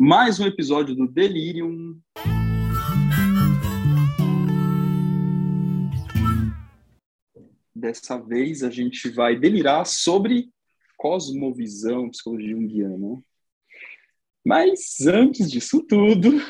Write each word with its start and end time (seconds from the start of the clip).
mais 0.00 0.38
um 0.38 0.46
episódio 0.46 0.94
do 0.94 1.08
Delirium. 1.08 1.98
Dessa 7.74 8.16
vez 8.16 8.62
a 8.62 8.70
gente 8.70 9.10
vai 9.10 9.36
delirar 9.36 9.84
sobre 9.84 10.50
cosmovisão, 10.96 12.10
psicologia 12.10 12.50
junguiana. 12.50 13.20
Mas 14.48 15.06
antes 15.06 15.50
disso 15.50 15.84
tudo. 15.86 16.40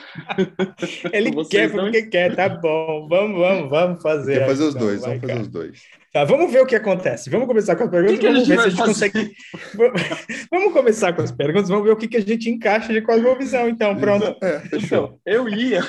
Ele 1.12 1.32
quer 1.46 1.68
porque 1.68 2.02
não... 2.02 2.10
quer, 2.10 2.36
tá 2.36 2.48
bom. 2.48 3.08
Vamos, 3.08 3.38
vamos, 3.40 3.70
vamos 3.70 4.00
fazer. 4.00 4.38
Quer 4.38 4.46
fazer 4.46 4.62
os 4.62 4.74
dois, 4.76 5.00
vai, 5.00 5.18
vamos 5.18 5.20
cara. 5.20 5.32
fazer 5.32 5.42
os 5.42 5.48
dois. 5.48 5.82
Tá, 6.12 6.24
vamos 6.24 6.52
ver 6.52 6.60
o 6.60 6.66
que 6.66 6.76
acontece. 6.76 7.28
Vamos 7.28 7.48
começar 7.48 7.74
com 7.74 7.82
as 7.82 7.90
perguntas. 7.90 8.20
Que 8.20 8.26
que 8.26 8.32
vamos 8.32 8.46
ver 8.46 8.54
se 8.54 8.66
a 8.66 8.68
gente 8.68 8.78
fazer? 8.78 8.92
consegue. 8.92 9.36
vamos 10.48 10.72
começar 10.72 11.12
com 11.12 11.22
as 11.22 11.32
perguntas, 11.32 11.68
vamos 11.68 11.84
ver 11.84 11.90
o 11.90 11.96
que, 11.96 12.06
que 12.06 12.18
a 12.18 12.20
gente 12.20 12.48
encaixa 12.48 12.92
de 12.92 13.02
cosmovisão, 13.02 13.68
então. 13.68 13.96
Pronto. 13.96 14.36
É, 14.44 14.62
então, 14.72 15.18
eu 15.26 15.48
ia. 15.48 15.82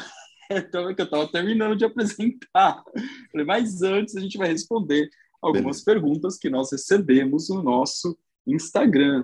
Então, 0.51 0.89
eu 0.89 0.91
estava 0.91 1.31
terminando 1.31 1.77
de 1.77 1.85
apresentar. 1.85 2.83
Falei, 3.31 3.45
mas 3.45 3.83
antes 3.83 4.15
a 4.15 4.19
gente 4.19 4.35
vai 4.35 4.47
responder 4.47 5.07
algumas 5.39 5.83
Beleza. 5.83 5.85
perguntas 5.85 6.39
que 6.39 6.49
nós 6.49 6.71
recebemos 6.71 7.49
no 7.49 7.61
nosso 7.61 8.17
Instagram. 8.47 9.23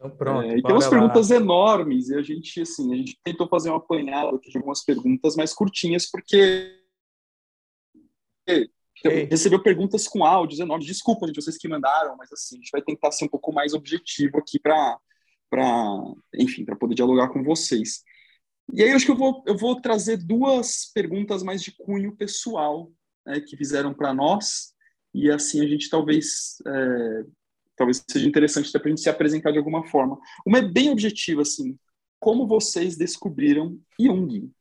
Então, 0.00 0.16
pronto. 0.16 0.50
É, 0.50 0.56
e 0.56 0.62
tem 0.62 0.72
umas 0.72 0.84
lá. 0.84 0.90
perguntas 0.90 1.30
enormes, 1.30 2.08
e 2.08 2.14
a 2.14 2.22
gente, 2.22 2.62
assim, 2.62 2.94
a 2.94 2.96
gente 2.96 3.20
tentou 3.22 3.46
fazer 3.46 3.70
um 3.70 3.74
apanhado 3.74 4.36
aqui 4.36 4.50
de 4.50 4.56
algumas 4.56 4.82
perguntas 4.82 5.36
mais 5.36 5.52
curtinhas, 5.52 6.10
porque 6.10 6.80
recebeu 9.30 9.62
perguntas 9.62 10.08
com 10.08 10.24
áudios 10.24 10.58
enormes. 10.58 10.86
Desculpa, 10.86 11.26
gente, 11.26 11.42
vocês 11.42 11.58
que 11.58 11.68
mandaram, 11.68 12.16
mas 12.16 12.32
assim, 12.32 12.56
a 12.56 12.58
gente 12.58 12.70
vai 12.70 12.80
tentar 12.80 13.12
ser 13.12 13.26
um 13.26 13.28
pouco 13.28 13.52
mais 13.52 13.74
objetivo 13.74 14.38
aqui 14.38 14.58
para, 14.58 14.98
enfim, 16.34 16.64
para 16.64 16.76
poder 16.76 16.94
dialogar 16.94 17.28
com 17.28 17.44
vocês. 17.44 18.02
E 18.72 18.82
aí, 18.82 18.92
acho 18.92 19.04
que 19.04 19.12
eu 19.12 19.16
vou, 19.16 19.42
eu 19.46 19.56
vou 19.56 19.80
trazer 19.82 20.16
duas 20.16 20.90
perguntas 20.94 21.42
mais 21.42 21.62
de 21.62 21.72
cunho 21.76 22.16
pessoal 22.16 22.90
né, 23.26 23.38
que 23.38 23.54
fizeram 23.54 23.92
para 23.92 24.14
nós, 24.14 24.72
e 25.12 25.30
assim 25.30 25.60
a 25.60 25.68
gente 25.68 25.90
talvez 25.90 26.56
é, 26.66 27.24
talvez 27.80 28.04
seja 28.06 28.28
interessante 28.28 28.68
até 28.68 28.78
para 28.78 28.88
a 28.88 28.90
gente 28.90 29.00
se 29.00 29.08
apresentar 29.08 29.52
de 29.52 29.56
alguma 29.56 29.86
forma. 29.86 30.18
Uma 30.46 30.58
é 30.58 30.62
bem 30.62 30.90
objetiva, 30.90 31.40
assim, 31.40 31.78
como 32.18 32.46
vocês 32.46 32.94
descobriram 32.94 33.80
Jung? 33.98 34.52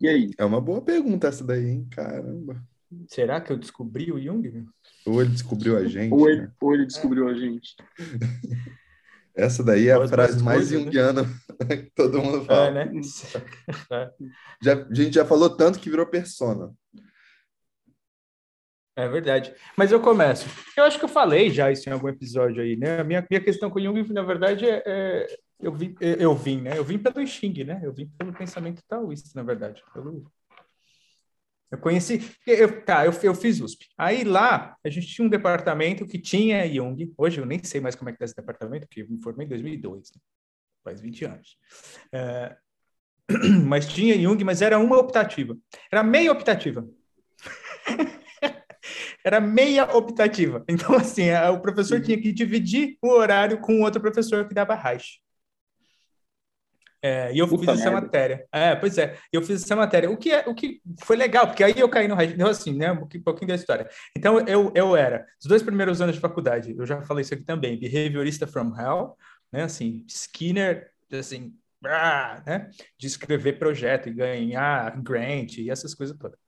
E 0.00 0.08
aí? 0.08 0.30
É 0.38 0.44
uma 0.46 0.62
boa 0.62 0.80
pergunta 0.80 1.28
essa 1.28 1.44
daí, 1.44 1.68
hein? 1.68 1.86
Caramba. 1.90 2.64
Será 3.06 3.38
que 3.38 3.52
eu 3.52 3.58
descobri 3.58 4.10
o 4.10 4.18
Jung? 4.18 4.66
Ou 5.04 5.20
ele 5.20 5.30
descobriu 5.30 5.76
a 5.76 5.84
gente. 5.84 6.10
ou, 6.10 6.26
ele, 6.26 6.40
né? 6.40 6.52
ou 6.58 6.74
ele 6.74 6.86
descobriu 6.86 7.28
é. 7.28 7.32
a 7.32 7.34
gente. 7.34 7.76
Essa 9.36 9.62
daí 9.62 9.88
é 9.88 9.92
a 9.92 10.08
frase 10.08 10.42
mais 10.42 10.70
né? 10.70 10.78
junguiana 10.78 11.22
né? 11.22 11.76
que 11.84 11.90
todo 11.94 12.22
mundo 12.22 12.46
fala. 12.46 12.70
É, 12.80 12.84
né? 12.86 13.00
já, 14.62 14.72
a 14.72 14.94
gente 14.94 15.14
já 15.14 15.24
falou 15.26 15.50
tanto 15.50 15.78
que 15.78 15.90
virou 15.90 16.06
persona. 16.06 16.72
É 18.96 19.08
verdade. 19.08 19.54
Mas 19.76 19.92
eu 19.92 20.00
começo. 20.00 20.46
Eu 20.76 20.84
acho 20.84 20.98
que 20.98 21.04
eu 21.04 21.08
falei 21.08 21.50
já 21.50 21.70
isso 21.70 21.88
em 21.88 21.92
algum 21.92 22.08
episódio 22.08 22.62
aí, 22.62 22.76
né? 22.76 23.00
A 23.00 23.04
minha, 23.04 23.24
minha 23.30 23.40
questão 23.40 23.70
com 23.70 23.78
o 23.78 23.82
Jung, 23.82 24.12
na 24.12 24.22
verdade, 24.22 24.66
é, 24.66 24.82
é 24.84 25.36
eu, 25.60 25.72
vim, 25.72 25.94
eu 26.00 26.34
vim, 26.34 26.60
né? 26.60 26.76
Eu 26.76 26.84
vim 26.84 26.98
pelo 26.98 27.26
Xing, 27.26 27.64
né? 27.64 27.80
Eu 27.82 27.92
vim 27.92 28.06
pelo 28.18 28.32
pensamento 28.32 28.82
taoísta, 28.88 29.30
na 29.34 29.42
verdade. 29.42 29.82
Pelo... 29.92 30.30
Eu 31.70 31.78
conheci... 31.78 32.20
Eu, 32.46 32.84
tá, 32.84 33.06
eu, 33.06 33.12
eu 33.22 33.34
fiz 33.34 33.60
USP. 33.60 33.86
Aí 33.96 34.24
lá, 34.24 34.76
a 34.84 34.90
gente 34.90 35.06
tinha 35.06 35.24
um 35.24 35.30
departamento 35.30 36.06
que 36.06 36.18
tinha 36.18 36.66
Jung. 36.68 37.12
Hoje 37.16 37.40
eu 37.40 37.46
nem 37.46 37.62
sei 37.62 37.80
mais 37.80 37.94
como 37.94 38.10
é 38.10 38.12
que 38.12 38.18
tá 38.18 38.24
esse 38.24 38.34
departamento, 38.34 38.86
porque 38.86 39.02
eu 39.02 39.08
me 39.08 39.22
formei 39.22 39.46
em 39.46 39.50
2002, 39.50 40.10
né? 40.14 40.20
faz 40.82 41.00
20 41.00 41.24
anos. 41.24 41.58
É... 42.12 42.56
Mas 43.66 43.86
tinha 43.86 44.18
Jung, 44.18 44.42
mas 44.42 44.60
era 44.60 44.76
uma 44.78 44.98
optativa. 44.98 45.56
Era 45.92 46.02
meia 46.02 46.32
optativa. 46.32 46.84
era 49.24 49.40
meia 49.40 49.84
optativa. 49.96 50.64
Então, 50.68 50.94
assim, 50.94 51.30
o 51.52 51.60
professor 51.60 52.00
tinha 52.00 52.20
que 52.20 52.32
dividir 52.32 52.96
o 53.02 53.08
horário 53.08 53.60
com 53.60 53.82
outro 53.82 54.00
professor 54.00 54.46
que 54.46 54.54
dava 54.54 54.74
Reich. 54.74 55.20
É, 57.02 57.32
e 57.32 57.38
eu 57.38 57.48
fiz 57.48 57.60
merda. 57.60 57.72
essa 57.72 57.90
matéria. 57.90 58.46
É, 58.52 58.76
pois 58.76 58.98
é, 58.98 59.16
eu 59.32 59.42
fiz 59.42 59.62
essa 59.62 59.74
matéria. 59.74 60.10
O 60.10 60.16
que, 60.16 60.30
é, 60.30 60.44
o 60.46 60.54
que 60.54 60.82
foi 61.02 61.16
legal, 61.16 61.46
porque 61.46 61.64
aí 61.64 61.78
eu 61.78 61.88
caí 61.88 62.06
no 62.06 62.14
Reich, 62.14 62.34
então, 62.34 62.48
assim, 62.48 62.76
né, 62.76 62.92
um 62.92 63.06
pouquinho 63.22 63.48
da 63.48 63.54
história. 63.54 63.88
Então, 64.16 64.38
eu, 64.40 64.70
eu 64.74 64.94
era, 64.94 65.26
os 65.40 65.46
dois 65.46 65.62
primeiros 65.62 66.00
anos 66.02 66.14
de 66.14 66.20
faculdade, 66.20 66.74
eu 66.76 66.84
já 66.84 67.00
falei 67.02 67.22
isso 67.22 67.32
aqui 67.32 67.42
também, 67.42 67.78
behaviorista 67.78 68.46
from 68.46 68.78
hell, 68.78 69.16
né, 69.50 69.62
assim, 69.62 70.04
Skinner, 70.06 70.90
assim, 71.10 71.54
né? 71.82 72.70
de 72.98 73.06
escrever 73.06 73.58
projeto 73.58 74.08
e 74.08 74.14
ganhar 74.14 75.00
grant 75.02 75.58
e 75.58 75.70
essas 75.70 75.94
coisas 75.94 76.16
todas. 76.16 76.38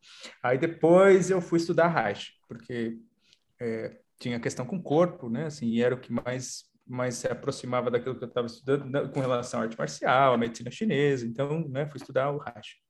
Aí 0.42 0.58
depois 0.58 1.30
eu 1.30 1.40
fui 1.40 1.58
estudar 1.58 1.88
Reich, 1.88 2.32
porque 2.48 2.98
é, 3.60 3.98
tinha 4.18 4.40
questão 4.40 4.66
com 4.66 4.76
o 4.76 4.82
corpo, 4.82 5.28
né? 5.28 5.46
Assim, 5.46 5.66
e 5.66 5.82
era 5.82 5.94
o 5.94 6.00
que 6.00 6.12
mais 6.12 6.70
mais 6.84 7.14
se 7.14 7.28
aproximava 7.28 7.90
daquilo 7.90 8.16
que 8.16 8.24
eu 8.24 8.28
estava 8.28 8.46
estudando 8.46 8.84
né, 8.86 9.08
com 9.08 9.20
relação 9.20 9.60
à 9.60 9.62
arte 9.62 9.78
marcial, 9.78 10.34
à 10.34 10.36
medicina 10.36 10.70
chinesa. 10.70 11.24
Então, 11.24 11.66
né, 11.68 11.86
fui 11.86 11.96
estudar 11.96 12.30
o 12.30 12.38
Reich. 12.38 12.81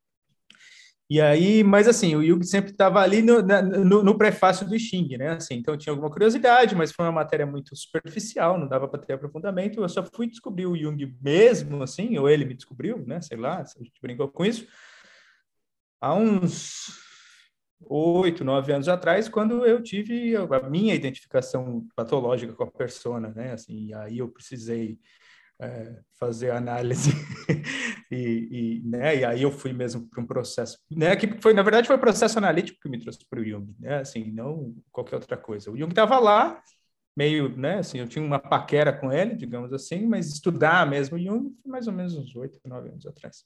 E 1.12 1.20
aí, 1.20 1.62
mas 1.62 1.86
assim, 1.86 2.16
o 2.16 2.24
Jung 2.24 2.42
sempre 2.42 2.70
estava 2.70 2.98
ali 2.98 3.20
no, 3.20 3.42
no, 3.42 4.02
no, 4.02 4.16
prefácio 4.16 4.66
do 4.66 4.78
Xing, 4.78 5.18
né? 5.18 5.32
Assim, 5.32 5.56
então 5.56 5.76
tinha 5.76 5.92
alguma 5.92 6.10
curiosidade, 6.10 6.74
mas 6.74 6.90
foi 6.90 7.04
uma 7.04 7.12
matéria 7.12 7.44
muito 7.44 7.76
superficial, 7.76 8.58
não 8.58 8.66
dava 8.66 8.88
para 8.88 8.98
ter 8.98 9.12
aprofundamento. 9.12 9.82
Eu 9.82 9.88
só 9.90 10.02
fui 10.02 10.26
descobrir 10.26 10.64
o 10.64 10.74
Jung 10.74 11.14
mesmo, 11.20 11.82
assim, 11.82 12.16
ou 12.16 12.30
ele 12.30 12.46
me 12.46 12.54
descobriu, 12.54 13.04
né? 13.06 13.20
Sei 13.20 13.36
lá, 13.36 13.58
a 13.58 13.64
gente 13.84 14.00
brincou 14.00 14.26
com 14.26 14.42
isso. 14.42 14.66
Há 16.00 16.14
uns 16.14 16.98
oito, 17.82 18.42
nove 18.42 18.72
anos 18.72 18.88
atrás, 18.88 19.28
quando 19.28 19.66
eu 19.66 19.82
tive 19.82 20.34
a 20.34 20.70
minha 20.70 20.94
identificação 20.94 21.86
patológica 21.94 22.54
com 22.54 22.64
a 22.64 22.70
persona, 22.70 23.28
né? 23.36 23.52
Assim, 23.52 23.92
aí 23.92 24.16
eu 24.16 24.30
precisei 24.30 24.98
é, 25.60 26.00
fazer 26.18 26.50
análise 26.50 27.10
e, 28.10 28.80
e, 28.80 28.82
né, 28.84 29.16
e 29.16 29.24
aí 29.24 29.42
eu 29.42 29.50
fui 29.50 29.72
mesmo 29.72 30.08
para 30.08 30.22
um 30.22 30.26
processo, 30.26 30.78
né, 30.90 31.14
que 31.16 31.40
foi 31.40 31.52
na 31.52 31.62
verdade 31.62 31.86
foi 31.86 31.96
o 31.96 32.00
processo 32.00 32.38
analítico 32.38 32.80
que 32.80 32.88
me 32.88 32.98
trouxe 32.98 33.24
para 33.28 33.40
o 33.40 33.44
Jung, 33.44 33.74
né, 33.78 34.00
assim, 34.00 34.30
não 34.32 34.74
qualquer 34.90 35.16
outra 35.16 35.36
coisa. 35.36 35.70
O 35.70 35.76
Jung 35.76 35.90
estava 35.90 36.18
lá, 36.18 36.60
meio, 37.16 37.56
né, 37.56 37.78
assim, 37.78 37.98
eu 37.98 38.08
tinha 38.08 38.24
uma 38.24 38.38
paquera 38.38 38.92
com 38.92 39.12
ele, 39.12 39.34
digamos 39.34 39.72
assim, 39.72 40.06
mas 40.06 40.28
estudar 40.28 40.88
mesmo 40.88 41.18
Jung 41.18 41.54
mais 41.64 41.86
ou 41.86 41.92
menos 41.92 42.14
uns 42.14 42.34
oito, 42.34 42.58
nove 42.64 42.88
anos 42.88 43.06
atrás. 43.06 43.44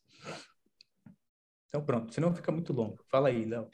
Então 1.69 1.85
pronto, 1.85 2.15
senão 2.15 2.35
fica 2.35 2.51
muito 2.51 2.73
longo. 2.73 2.99
Fala 3.11 3.29
aí, 3.29 3.45
Léo. 3.45 3.69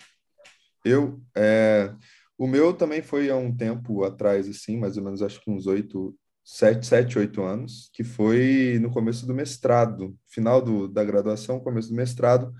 Eu, 0.85 1.23
é, 1.37 1.95
o 2.37 2.47
meu 2.47 2.75
também 2.75 3.03
foi 3.03 3.31
há 3.31 3.37
um 3.37 3.55
tempo 3.55 4.03
atrás, 4.03 4.49
assim, 4.49 4.77
mais 4.77 4.97
ou 4.97 5.05
menos, 5.05 5.23
acho 5.23 5.41
que 5.41 5.51
uns 5.51 5.67
oito, 5.69 6.17
sete, 6.45 6.87
sete, 6.87 7.19
oito 7.19 7.43
anos, 7.43 7.91
que 7.93 8.03
foi 8.03 8.79
no 8.81 8.91
começo 8.91 9.27
do 9.27 9.35
mestrado, 9.35 10.17
final 10.27 10.61
do, 10.61 10.89
da 10.89 11.05
graduação, 11.05 11.61
começo 11.61 11.89
do 11.89 11.95
mestrado. 11.95 12.53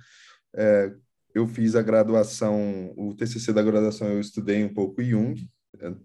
É, 0.55 0.93
eu 1.35 1.47
fiz 1.47 1.75
a 1.75 1.83
graduação, 1.83 2.93
o 2.97 3.15
TCC 3.15 3.53
da 3.53 3.63
graduação 3.63 4.09
eu 4.09 4.21
estudei 4.21 4.65
um 4.65 4.73
pouco 4.73 5.03
Jung. 5.03 5.49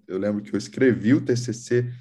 Eu 0.08 0.18
lembro 0.18 0.42
que 0.42 0.54
eu 0.54 0.58
escrevi 0.58 1.14
o 1.14 1.24
TCC, 1.24 1.92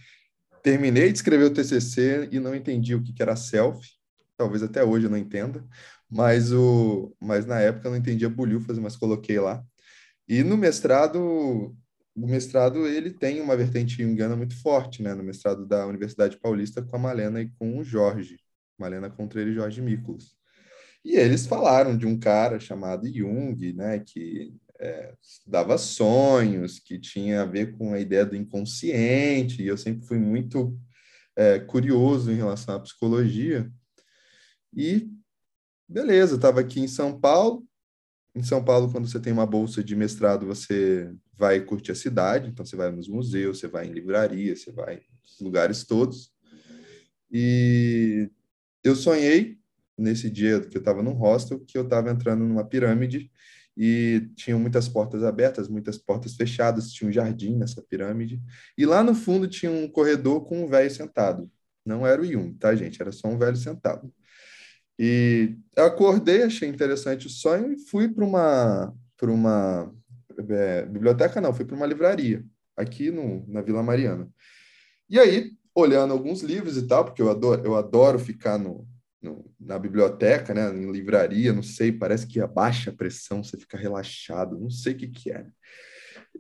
terminei 0.63 1.11
de 1.11 1.19
escrever 1.19 1.45
o 1.45 1.53
TCC 1.53 2.29
e 2.31 2.39
não 2.39 2.55
entendi 2.55 2.95
o 2.95 3.03
que, 3.03 3.13
que 3.13 3.23
era 3.23 3.37
self. 3.37 3.87
Talvez 4.37 4.63
até 4.63 4.85
hoje 4.85 5.07
eu 5.07 5.11
não 5.11 5.19
entenda, 5.19 5.65
mas 6.09 6.53
o, 6.53 7.15
mas 7.21 7.47
na 7.47 7.59
época 7.59 7.89
eu 7.89 7.91
não 7.93 7.99
entendia 7.99 8.29
bolhufas, 8.29 8.79
mas 8.79 8.97
coloquei 8.97 9.41
lá. 9.41 9.65
E 10.29 10.43
no 10.43 10.57
mestrado 10.57 11.75
o 12.17 12.27
mestrado 12.27 12.87
ele 12.87 13.11
tem 13.11 13.41
uma 13.41 13.57
vertente 13.57 14.03
junguiana 14.03 14.35
muito 14.35 14.57
forte, 14.61 15.03
né? 15.03 15.15
No 15.15 15.23
mestrado 15.23 15.67
da 15.67 15.87
Universidade 15.87 16.39
Paulista 16.39 16.83
com 16.83 16.97
a 16.97 16.99
Malena 16.99 17.43
e 17.43 17.51
com 17.59 17.79
o 17.79 17.85
Jorge, 17.85 18.39
Malena 18.79 19.11
Contreira 19.11 19.51
e 19.51 19.55
Jorge 19.55 19.83
Miklos. 19.83 20.35
E 21.05 21.15
eles 21.15 21.47
falaram 21.47 21.97
de 21.97 22.07
um 22.07 22.19
cara 22.19 22.59
chamado 22.59 23.07
Jung, 23.07 23.73
né? 23.75 23.99
Que 23.99 24.55
é, 24.81 25.13
dava 25.47 25.77
sonhos, 25.77 26.79
que 26.79 26.99
tinha 26.99 27.43
a 27.43 27.47
ver 27.47 27.77
com 27.77 27.93
a 27.93 28.01
ideia 28.01 28.25
do 28.25 28.35
inconsciente. 28.35 29.63
E 29.63 29.67
eu 29.67 29.77
sempre 29.77 30.07
fui 30.07 30.19
muito 30.19 30.77
é, 31.37 31.59
curioso 31.59 32.33
em 32.33 32.37
relação 32.37 32.75
à 32.75 32.81
psicologia. 32.81 33.71
E 34.75 35.09
beleza, 35.87 36.37
estava 36.37 36.61
aqui 36.61 36.81
em 36.81 36.89
São 36.89 37.21
Paulo, 37.21 37.65
em 38.37 38.43
São 38.43 38.63
Paulo, 38.63 38.93
quando 38.93 39.09
você 39.09 39.19
tem 39.19 39.33
uma 39.33 39.47
bolsa 39.47 39.83
de 39.83 39.97
mestrado, 39.97 40.45
você 40.45 41.11
vai 41.39 41.59
curtir 41.59 41.93
a 41.93 41.95
cidade, 41.95 42.51
então 42.51 42.67
você 42.67 42.77
vai 42.77 42.93
nos 42.93 43.09
museus, 43.09 43.59
você 43.59 43.67
vai 43.67 43.87
em 43.87 43.93
livrarias, 43.93 44.61
você 44.61 44.71
vai 44.71 45.01
nos 45.23 45.41
lugares 45.41 45.85
todos. 45.85 46.31
E 47.33 48.31
eu 48.85 48.95
sonhei 48.95 49.59
nesse 49.97 50.29
dia 50.29 50.61
que 50.61 50.77
eu 50.77 50.81
estava 50.81 51.03
num 51.03 51.15
hostel 51.15 51.61
que 51.61 51.79
eu 51.79 51.85
estava 51.85 52.11
entrando 52.11 52.45
numa 52.45 52.63
pirâmide 52.63 53.31
e 53.75 54.29
tinham 54.37 54.59
muitas 54.61 54.87
portas 54.87 55.25
abertas, 55.25 55.67
muitas 55.67 55.97
portas 55.97 56.35
fechadas, 56.35 56.93
tinha 56.93 57.09
um 57.09 57.13
jardim 57.13 57.57
nessa 57.57 57.81
pirâmide. 57.81 58.39
E 58.77 58.85
lá 58.85 59.03
no 59.03 59.15
fundo 59.15 59.49
tinha 59.49 59.73
um 59.73 59.89
corredor 59.89 60.45
com 60.45 60.63
um 60.63 60.69
velho 60.69 60.91
sentado. 60.91 61.51
Não 61.87 62.07
era 62.07 62.21
o 62.21 62.25
Jung, 62.25 62.53
tá, 62.55 62.75
gente? 62.75 63.01
Era 63.01 63.13
só 63.13 63.29
um 63.29 63.39
velho 63.39 63.57
sentado. 63.57 64.13
E 64.99 65.55
acordei, 65.77 66.43
achei 66.43 66.69
interessante 66.69 67.27
o 67.27 67.31
sonho 67.31 67.73
e 67.73 67.79
fui 67.79 68.09
para 68.09 68.25
uma, 68.25 68.95
para 69.17 69.31
uma 69.31 69.95
é, 70.49 70.87
biblioteca, 70.87 71.41
não, 71.41 71.53
fui 71.53 71.65
para 71.65 71.77
uma 71.77 71.87
livraria 71.87 72.45
aqui 72.77 73.11
no, 73.11 73.47
na 73.47 73.61
Vila 73.61 73.83
Mariana. 73.83 74.29
E 75.09 75.19
aí, 75.19 75.53
olhando 75.75 76.13
alguns 76.13 76.43
livros 76.43 76.77
e 76.77 76.87
tal, 76.87 77.05
porque 77.05 77.21
eu 77.21 77.31
adoro, 77.31 77.63
eu 77.65 77.77
adoro 77.77 78.19
ficar 78.19 78.59
no, 78.59 78.87
no, 79.21 79.51
na 79.61 79.79
biblioteca, 79.79 80.55
né, 80.55 80.71
em 80.71 80.91
livraria, 80.91 81.53
não 81.53 81.63
sei, 81.63 81.93
parece 81.93 82.27
que 82.27 82.41
abaixa 82.41 82.91
a 82.91 82.95
pressão, 82.95 83.45
você 83.45 83.57
fica 83.57 83.77
relaxado, 83.77 84.59
não 84.59 84.71
sei 84.71 84.95
o 84.95 84.97
que 84.97 85.09
que 85.09 85.33
é. 85.33 85.47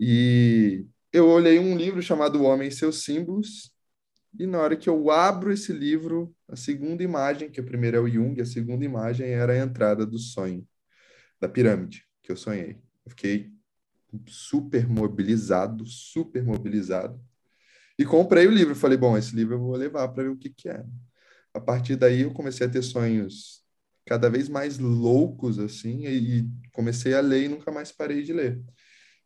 E 0.00 0.86
eu 1.12 1.28
olhei 1.28 1.58
um 1.58 1.76
livro 1.76 2.02
chamado 2.02 2.40
O 2.40 2.44
Homem 2.44 2.68
e 2.68 2.72
Seus 2.72 3.04
Símbolos, 3.04 3.70
e 4.38 4.46
na 4.46 4.58
hora 4.58 4.76
que 4.76 4.88
eu 4.88 5.10
abro 5.10 5.52
esse 5.52 5.72
livro, 5.72 6.34
a 6.48 6.56
segunda 6.56 7.02
imagem, 7.02 7.50
que 7.50 7.60
a 7.60 7.64
primeira 7.64 7.98
é 7.98 8.00
o 8.00 8.08
Jung, 8.08 8.40
a 8.40 8.46
segunda 8.46 8.84
imagem 8.84 9.28
era 9.28 9.52
a 9.52 9.58
entrada 9.58 10.06
do 10.06 10.18
sonho, 10.18 10.66
da 11.40 11.48
pirâmide, 11.48 12.04
que 12.22 12.32
eu 12.32 12.36
sonhei. 12.36 12.78
Eu 13.04 13.10
fiquei 13.10 13.52
super 14.26 14.88
mobilizado, 14.88 15.86
super 15.86 16.44
mobilizado. 16.44 17.20
E 17.98 18.04
comprei 18.04 18.46
o 18.46 18.50
livro. 18.50 18.74
Falei, 18.74 18.98
bom, 18.98 19.16
esse 19.16 19.34
livro 19.34 19.54
eu 19.54 19.60
vou 19.60 19.76
levar 19.76 20.08
para 20.08 20.24
ver 20.24 20.30
o 20.30 20.36
que, 20.36 20.50
que 20.50 20.68
é. 20.68 20.84
A 21.54 21.60
partir 21.60 21.96
daí 21.96 22.22
eu 22.22 22.32
comecei 22.32 22.66
a 22.66 22.70
ter 22.70 22.82
sonhos 22.82 23.64
cada 24.04 24.30
vez 24.30 24.48
mais 24.48 24.78
loucos, 24.78 25.58
assim, 25.58 26.06
e, 26.06 26.48
comecei 26.72 27.14
a 27.14 27.20
ler 27.20 27.44
e 27.44 27.48
nunca 27.48 27.72
mais 27.72 27.90
parei 27.90 28.22
de 28.22 28.32
ler. 28.32 28.62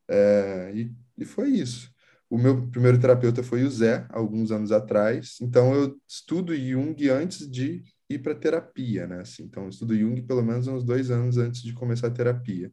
É, 0.09 0.73
e, 0.75 0.93
e 1.19 1.25
foi 1.25 1.51
isso. 1.51 1.93
O 2.31 2.39
meu 2.39 2.69
primeiro 2.71 3.01
terapeuta 3.01 3.43
foi 3.43 3.65
o 3.65 3.71
Zé, 3.71 4.07
alguns 4.09 4.53
anos 4.53 4.71
atrás. 4.71 5.37
Então, 5.41 5.75
eu 5.75 6.01
estudo 6.07 6.55
Jung 6.55 7.09
antes 7.09 7.51
de 7.51 7.83
ir 8.09 8.21
para 8.21 8.37
terapia, 8.37 9.05
né? 9.09 9.21
Assim, 9.21 9.43
então, 9.43 9.65
eu 9.65 9.69
estudo 9.69 9.99
Jung 9.99 10.23
pelo 10.23 10.41
menos 10.41 10.69
uns 10.69 10.85
dois 10.85 11.11
anos 11.11 11.37
antes 11.39 11.61
de 11.61 11.73
começar 11.73 12.07
a 12.07 12.13
terapia. 12.13 12.73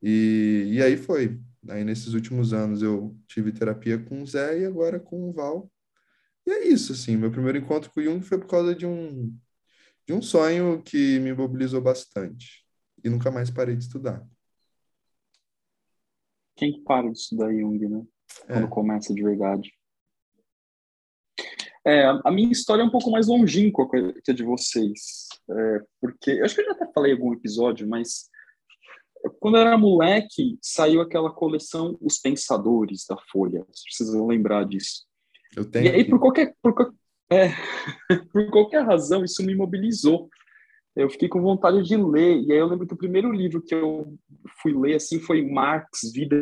E, 0.00 0.68
e 0.70 0.82
aí 0.82 0.96
foi. 0.96 1.40
Aí, 1.68 1.82
nesses 1.84 2.14
últimos 2.14 2.52
anos, 2.52 2.80
eu 2.80 3.16
tive 3.26 3.50
terapia 3.50 3.98
com 3.98 4.22
o 4.22 4.26
Zé 4.26 4.60
e 4.60 4.64
agora 4.64 5.00
com 5.00 5.28
o 5.28 5.32
Val. 5.32 5.68
E 6.46 6.52
é 6.52 6.68
isso, 6.68 6.92
assim. 6.92 7.16
Meu 7.16 7.32
primeiro 7.32 7.58
encontro 7.58 7.90
com 7.90 7.98
o 8.00 8.04
Jung 8.04 8.22
foi 8.22 8.38
por 8.38 8.46
causa 8.46 8.72
de 8.72 8.86
um, 8.86 9.36
de 10.06 10.12
um 10.12 10.22
sonho 10.22 10.80
que 10.80 11.18
me 11.18 11.34
mobilizou 11.34 11.80
bastante. 11.80 12.64
E 13.02 13.10
nunca 13.10 13.32
mais 13.32 13.50
parei 13.50 13.74
de 13.74 13.82
estudar. 13.82 14.24
Quem 16.54 16.72
que 16.72 16.80
para 16.82 17.10
de 17.10 17.18
estudar 17.18 17.52
Jung, 17.52 17.88
né? 17.88 18.06
Quando 18.46 18.64
é. 18.64 18.68
começa 18.68 19.14
de 19.14 19.22
verdade. 19.22 19.72
É, 21.86 22.04
a 22.24 22.30
minha 22.30 22.52
história 22.52 22.82
é 22.82 22.84
um 22.84 22.90
pouco 22.90 23.10
mais 23.10 23.26
longínqua 23.26 23.88
que 23.88 24.30
a 24.30 24.34
de 24.34 24.42
vocês, 24.42 25.28
é, 25.50 25.80
porque 26.00 26.32
eu 26.32 26.44
acho 26.44 26.54
que 26.54 26.60
eu 26.60 26.66
já 26.66 26.72
até 26.72 26.86
falei 26.92 27.12
em 27.12 27.14
algum 27.14 27.32
episódio, 27.32 27.88
mas 27.88 28.28
quando 29.38 29.56
eu 29.56 29.62
era 29.62 29.78
moleque, 29.78 30.58
saiu 30.60 31.00
aquela 31.00 31.30
coleção 31.30 31.96
Os 32.00 32.18
Pensadores 32.18 33.06
da 33.08 33.16
Folha. 33.30 33.64
Vocês 33.68 33.84
precisam 33.84 34.26
lembrar 34.26 34.64
disso. 34.64 35.06
Eu 35.56 35.70
tenho. 35.70 35.86
E 35.86 35.88
aí, 35.88 36.04
por 36.04 36.18
qualquer, 36.18 36.54
por, 36.62 36.94
é, 37.30 37.48
por 38.32 38.50
qualquer 38.50 38.84
razão, 38.84 39.24
isso 39.24 39.42
me 39.42 39.54
mobilizou. 39.54 40.28
Eu 40.96 41.08
fiquei 41.08 41.28
com 41.28 41.40
vontade 41.40 41.82
de 41.82 41.96
ler. 41.96 42.40
E 42.42 42.52
aí 42.52 42.58
eu 42.58 42.66
lembro 42.66 42.86
que 42.86 42.94
o 42.94 42.98
primeiro 42.98 43.32
livro 43.32 43.62
que 43.62 43.74
eu 43.74 44.18
fui 44.62 44.72
ler 44.72 44.96
assim 44.96 45.20
foi 45.20 45.42
Marx, 45.42 46.10
Vida 46.12 46.36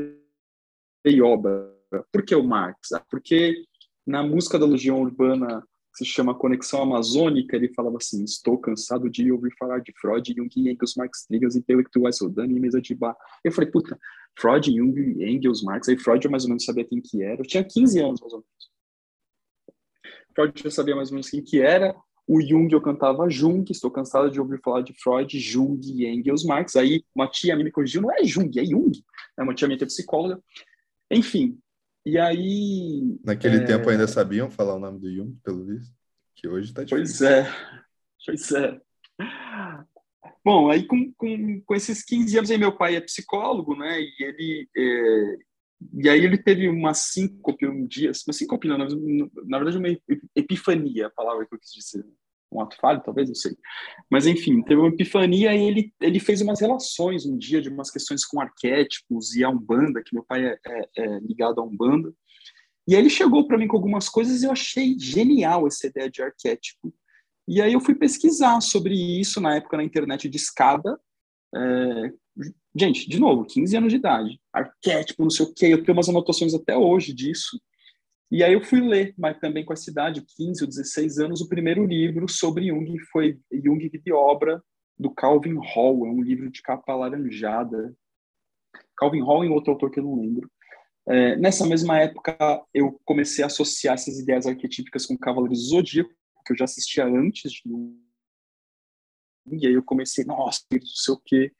e 1.04 1.20
Obra 1.20 1.77
por 2.12 2.24
que 2.24 2.34
o 2.34 2.42
Marx? 2.42 2.92
Ah, 2.92 3.04
porque 3.10 3.64
na 4.06 4.22
música 4.22 4.58
da 4.58 4.66
Legião 4.66 5.00
Urbana, 5.00 5.62
que 5.92 5.98
se 5.98 6.04
chama 6.04 6.34
Conexão 6.34 6.82
Amazônica, 6.82 7.56
ele 7.56 7.72
falava 7.74 7.96
assim: 7.98 8.24
Estou 8.24 8.58
cansado 8.58 9.10
de 9.10 9.30
ouvir 9.30 9.54
falar 9.58 9.80
de 9.80 9.92
Freud, 10.00 10.34
Jung, 10.36 10.70
Engels, 10.70 10.94
Marx, 10.96 11.26
Engels, 11.30 11.56
intelectuais, 11.56 12.20
Rodani 12.20 12.56
e 12.56 12.60
mesa 12.60 12.80
de 12.80 12.94
bar. 12.94 13.16
Eu 13.44 13.52
falei, 13.52 13.70
puta, 13.70 13.98
Freud, 14.38 14.74
Jung, 14.74 15.22
Engels, 15.22 15.62
Marx. 15.62 15.88
Aí 15.88 15.98
Freud 15.98 16.24
eu 16.24 16.30
mais 16.30 16.44
ou 16.44 16.48
menos 16.48 16.64
sabia 16.64 16.84
quem 16.84 17.00
que 17.00 17.22
era. 17.22 17.40
Eu 17.40 17.46
tinha 17.46 17.64
15 17.64 18.00
anos, 18.00 18.20
mais 18.20 18.32
ou 18.32 18.38
menos. 18.38 18.70
Freud 20.34 20.64
eu 20.64 20.70
sabia 20.70 20.96
mais 20.96 21.08
ou 21.08 21.14
menos 21.14 21.28
quem 21.28 21.42
que 21.42 21.60
era. 21.60 21.94
O 22.26 22.42
Jung 22.42 22.70
eu 22.70 22.80
cantava 22.80 23.28
Jung, 23.30 23.64
estou 23.70 23.90
cansado 23.90 24.30
de 24.30 24.38
ouvir 24.38 24.60
falar 24.60 24.82
de 24.82 24.92
Freud, 24.92 25.38
Jung, 25.40 25.80
Engels, 26.06 26.44
Marx. 26.44 26.76
Aí 26.76 27.02
uma 27.14 27.26
tia 27.26 27.54
minha 27.56 27.64
me 27.64 27.72
corrigiu, 27.72 28.02
não 28.02 28.12
é 28.12 28.22
Jung, 28.22 28.50
é 28.58 28.64
Jung. 28.64 28.92
Uma 29.38 29.54
tia 29.54 29.66
minha 29.66 29.78
que 29.78 29.84
é 29.84 29.86
psicóloga. 29.86 30.40
Enfim, 31.10 31.58
e 32.08 32.18
aí. 32.18 33.18
Naquele 33.24 33.58
é... 33.58 33.64
tempo 33.64 33.88
ainda 33.88 34.06
sabiam 34.06 34.50
falar 34.50 34.74
o 34.74 34.78
nome 34.78 34.98
do 34.98 35.12
Jung, 35.12 35.36
pelo 35.44 35.64
visto? 35.64 35.94
Que 36.34 36.48
hoje 36.48 36.70
está 36.70 36.84
difícil. 36.84 37.18
Pois 37.18 37.22
é, 37.22 37.52
pois 38.26 38.52
é. 38.52 38.80
Bom, 40.44 40.70
aí 40.70 40.86
com, 40.86 41.12
com, 41.14 41.60
com 41.60 41.74
esses 41.74 42.04
15 42.04 42.38
anos 42.38 42.50
aí, 42.50 42.58
meu 42.58 42.76
pai 42.76 42.96
é 42.96 43.00
psicólogo, 43.00 43.76
né? 43.76 44.00
E 44.00 44.14
ele. 44.20 44.68
É... 44.76 45.48
E 45.94 46.08
aí 46.08 46.24
ele 46.24 46.36
teve 46.36 46.68
uma 46.68 46.92
síncope 46.92 47.66
um 47.66 47.86
dia, 47.86 48.10
uma 48.26 48.32
síncope 48.32 48.66
não, 48.66 48.78
na 48.78 49.58
verdade 49.58 49.78
uma 49.78 49.96
epifania, 50.34 51.06
a 51.06 51.10
palavra 51.10 51.46
que 51.46 51.54
eu 51.54 51.58
quis 51.58 51.70
dizer 51.70 52.04
um 52.50 52.60
ato 52.60 52.76
falho, 52.80 53.02
talvez, 53.04 53.28
não 53.28 53.34
sei. 53.34 53.56
Mas, 54.10 54.26
enfim, 54.26 54.62
teve 54.62 54.80
uma 54.80 54.88
epifania 54.88 55.54
e 55.54 55.62
ele, 55.62 55.92
ele 56.00 56.18
fez 56.18 56.40
umas 56.40 56.60
relações 56.60 57.26
um 57.26 57.36
dia 57.36 57.60
de 57.60 57.68
umas 57.68 57.90
questões 57.90 58.24
com 58.24 58.40
arquétipos 58.40 59.34
e 59.34 59.44
a 59.44 59.50
Umbanda, 59.50 60.02
que 60.02 60.14
meu 60.14 60.24
pai 60.24 60.46
é, 60.46 60.58
é, 60.66 60.88
é 60.96 61.18
ligado 61.20 61.60
a 61.60 61.64
Umbanda. 61.64 62.12
E 62.86 62.94
aí 62.94 63.02
ele 63.02 63.10
chegou 63.10 63.46
para 63.46 63.58
mim 63.58 63.68
com 63.68 63.76
algumas 63.76 64.08
coisas 64.08 64.42
e 64.42 64.46
eu 64.46 64.52
achei 64.52 64.98
genial 64.98 65.66
essa 65.66 65.86
ideia 65.86 66.10
de 66.10 66.22
arquétipo. 66.22 66.92
E 67.46 67.60
aí 67.60 67.72
eu 67.72 67.80
fui 67.80 67.94
pesquisar 67.94 68.60
sobre 68.62 68.94
isso 68.94 69.40
na 69.40 69.56
época 69.56 69.76
na 69.76 69.84
internet 69.84 70.28
de 70.28 70.36
escada. 70.36 70.98
É... 71.54 72.12
Gente, 72.74 73.08
de 73.08 73.18
novo, 73.18 73.44
15 73.44 73.76
anos 73.76 73.92
de 73.92 73.96
idade. 73.96 74.40
Arquétipo, 74.52 75.22
não 75.22 75.30
sei 75.30 75.44
o 75.44 75.52
quê. 75.52 75.66
Eu 75.66 75.82
tenho 75.82 75.96
umas 75.96 76.08
anotações 76.08 76.54
até 76.54 76.76
hoje 76.76 77.12
disso. 77.12 77.60
E 78.30 78.44
aí 78.44 78.52
eu 78.52 78.62
fui 78.62 78.80
ler, 78.80 79.14
mas 79.16 79.38
também 79.38 79.64
com 79.64 79.72
essa 79.72 79.90
idade, 79.90 80.24
15 80.36 80.62
ou 80.62 80.68
16 80.68 81.18
anos, 81.18 81.40
o 81.40 81.48
primeiro 81.48 81.86
livro 81.86 82.28
sobre 82.28 82.68
Jung 82.68 82.98
foi 83.10 83.40
Jung 83.50 83.88
de 83.88 84.12
Obra, 84.12 84.62
do 84.98 85.10
Calvin 85.10 85.56
Hall. 85.56 86.06
É 86.06 86.10
um 86.10 86.22
livro 86.22 86.50
de 86.50 86.60
capa 86.60 86.92
alaranjada. 86.92 87.94
Calvin 88.96 89.22
Hall 89.22 89.44
e 89.44 89.48
outro 89.48 89.72
autor 89.72 89.90
que 89.90 89.98
eu 89.98 90.04
não 90.04 90.20
lembro. 90.20 90.50
É, 91.08 91.36
nessa 91.36 91.66
mesma 91.66 91.98
época, 91.98 92.36
eu 92.74 93.00
comecei 93.04 93.42
a 93.42 93.46
associar 93.46 93.94
essas 93.94 94.18
ideias 94.18 94.46
arquetípicas 94.46 95.06
com 95.06 95.16
Cavaleiros 95.16 95.58
do 95.60 95.64
Zodíaco, 95.70 96.10
que 96.44 96.52
eu 96.52 96.56
já 96.56 96.64
assistia 96.64 97.06
antes 97.06 97.50
de 97.50 97.62
Jung. 97.66 97.96
E 99.50 99.66
aí 99.66 99.72
eu 99.72 99.82
comecei, 99.82 100.24
nossa, 100.26 100.60
não 100.70 100.80
sei 100.82 101.14
o 101.14 101.20
quê. 101.24 101.52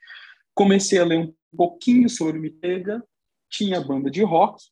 Comecei 0.54 0.98
a 0.98 1.04
ler 1.04 1.18
um 1.18 1.34
pouquinho 1.56 2.10
sobre 2.10 2.38
Mitega, 2.38 3.02
tinha 3.48 3.80
banda 3.80 4.10
de 4.10 4.22
rock, 4.22 4.62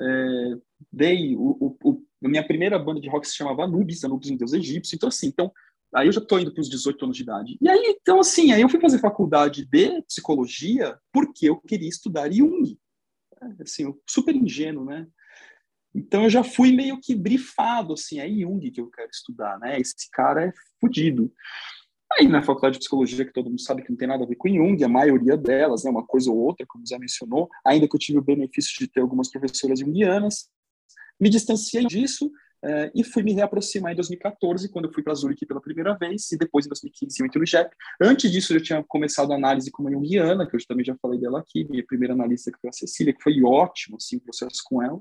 é, 0.00 0.54
dei 0.92 1.36
o, 1.36 1.56
o, 1.60 1.76
o, 1.84 2.02
a 2.24 2.28
minha 2.28 2.46
primeira 2.46 2.78
banda 2.78 3.00
de 3.00 3.08
rock 3.08 3.26
se 3.26 3.36
chamava 3.36 3.64
Anubis, 3.64 4.04
Anubis 4.04 4.30
um 4.30 4.36
deus 4.36 4.52
egípcio, 4.52 4.96
então 4.96 5.08
assim, 5.08 5.28
então 5.28 5.52
aí 5.94 6.08
eu 6.08 6.12
já 6.12 6.20
estou 6.20 6.40
indo 6.40 6.52
para 6.52 6.60
os 6.60 6.68
18 6.68 7.04
anos 7.04 7.16
de 7.16 7.22
idade. 7.22 7.58
E 7.60 7.68
aí, 7.68 7.96
então 8.00 8.20
assim, 8.20 8.52
aí 8.52 8.60
eu 8.60 8.68
fui 8.68 8.80
fazer 8.80 8.98
faculdade 8.98 9.66
de 9.66 10.02
psicologia 10.02 10.98
porque 11.12 11.48
eu 11.48 11.56
queria 11.56 11.88
estudar 11.88 12.32
Jung. 12.32 12.78
É, 13.42 13.62
assim, 13.62 13.94
super 14.08 14.34
ingênuo, 14.34 14.84
né? 14.84 15.06
Então 15.94 16.24
eu 16.24 16.30
já 16.30 16.44
fui 16.44 16.72
meio 16.72 17.00
que 17.00 17.14
brifado, 17.14 17.94
assim, 17.94 18.18
é 18.18 18.28
Jung 18.28 18.70
que 18.70 18.80
eu 18.80 18.90
quero 18.90 19.10
estudar, 19.10 19.58
né? 19.58 19.80
Esse 19.80 20.10
cara 20.10 20.44
é 20.44 20.52
fodido. 20.80 21.32
Aí 22.12 22.28
na 22.28 22.42
faculdade 22.42 22.74
de 22.74 22.80
psicologia, 22.80 23.24
que 23.24 23.32
todo 23.32 23.48
mundo 23.48 23.60
sabe 23.60 23.82
que 23.82 23.90
não 23.90 23.96
tem 23.96 24.06
nada 24.06 24.24
a 24.24 24.26
ver 24.26 24.36
com 24.36 24.48
Jung, 24.48 24.82
a 24.82 24.88
maioria 24.88 25.36
delas, 25.36 25.84
né, 25.84 25.90
uma 25.90 26.06
coisa 26.06 26.30
ou 26.30 26.36
outra, 26.36 26.64
como 26.68 26.86
Zé 26.86 26.98
mencionou, 26.98 27.48
ainda 27.64 27.88
que 27.88 27.96
eu 27.96 28.00
tive 28.00 28.18
o 28.18 28.22
benefício 28.22 28.78
de 28.78 28.86
ter 28.86 29.00
algumas 29.00 29.30
professoras 29.30 29.80
junguianas, 29.80 30.48
me 31.20 31.28
distanciei 31.28 31.84
disso 31.86 32.30
é, 32.64 32.90
e 32.94 33.04
fui 33.04 33.22
me 33.22 33.32
reaproximar 33.32 33.92
em 33.92 33.96
2014, 33.96 34.68
quando 34.70 34.86
eu 34.86 34.92
fui 34.92 35.02
para 35.02 35.14
Zurich 35.14 35.44
pela 35.46 35.60
primeira 35.60 35.96
vez, 35.96 36.32
e 36.32 36.38
depois 36.38 36.66
em 36.66 36.68
2015 36.68 37.20
eu 37.20 37.26
entrei 37.26 37.40
no 37.40 37.46
JEP. 37.46 37.70
Antes 38.00 38.30
disso, 38.30 38.52
eu 38.52 38.58
já 38.58 38.64
tinha 38.64 38.84
começado 38.88 39.32
a 39.32 39.36
análise 39.36 39.70
como 39.70 39.90
junguiana, 39.90 40.48
que 40.48 40.56
eu 40.56 40.60
também 40.66 40.84
já 40.84 40.96
falei 41.00 41.20
dela 41.20 41.40
aqui, 41.40 41.64
minha 41.68 41.84
primeira 41.86 42.14
analista 42.14 42.50
que 42.50 42.58
foi 42.60 42.70
a 42.70 42.72
Cecília, 42.72 43.12
que 43.12 43.22
foi 43.22 43.42
ótimo, 43.42 43.96
assim, 43.96 44.16
o 44.16 44.20
processo 44.20 44.62
com 44.64 44.82
ela. 44.82 45.00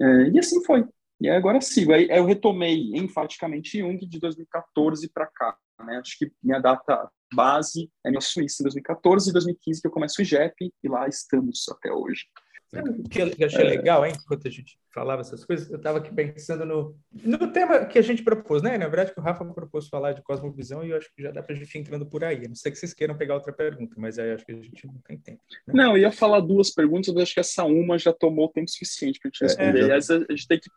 É, 0.00 0.30
e 0.30 0.38
assim 0.38 0.62
foi. 0.64 0.86
E 1.20 1.28
agora 1.28 1.60
sigo. 1.60 1.92
Aí 1.92 2.08
eu 2.08 2.24
retomei 2.24 2.92
enfaticamente 2.94 3.78
Jung 3.78 3.98
de 3.98 4.18
2014 4.18 5.10
para 5.12 5.26
cá. 5.26 5.56
Né? 5.84 5.98
Acho 5.98 6.16
que 6.18 6.32
minha 6.42 6.58
data 6.58 7.10
base 7.34 7.90
é 8.04 8.10
minha 8.10 8.20
Suíça 8.20 8.62
em 8.62 8.64
2014 8.64 9.28
e 9.28 9.32
2015 9.32 9.80
que 9.80 9.86
eu 9.86 9.92
começo 9.92 10.20
o 10.20 10.22
IGEP 10.22 10.72
e 10.82 10.88
lá 10.88 11.06
estamos 11.08 11.66
até 11.68 11.92
hoje. 11.92 12.24
Sabe 12.72 12.90
o 12.90 13.02
que 13.02 13.20
eu 13.20 13.46
achei 13.46 13.64
é... 13.64 13.68
legal, 13.68 14.06
hein? 14.06 14.12
Enquanto 14.16 14.46
a 14.46 14.50
gente 14.50 14.78
falava 14.94 15.22
essas 15.22 15.44
coisas, 15.44 15.68
eu 15.68 15.76
estava 15.76 15.98
aqui 15.98 16.14
pensando 16.14 16.64
no, 16.64 16.96
no 17.12 17.52
tema 17.52 17.84
que 17.84 17.98
a 17.98 18.02
gente 18.02 18.22
propôs, 18.22 18.62
né? 18.62 18.78
Na 18.78 18.86
verdade, 18.86 19.12
que 19.12 19.18
o 19.18 19.22
Rafa 19.22 19.44
propôs 19.44 19.88
falar 19.88 20.12
de 20.12 20.22
cosmovisão 20.22 20.84
e 20.84 20.90
eu 20.90 20.96
acho 20.96 21.10
que 21.14 21.22
já 21.22 21.32
dá 21.32 21.42
para 21.42 21.54
a 21.54 21.58
gente 21.58 21.74
ir 21.74 21.78
entrando 21.80 22.06
por 22.06 22.22
aí. 22.22 22.46
não 22.46 22.54
sei 22.54 22.70
que 22.70 22.78
vocês 22.78 22.94
queiram 22.94 23.16
pegar 23.16 23.34
outra 23.34 23.52
pergunta, 23.52 23.96
mas 23.98 24.18
aí 24.18 24.32
acho 24.32 24.46
que 24.46 24.52
a 24.52 24.62
gente 24.62 24.86
não 24.86 25.00
tem 25.04 25.18
tempo. 25.18 25.42
Né? 25.66 25.74
Não, 25.74 25.96
eu 25.96 26.02
ia 26.02 26.12
falar 26.12 26.40
duas 26.40 26.70
perguntas, 26.70 27.12
mas 27.12 27.24
acho 27.24 27.34
que 27.34 27.40
essa 27.40 27.64
uma 27.64 27.98
já 27.98 28.12
tomou 28.12 28.48
tempo 28.48 28.70
suficiente 28.70 29.18
para 29.18 29.28
a 29.28 29.32
gente 29.32 29.42
é, 29.42 29.46
responder. 29.46 29.90
É, 29.90 30.00
já... 30.00 30.14
a 30.16 30.32
gente 30.32 30.46
tem 30.46 30.60
que 30.60 30.70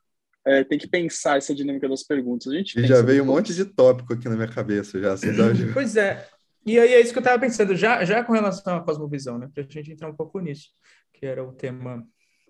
é, 0.45 0.63
tem 0.63 0.77
que 0.77 0.87
pensar 0.87 1.37
essa 1.37 1.55
dinâmica 1.55 1.87
das 1.87 2.03
perguntas. 2.03 2.51
A 2.51 2.55
gente 2.55 2.77
e 2.77 2.85
já 2.85 3.01
veio 3.01 3.23
um 3.23 3.27
monte 3.27 3.53
de 3.53 3.63
tópico 3.63 4.13
aqui 4.13 4.27
na 4.27 4.35
minha 4.35 4.47
cabeça 4.47 4.99
já. 4.99 5.13
Assim, 5.13 5.27
pois 5.73 5.95
é. 5.95 6.27
E 6.65 6.79
aí 6.79 6.93
é 6.93 7.01
isso 7.01 7.11
que 7.11 7.17
eu 7.17 7.21
estava 7.21 7.39
pensando, 7.39 7.75
já, 7.75 8.03
já 8.05 8.23
com 8.23 8.33
relação 8.33 8.77
à 8.77 8.83
cosmovisão, 8.83 9.37
né? 9.37 9.49
Para 9.53 9.63
a 9.63 9.67
gente 9.67 9.91
entrar 9.91 10.09
um 10.09 10.15
pouco 10.15 10.39
nisso, 10.39 10.69
que 11.13 11.25
era 11.25 11.43
o 11.43 11.51
tema 11.53 12.05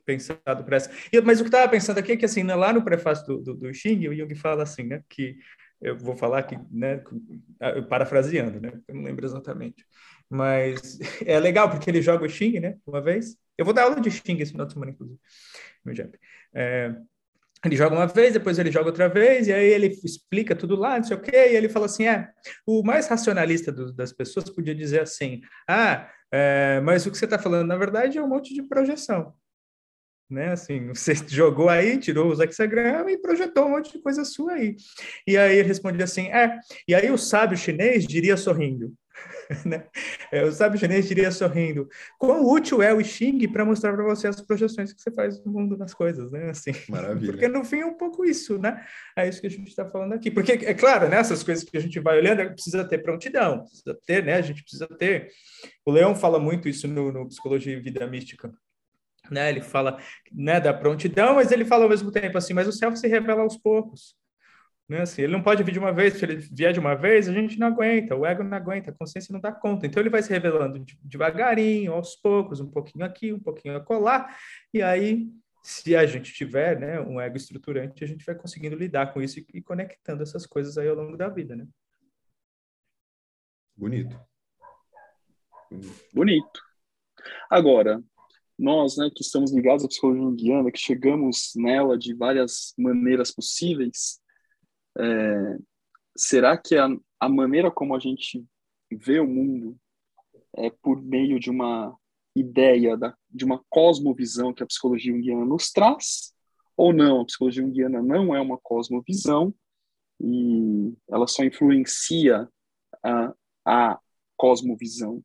pensado 0.06 0.64
para 0.64 0.78
essa. 0.78 0.92
Mas 1.24 1.40
o 1.40 1.44
que 1.44 1.48
eu 1.48 1.58
estava 1.58 1.70
pensando 1.70 1.98
aqui 1.98 2.12
é 2.12 2.18
que, 2.18 2.26
assim, 2.26 2.44
né, 2.44 2.56
lá 2.56 2.72
no 2.74 2.84
prefácio 2.84 3.26
do, 3.26 3.42
do, 3.42 3.54
do 3.56 3.74
Xing, 3.74 4.08
o 4.08 4.16
Jung 4.16 4.36
fala 4.36 4.64
assim, 4.64 4.84
né? 4.84 5.04
Que 5.10 5.38
eu 5.82 5.98
vou 5.98 6.16
falar 6.16 6.40
aqui, 6.40 6.58
né? 6.72 7.02
Parafraseando, 7.90 8.60
né? 8.60 8.74
Eu 8.88 8.96
não 8.96 9.04
lembro 9.04 9.26
exatamente. 9.26 9.86
Mas 10.30 11.00
é 11.26 11.40
legal, 11.40 11.70
porque 11.70 11.90
ele 11.90 12.02
joga 12.02 12.26
o 12.26 12.30
Xing, 12.30 12.60
né? 12.60 12.78
Uma 12.86 13.02
vez. 13.02 13.38
Eu 13.58 13.66
vou 13.66 13.74
dar 13.74 13.84
aula 13.84 14.00
de 14.00 14.12
Xing 14.12 14.40
esse 14.40 14.52
final 14.52 14.66
de 14.66 14.74
semana, 14.74 14.92
inclusive. 14.92 15.20
É, 16.54 16.96
ele 17.64 17.76
joga 17.76 17.96
uma 17.96 18.08
vez, 18.08 18.34
depois 18.34 18.60
ele 18.60 18.72
joga 18.72 18.88
outra 18.88 19.08
vez, 19.08 19.48
e 19.48 19.54
aí 19.54 19.66
ele 19.66 19.88
explica 20.04 20.56
tudo 20.56 20.76
lá, 20.76 20.98
não 20.98 21.04
sei 21.04 21.16
o 21.16 21.22
quê, 21.22 21.32
e 21.52 21.56
ele 21.56 21.70
fala 21.70 21.86
assim: 21.86 22.08
é, 22.08 22.30
o 22.66 22.84
mais 22.84 23.08
racionalista 23.08 23.72
do, 23.72 23.92
das 23.94 24.12
pessoas 24.12 24.50
podia 24.50 24.76
dizer 24.76 25.02
assim: 25.02 25.42
ah, 25.68 26.10
é, 26.32 26.82
mas 26.82 27.06
o 27.06 27.12
que 27.12 27.18
você 27.18 27.26
está 27.26 27.40
falando, 27.40 27.68
na 27.68 27.78
verdade, 27.78 28.18
é 28.18 28.22
um 28.22 28.28
monte 28.28 28.54
de 28.54 28.64
projeção. 28.64 29.34
Né? 30.30 30.52
Assim, 30.52 30.88
você 30.94 31.14
jogou 31.28 31.70
aí, 31.70 31.98
tirou 31.98 32.32
os 32.32 32.40
hexagramas 32.40 33.14
e 33.14 33.18
projetou 33.18 33.66
um 33.66 33.72
monte 33.72 33.94
de 33.94 34.00
coisa 34.00 34.26
sua 34.26 34.54
aí. 34.54 34.76
E 35.26 35.38
aí 35.38 35.58
ele 35.58 35.68
responde 35.68 36.02
assim: 36.04 36.28
é, 36.28 36.60
e 36.88 36.94
aí 36.94 37.10
o 37.12 37.18
sábio 37.18 37.58
chinês 37.58 38.06
diria 38.06 38.36
sorrindo: 38.36 38.94
né? 39.66 39.86
É, 40.32 40.44
o 40.44 40.52
sábio 40.52 40.80
chinês 40.80 41.08
diria 41.08 41.32
sorrindo: 41.32 41.88
quão 42.18 42.46
útil 42.46 42.82
é 42.82 42.94
o 42.94 43.04
Xing 43.04 43.48
para 43.48 43.66
mostrar 43.66 43.94
para 43.94 44.04
você 44.04 44.28
as 44.28 44.42
projeções 44.42 44.94
que 44.94 45.02
você 45.02 45.12
faz 45.12 45.44
no 45.44 45.52
mundo 45.52 45.78
das 45.78 45.94
coisas, 45.94 46.32
né? 46.32 46.50
Assim, 46.50 46.72
Maravilha. 46.90 47.34
Porque 47.34 47.48
no 47.48 47.64
fim 47.64 47.80
é 47.80 47.86
um 47.86 47.96
pouco 47.96 48.26
isso, 48.26 48.58
né? 48.58 48.84
É 49.16 49.28
isso 49.28 49.42
que 49.42 49.48
a 49.48 49.50
gente 49.50 49.68
está 49.68 49.86
falando 49.86 50.14
aqui. 50.14 50.32
Porque, 50.32 50.52
é 50.52 50.74
claro, 50.74 51.08
né, 51.10 51.18
essas 51.18 51.44
coisas 51.44 51.64
que 51.64 51.78
a 51.78 51.80
gente 51.80 52.00
vai 52.00 52.18
olhando, 52.18 52.54
precisa 52.54 52.84
ter 52.84 53.00
prontidão, 53.00 53.64
precisa 53.64 53.98
ter, 54.06 54.24
né? 54.24 54.36
A 54.36 54.42
gente 54.42 54.62
precisa 54.62 54.88
ter. 54.88 55.30
O 55.86 55.92
Leão 55.92 56.16
fala 56.16 56.40
muito 56.40 56.68
isso 56.68 56.88
no, 56.88 57.12
no 57.12 57.28
Psicologia 57.28 57.74
e 57.74 57.80
Vida 57.80 58.06
Mística. 58.08 58.52
Né, 59.32 59.50
ele 59.50 59.62
fala 59.62 59.98
né, 60.34 60.60
da 60.60 60.74
prontidão, 60.74 61.36
mas 61.36 61.50
ele 61.50 61.64
fala 61.64 61.84
ao 61.84 61.90
mesmo 61.90 62.12
tempo 62.12 62.38
assim, 62.38 62.54
mas 62.54 62.68
o 62.68 62.74
céu 62.74 62.94
se 62.94 63.08
revela 63.08 63.42
aos 63.42 63.58
poucos. 63.58 64.18
Né? 64.94 65.02
Assim, 65.02 65.24
ele 65.24 65.34
não 65.34 65.42
pode 65.42 65.64
vir 65.64 65.72
de 65.72 65.80
uma 65.80 65.92
vez, 65.92 66.14
se 66.14 66.24
ele 66.24 66.36
vier 66.36 66.72
de 66.72 66.80
uma 66.80 66.94
vez, 66.94 67.28
a 67.28 67.34
gente 67.34 67.58
não 67.58 67.66
aguenta, 67.66 68.16
o 68.16 68.24
ego 68.24 68.44
não 68.44 68.56
aguenta, 68.56 68.92
a 68.92 68.94
consciência 68.94 69.34
não 69.34 69.42
dá 69.42 69.52
conta. 69.52 69.88
Então 69.88 70.00
ele 70.00 70.10
vai 70.10 70.22
se 70.22 70.30
revelando 70.30 70.86
devagarinho, 71.02 71.94
aos 71.94 72.16
poucos, 72.16 72.60
um 72.60 72.70
pouquinho 72.70 73.04
aqui, 73.04 73.34
um 73.34 73.40
pouquinho 73.40 73.76
acolá, 73.76 74.30
e 74.72 74.84
aí, 74.84 75.28
se 75.64 75.96
a 75.96 76.06
gente 76.06 76.32
tiver 76.32 76.80
né, 76.80 77.00
um 77.00 77.20
ego 77.20 77.36
estruturante, 77.36 78.04
a 78.04 78.08
gente 78.08 78.24
vai 78.24 78.36
conseguindo 78.36 78.76
lidar 78.76 79.12
com 79.12 79.20
isso 79.20 79.40
e, 79.40 79.48
e 79.56 79.62
conectando 79.64 80.22
essas 80.22 80.46
coisas 80.46 80.78
aí 80.78 80.88
ao 80.88 80.96
longo 80.96 81.18
da 81.18 81.28
vida. 81.28 81.56
Né? 81.56 81.68
Bonito. 83.76 84.16
Bonito. 86.14 86.62
Agora, 87.50 88.00
nós, 88.60 88.98
né, 88.98 89.10
que 89.10 89.24
estamos 89.24 89.52
ligados 89.52 89.84
à 89.84 89.88
psicologia 89.88 90.22
junguiana, 90.22 90.72
que 90.72 90.80
chegamos 90.80 91.54
nela 91.56 91.98
de 91.98 92.14
várias 92.14 92.76
maneiras 92.78 93.32
possíveis, 93.32 94.22
é, 94.98 95.58
será 96.16 96.58
que 96.58 96.76
a, 96.76 96.88
a 97.20 97.30
maneira 97.30 97.72
como 97.72 97.96
a 97.96 98.00
gente 98.00 98.46
vê 98.92 99.20
o 99.20 99.28
mundo 99.28 99.78
é 100.56 100.70
por 100.70 101.02
meio 101.02 101.40
de 101.40 101.50
uma 101.50 101.98
ideia, 102.36 102.98
da, 102.98 103.16
de 103.30 103.46
uma 103.46 103.64
cosmovisão 103.70 104.54
que 104.54 104.64
a 104.64 104.68
psicologia 104.68 105.12
junguiana 105.12 105.46
nos 105.46 105.72
traz, 105.72 106.34
ou 106.76 106.94
não? 106.94 107.22
A 107.22 107.26
psicologia 107.26 107.64
junguiana 107.64 108.02
não 108.02 108.36
é 108.36 108.42
uma 108.42 108.58
cosmovisão 108.58 109.54
e 110.20 110.94
ela 111.10 111.28
só 111.28 111.44
influencia 111.44 112.48
a, 113.04 113.34
a 113.66 114.00
cosmovisão. 114.38 115.24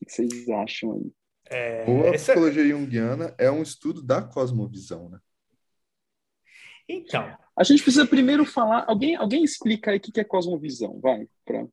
O 0.00 0.04
que 0.04 0.12
vocês 0.12 0.48
acham 0.48 0.94
aí? 0.94 1.12
É, 1.50 1.84
Ou 1.88 2.08
a 2.08 2.12
psicologia 2.12 2.66
junguiana 2.66 3.34
é 3.38 3.50
um 3.50 3.62
estudo 3.62 4.02
da 4.02 4.22
cosmovisão, 4.22 5.08
né? 5.08 5.18
Então, 6.88 7.36
a 7.56 7.64
gente 7.64 7.82
precisa 7.82 8.06
primeiro 8.06 8.44
falar. 8.44 8.84
Alguém, 8.88 9.14
alguém 9.14 9.44
explica 9.44 9.90
aí 9.90 9.98
o 9.98 10.00
que 10.00 10.20
é 10.20 10.24
cosmovisão, 10.24 10.98
vai, 11.00 11.26
para 11.44 11.66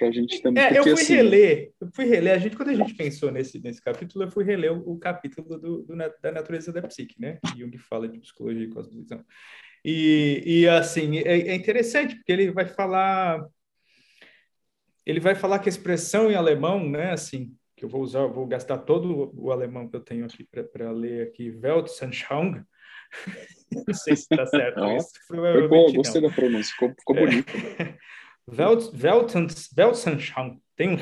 a 0.00 0.10
gente 0.10 0.40
também. 0.42 0.62
É, 0.62 0.66
porque, 0.66 0.78
eu 0.78 0.96
fui 0.96 1.04
assim... 1.04 1.14
reler, 1.14 1.72
eu 1.80 1.88
fui 1.92 2.04
reler. 2.04 2.34
A 2.34 2.38
gente, 2.38 2.56
quando 2.56 2.68
a 2.68 2.74
gente 2.74 2.94
pensou 2.94 3.30
nesse, 3.30 3.60
nesse 3.60 3.82
capítulo, 3.82 4.24
eu 4.24 4.30
fui 4.30 4.44
reler 4.44 4.72
o, 4.72 4.92
o 4.92 4.98
capítulo 4.98 5.58
do, 5.58 5.82
do, 5.82 5.96
da 5.96 6.32
natureza 6.32 6.72
da 6.72 6.82
psique, 6.82 7.20
né? 7.20 7.38
Jung 7.56 7.76
fala 7.78 8.08
de 8.08 8.18
psicologia 8.18 8.64
e 8.64 8.68
cosmovisão. 8.68 9.24
E, 9.84 10.42
e 10.44 10.68
assim, 10.68 11.18
é, 11.18 11.48
é 11.48 11.54
interessante, 11.54 12.16
porque 12.16 12.32
ele 12.32 12.50
vai 12.50 12.66
falar. 12.66 13.44
Ele 15.06 15.20
vai 15.20 15.34
falar 15.34 15.58
que 15.58 15.68
a 15.68 15.70
expressão 15.72 16.30
em 16.30 16.34
alemão, 16.34 16.88
né, 16.88 17.12
assim, 17.12 17.52
que 17.74 17.84
eu 17.84 17.88
vou 17.88 18.02
usar, 18.02 18.20
eu 18.20 18.32
vou 18.32 18.46
gastar 18.46 18.78
todo 18.78 19.32
o 19.34 19.50
alemão 19.50 19.88
que 19.88 19.96
eu 19.96 20.00
tenho 20.00 20.26
aqui 20.26 20.44
para 20.44 20.92
ler 20.92 21.26
aqui, 21.26 21.50
Weltanschauung, 21.50 22.62
não 23.86 23.94
sei 23.94 24.16
se 24.16 24.22
está 24.30 24.46
certo. 24.46 24.80
Não, 24.80 24.98
foi 25.26 25.68
bom, 25.68 25.92
gostei 25.92 26.20
da 26.20 26.30
pronúncia, 26.30 26.72
ficou, 26.72 26.94
ficou 26.98 27.16
é. 27.16 27.20
bonito. 27.20 27.52
Weltanschauung, 29.76 30.60
tem 30.76 30.90
um 30.90 30.98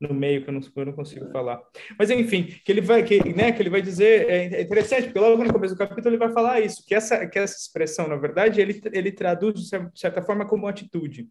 no 0.00 0.12
meio 0.12 0.42
que 0.42 0.50
eu 0.50 0.54
não, 0.54 0.60
eu 0.76 0.86
não, 0.86 0.92
consigo 0.92 1.30
falar. 1.30 1.60
Mas 1.98 2.10
enfim, 2.10 2.44
que 2.64 2.70
ele 2.70 2.80
vai 2.80 3.02
que, 3.02 3.32
né, 3.34 3.52
que 3.52 3.62
ele 3.62 3.70
vai 3.70 3.80
dizer 3.80 4.28
é, 4.28 4.54
é 4.54 4.62
interessante, 4.62 5.04
porque 5.04 5.18
logo 5.18 5.42
no 5.42 5.52
começo 5.52 5.74
do 5.74 5.78
capítulo 5.78 6.10
ele 6.10 6.18
vai 6.18 6.32
falar 6.32 6.60
isso, 6.60 6.84
que 6.86 6.94
essa 6.94 7.26
que 7.26 7.38
essa 7.38 7.56
expressão, 7.56 8.08
na 8.08 8.16
verdade, 8.16 8.60
ele 8.60 8.80
ele 8.92 9.12
traduz 9.12 9.54
de 9.54 9.68
certa 9.94 10.22
forma 10.22 10.46
como 10.46 10.66
atitude. 10.66 11.28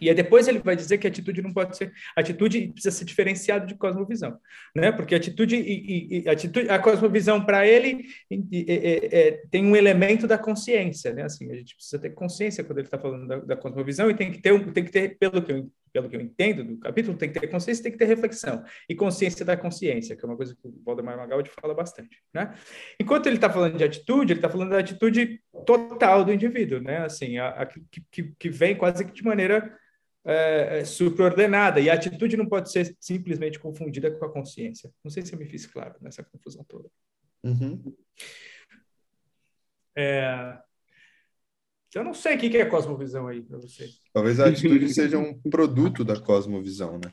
E 0.00 0.08
aí 0.08 0.14
depois 0.14 0.48
ele 0.48 0.58
vai 0.60 0.74
dizer 0.74 0.98
que 0.98 1.06
atitude 1.06 1.42
não 1.42 1.52
pode 1.52 1.76
ser, 1.76 1.92
atitude 2.16 2.68
precisa 2.68 2.96
ser 2.96 3.04
diferenciada 3.04 3.66
de 3.66 3.74
cosmovisão, 3.74 4.38
né? 4.74 4.90
Porque 4.92 5.14
atitude 5.14 5.56
e, 5.56 6.22
e 6.24 6.28
atitude, 6.28 6.68
a 6.70 6.78
cosmovisão 6.78 7.44
para 7.44 7.66
ele 7.66 8.06
é, 8.30 9.18
é, 9.28 9.42
tem 9.50 9.64
um 9.64 9.76
elemento 9.76 10.26
da 10.26 10.38
consciência, 10.38 11.12
né? 11.12 11.24
Assim, 11.24 11.50
a 11.50 11.54
gente 11.54 11.74
precisa 11.74 12.00
ter 12.00 12.10
consciência 12.10 12.64
quando 12.64 12.78
ele 12.78 12.86
está 12.86 12.98
falando 12.98 13.26
da, 13.26 13.36
da, 13.38 13.56
cosmovisão 13.56 14.10
e 14.10 14.14
tem 14.14 14.32
que 14.32 14.40
ter, 14.40 14.72
tem 14.72 14.84
que 14.84 14.90
ter, 14.90 15.18
pelo 15.18 15.42
que 15.42 15.52
eu 15.52 15.70
pelo 15.92 16.08
que 16.08 16.16
eu 16.16 16.20
entendo 16.20 16.64
do 16.64 16.78
capítulo, 16.78 17.16
tem 17.16 17.32
que 17.32 17.40
ter 17.40 17.48
consciência, 17.48 17.82
tem 17.82 17.92
que 17.92 17.98
ter 17.98 18.04
reflexão 18.04 18.62
e 18.88 18.94
consciência 18.94 19.44
da 19.44 19.56
consciência, 19.56 20.16
que 20.16 20.24
é 20.24 20.28
uma 20.28 20.36
coisa 20.36 20.54
que 20.54 20.66
o 20.66 20.80
Valdemar 20.84 21.16
Magaldi 21.16 21.50
fala 21.50 21.74
bastante, 21.74 22.22
né? 22.32 22.54
Enquanto 22.98 23.26
ele 23.26 23.36
está 23.36 23.50
falando 23.50 23.76
de 23.76 23.84
atitude, 23.84 24.32
ele 24.32 24.38
está 24.38 24.48
falando 24.48 24.70
da 24.70 24.78
atitude 24.78 25.40
total 25.66 26.24
do 26.24 26.32
indivíduo, 26.32 26.80
né? 26.80 26.98
Assim, 26.98 27.38
a, 27.38 27.48
a 27.48 27.66
que, 27.66 28.34
que 28.38 28.48
vem 28.48 28.76
quase 28.76 29.04
que 29.04 29.12
de 29.12 29.24
maneira 29.24 29.76
é, 30.24 30.80
é, 30.80 30.84
superordenada, 30.84 31.80
e 31.80 31.88
a 31.88 31.94
atitude 31.94 32.36
não 32.36 32.46
pode 32.46 32.70
ser 32.70 32.94
simplesmente 33.00 33.58
confundida 33.58 34.10
com 34.10 34.24
a 34.24 34.32
consciência. 34.32 34.92
Não 35.02 35.10
sei 35.10 35.24
se 35.24 35.32
eu 35.32 35.38
me 35.38 35.46
fiz 35.46 35.66
claro 35.66 35.96
nessa 36.00 36.22
confusão 36.22 36.64
toda. 36.64 36.90
Uhum. 37.42 37.94
É... 39.96 40.58
Eu 41.92 42.04
não 42.04 42.14
sei 42.14 42.36
o 42.36 42.38
que 42.38 42.56
é 42.56 42.64
cosmovisão 42.64 43.26
aí 43.26 43.42
para 43.42 43.58
você. 43.58 43.88
Talvez 44.12 44.38
a 44.38 44.48
atitude 44.48 44.88
seja 44.94 45.18
um 45.18 45.40
produto 45.40 46.04
da 46.04 46.20
cosmovisão, 46.20 47.00
né? 47.02 47.12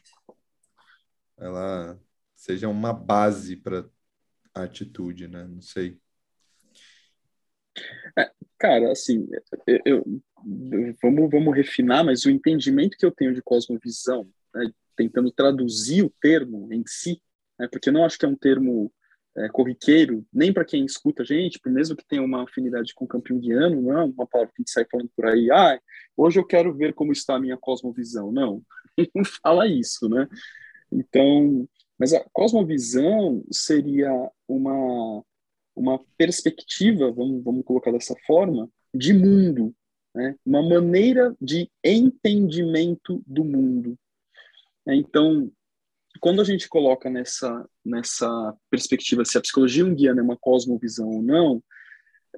Ela 1.35 1.99
seja 2.35 2.67
uma 2.67 2.93
base 2.93 3.55
para 3.55 3.89
a 4.53 4.63
atitude, 4.63 5.27
né? 5.27 5.45
Não 5.45 5.61
sei. 5.61 5.99
Cara, 8.57 8.91
assim, 8.91 9.27
eu, 9.67 9.79
eu, 9.85 10.21
vamos, 11.01 11.29
vamos 11.29 11.55
refinar, 11.55 12.03
mas 12.03 12.25
o 12.25 12.31
entendimento 12.31 12.97
que 12.97 13.05
eu 13.05 13.11
tenho 13.11 13.33
de 13.33 13.41
cosmovisão, 13.41 14.27
né, 14.53 14.71
tentando 14.95 15.31
traduzir 15.31 16.03
o 16.03 16.13
termo 16.21 16.67
em 16.71 16.83
si, 16.87 17.21
né, 17.59 17.67
porque 17.71 17.89
eu 17.89 17.93
não 17.93 18.03
acho 18.03 18.17
que 18.17 18.25
é 18.25 18.29
um 18.29 18.35
termo 18.35 18.91
é, 19.37 19.47
corriqueiro, 19.49 20.25
nem 20.33 20.51
para 20.51 20.65
quem 20.65 20.83
escuta 20.83 21.21
a 21.21 21.25
gente, 21.25 21.59
mesmo 21.67 21.95
que 21.95 22.07
tenha 22.07 22.23
uma 22.23 22.43
afinidade 22.43 22.93
com 22.95 23.05
o 23.05 23.07
campo 23.07 23.37
guiano, 23.37 23.81
não 23.81 23.97
é 23.97 24.03
uma 24.03 24.25
palavra 24.25 24.51
que 24.55 24.63
sai 24.65 24.85
falando 24.89 25.09
por 25.15 25.27
aí, 25.27 25.51
ah, 25.51 25.79
hoje 26.15 26.39
eu 26.39 26.45
quero 26.45 26.73
ver 26.73 26.93
como 26.93 27.11
está 27.11 27.35
a 27.35 27.39
minha 27.39 27.57
cosmovisão. 27.57 28.31
Não, 28.31 28.63
não 29.13 29.23
fala 29.23 29.67
isso, 29.67 30.09
né? 30.09 30.27
Então, 30.91 31.67
mas 31.99 32.13
a 32.13 32.23
cosmovisão 32.31 33.43
seria 33.51 34.11
uma 34.47 35.23
uma 35.77 36.00
perspectiva, 36.17 37.12
vamos, 37.12 37.43
vamos 37.43 37.63
colocar 37.63 37.91
dessa 37.91 38.15
forma, 38.25 38.69
de 38.93 39.13
mundo, 39.13 39.74
né? 40.13 40.36
uma 40.46 40.62
maneira 40.62 41.36
de 41.39 41.69
entendimento 41.84 43.22
do 43.25 43.46
mundo. 43.46 43.98
Então, 44.88 45.51
quando 46.19 46.41
a 46.41 46.43
gente 46.43 46.67
coloca 46.67 47.10
nessa, 47.10 47.69
nessa 47.86 48.55
perspectiva 48.69 49.24
se 49.24 49.38
a 49.38 49.41
psicologia 49.41 49.84
junguiana 49.84 50.22
é 50.22 50.24
uma 50.24 50.38
cosmovisão 50.38 51.07
ou 51.10 51.22
não, 51.22 51.63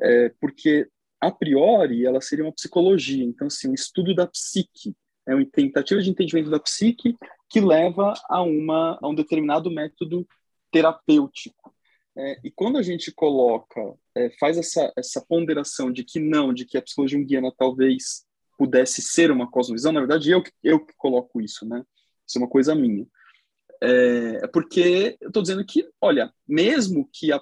é 0.01 0.29
porque, 0.39 0.87
a 1.21 1.31
priori, 1.31 2.05
ela 2.05 2.21
seria 2.21 2.45
uma 2.45 2.53
psicologia. 2.53 3.23
Então, 3.23 3.47
assim, 3.47 3.69
um 3.69 3.73
estudo 3.73 4.13
da 4.13 4.27
psique, 4.27 4.95
é 5.27 5.35
uma 5.35 5.45
tentativa 5.45 6.01
de 6.01 6.09
entendimento 6.09 6.49
da 6.49 6.59
psique 6.59 7.15
que 7.49 7.61
leva 7.61 8.13
a, 8.27 8.41
uma, 8.41 8.97
a 9.01 9.07
um 9.07 9.15
determinado 9.15 9.69
método 9.71 10.27
terapêutico. 10.71 11.73
É, 12.17 12.39
e 12.43 12.51
quando 12.51 12.77
a 12.77 12.81
gente 12.81 13.11
coloca, 13.11 13.81
é, 14.15 14.29
faz 14.39 14.57
essa, 14.57 14.91
essa 14.97 15.23
ponderação 15.25 15.91
de 15.91 16.03
que 16.03 16.19
não, 16.19 16.53
de 16.53 16.65
que 16.65 16.77
a 16.77 16.81
psicologia 16.81 17.17
junguiana 17.17 17.53
talvez 17.57 18.25
pudesse 18.57 19.01
ser 19.01 19.31
uma 19.31 19.49
cosmovisão, 19.49 19.91
na 19.91 20.01
verdade 20.01 20.31
eu, 20.31 20.43
eu 20.63 20.85
que 20.85 20.93
coloco 20.97 21.39
isso, 21.39 21.65
né? 21.65 21.83
Isso 22.27 22.37
é 22.37 22.41
uma 22.41 22.49
coisa 22.49 22.75
minha. 22.75 23.07
É, 23.81 24.41
é 24.43 24.47
porque 24.47 25.17
eu 25.21 25.29
estou 25.29 25.41
dizendo 25.41 25.65
que, 25.65 25.87
olha, 26.01 26.33
mesmo 26.47 27.09
que 27.13 27.31
a, 27.31 27.41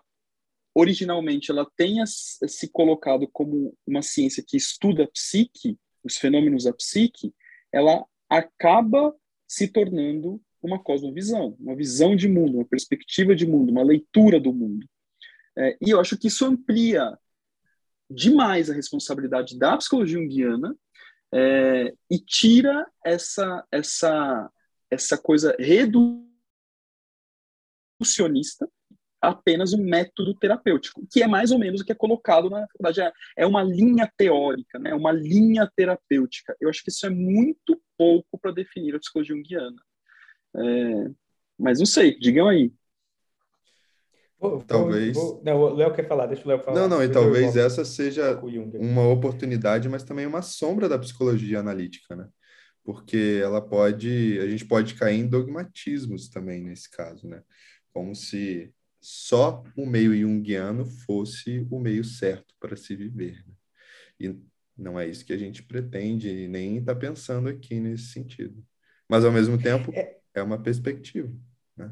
originalmente 0.75 1.49
ela 1.49 1.67
tenha 1.75 2.05
se 2.05 2.69
colocado 2.71 3.27
como 3.27 3.75
uma 3.85 4.03
ciência 4.03 4.43
que 4.45 4.55
estuda 4.55 5.05
a 5.05 5.07
psique, 5.07 5.77
os 6.03 6.17
fenômenos 6.17 6.65
da 6.65 6.73
psique, 6.73 7.33
ela 7.73 8.05
acaba 8.29 9.15
se 9.47 9.67
tornando 9.67 10.39
uma 10.61 10.81
cosmovisão, 10.81 11.55
uma 11.59 11.75
visão 11.75 12.15
de 12.15 12.27
mundo, 12.27 12.57
uma 12.57 12.65
perspectiva 12.65 13.35
de 13.35 13.45
mundo, 13.45 13.71
uma 13.71 13.83
leitura 13.83 14.39
do 14.39 14.53
mundo. 14.53 14.87
É, 15.57 15.77
e 15.81 15.89
eu 15.89 15.99
acho 15.99 16.17
que 16.17 16.27
isso 16.27 16.45
amplia 16.45 17.17
demais 18.09 18.69
a 18.69 18.73
responsabilidade 18.73 19.57
da 19.57 19.77
psicologia 19.77 20.19
junguiana 20.19 20.75
é, 21.33 21.93
e 22.09 22.19
tira 22.19 22.87
essa, 23.03 23.65
essa, 23.71 24.51
essa 24.89 25.17
coisa 25.17 25.55
reducionista 25.59 26.27
apenas 29.21 29.73
um 29.73 29.83
método 29.83 30.33
terapêutico, 30.35 31.05
que 31.11 31.23
é 31.23 31.27
mais 31.27 31.51
ou 31.51 31.59
menos 31.59 31.81
o 31.81 31.85
que 31.85 31.91
é 31.91 31.95
colocado 31.95 32.49
na 32.49 32.67
faculdade. 32.67 33.01
É, 33.01 33.11
é 33.37 33.45
uma 33.45 33.63
linha 33.63 34.11
teórica, 34.15 34.79
né? 34.79 34.93
uma 34.93 35.11
linha 35.11 35.69
terapêutica. 35.75 36.55
Eu 36.59 36.69
acho 36.69 36.83
que 36.83 36.89
isso 36.89 37.05
é 37.05 37.09
muito 37.09 37.81
pouco 37.97 38.37
para 38.39 38.51
definir 38.51 38.95
a 38.95 38.99
psicologia 38.99 39.35
junguiana. 39.35 39.81
É, 40.57 41.11
mas 41.57 41.79
não 41.79 41.85
sei, 41.85 42.17
digam 42.17 42.47
aí. 42.47 42.71
Vou, 44.39 44.61
talvez. 44.61 45.15
Vou, 45.15 45.41
não, 45.43 45.59
o 45.59 45.73
Léo 45.73 45.93
quer 45.93 46.07
falar, 46.07 46.27
deixa 46.27 46.45
o 46.45 46.47
Léo 46.47 46.59
falar. 46.59 46.79
Não, 46.81 46.87
não, 46.87 47.03
e 47.03 47.09
talvez 47.09 47.55
essa 47.55 47.83
seja 47.83 48.39
uma 48.75 49.07
oportunidade, 49.07 49.89
mas 49.89 50.03
também 50.03 50.27
uma 50.27 50.41
sombra 50.41 50.87
da 50.87 50.99
psicologia 50.99 51.59
analítica, 51.59 52.15
né? 52.15 52.27
Porque 52.83 53.39
ela 53.41 53.61
pode, 53.61 54.39
a 54.39 54.47
gente 54.47 54.65
pode 54.65 54.93
cair 54.93 55.19
em 55.19 55.27
dogmatismos 55.27 56.29
também 56.29 56.63
nesse 56.63 56.89
caso, 56.89 57.27
né? 57.27 57.41
Como 57.91 58.15
se 58.15 58.71
só 59.01 59.63
o 59.75 59.85
meio 59.85 60.15
junguiano 60.15 60.85
fosse 60.85 61.65
o 61.71 61.79
meio 61.79 62.03
certo 62.03 62.53
para 62.59 62.75
se 62.75 62.95
viver. 62.95 63.43
Né? 63.47 63.53
E 64.19 64.35
não 64.77 64.99
é 64.99 65.07
isso 65.07 65.25
que 65.25 65.33
a 65.33 65.37
gente 65.37 65.63
pretende, 65.63 66.47
nem 66.47 66.77
está 66.77 66.93
pensando 66.93 67.49
aqui 67.49 67.79
nesse 67.79 68.11
sentido. 68.11 68.63
Mas, 69.09 69.25
ao 69.25 69.31
mesmo 69.31 69.57
tempo, 69.57 69.91
é, 69.93 70.16
é 70.37 70.43
uma 70.43 70.61
perspectiva 70.61 71.31
né, 71.75 71.91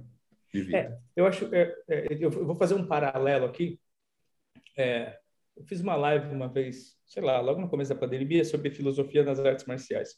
de 0.53 0.61
vida. 0.61 0.77
É, 0.77 0.97
eu 1.15 1.25
acho, 1.25 1.53
é, 1.53 1.75
é 1.87 2.07
eu 2.19 2.29
vou 2.29 2.55
fazer 2.55 2.75
um 2.75 2.85
paralelo 2.85 3.45
aqui. 3.45 3.79
É, 4.77 5.17
eu 5.55 5.63
fiz 5.63 5.79
uma 5.79 5.95
live 5.95 6.35
uma 6.35 6.49
vez, 6.49 6.97
sei 7.05 7.23
lá, 7.23 7.39
logo 7.39 7.61
no 7.61 7.69
começo 7.69 7.89
da 7.89 7.99
pandemia, 7.99 8.43
sobre 8.43 8.69
filosofia 8.69 9.23
nas 9.23 9.39
artes 9.39 9.65
marciais. 9.65 10.17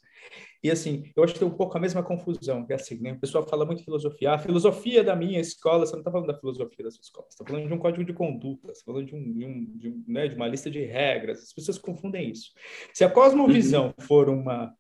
E 0.64 0.72
assim, 0.72 1.12
eu 1.16 1.24
acho 1.24 1.34
que 1.34 1.40
tem 1.40 1.48
um 1.48 1.56
pouco 1.56 1.78
a 1.78 1.80
mesma 1.80 2.02
confusão, 2.02 2.66
que 2.66 2.74
é 2.74 2.76
assim, 2.76 3.00
né? 3.00 3.14
O 3.14 3.20
pessoal 3.20 3.48
fala 3.48 3.64
muito 3.64 3.84
filosofia. 3.84 4.32
Ah, 4.32 4.36
a 4.36 4.40
filosofia 4.40 5.04
da 5.04 5.16
minha 5.16 5.40
escola, 5.40 5.86
você 5.86 5.94
não 5.94 6.00
está 6.00 6.12
falando 6.12 6.28
da 6.28 6.40
filosofia 6.40 6.86
da 6.86 6.92
sua 6.92 7.02
escola, 7.02 7.28
você 7.30 7.36
está 7.36 7.46
falando 7.46 7.68
de 7.68 7.74
um 7.74 7.78
código 7.78 8.04
de 8.04 8.14
conduta, 8.14 8.68
você 8.68 8.80
está 8.80 8.92
falando 8.92 9.06
de, 9.06 9.16
um, 9.16 9.32
de, 9.32 9.46
um, 9.46 9.78
de, 9.78 9.90
um, 9.90 10.04
né, 10.08 10.28
de 10.28 10.36
uma 10.36 10.48
lista 10.48 10.72
de 10.72 10.84
regras. 10.84 11.44
As 11.44 11.54
pessoas 11.54 11.78
confundem 11.78 12.32
isso. 12.32 12.52
Se 12.92 13.04
a 13.04 13.10
cosmovisão 13.10 13.94
uhum. 13.98 14.06
for 14.06 14.28
uma 14.30 14.76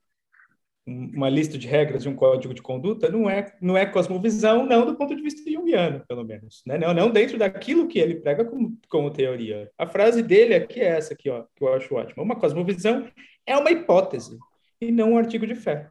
uma 0.87 1.29
lista 1.29 1.57
de 1.57 1.67
regras 1.67 2.05
e 2.05 2.09
um 2.09 2.15
código 2.15 2.53
de 2.53 2.61
conduta 2.61 3.09
não 3.09 3.29
é 3.29 3.53
não 3.61 3.75
é 3.75 3.85
cosmovisão 3.85 4.65
não 4.65 4.85
do 4.85 4.95
ponto 4.95 5.13
de 5.13 5.21
vista 5.21 5.49
junguiano 5.51 6.01
pelo 6.07 6.23
menos 6.23 6.63
né? 6.65 6.77
Não 6.77 6.93
não 6.93 7.11
dentro 7.11 7.37
daquilo 7.37 7.87
que 7.87 7.99
ele 7.99 8.15
prega 8.15 8.45
como, 8.45 8.77
como 8.89 9.11
teoria. 9.11 9.69
A 9.77 9.85
frase 9.85 10.23
dele 10.23 10.55
aqui 10.55 10.79
é 10.79 10.87
essa 10.87 11.13
aqui 11.13 11.29
ó 11.29 11.43
que 11.55 11.63
eu 11.63 11.73
acho 11.73 11.93
ótima. 11.93 12.23
Uma 12.23 12.35
cosmovisão 12.37 13.07
é 13.45 13.57
uma 13.57 13.69
hipótese 13.69 14.37
e 14.79 14.91
não 14.91 15.13
um 15.13 15.17
artigo 15.17 15.45
de 15.45 15.55
fé. 15.55 15.89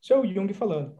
Isso 0.00 0.12
é 0.12 0.18
o 0.18 0.26
Jung 0.26 0.52
falando 0.52 0.94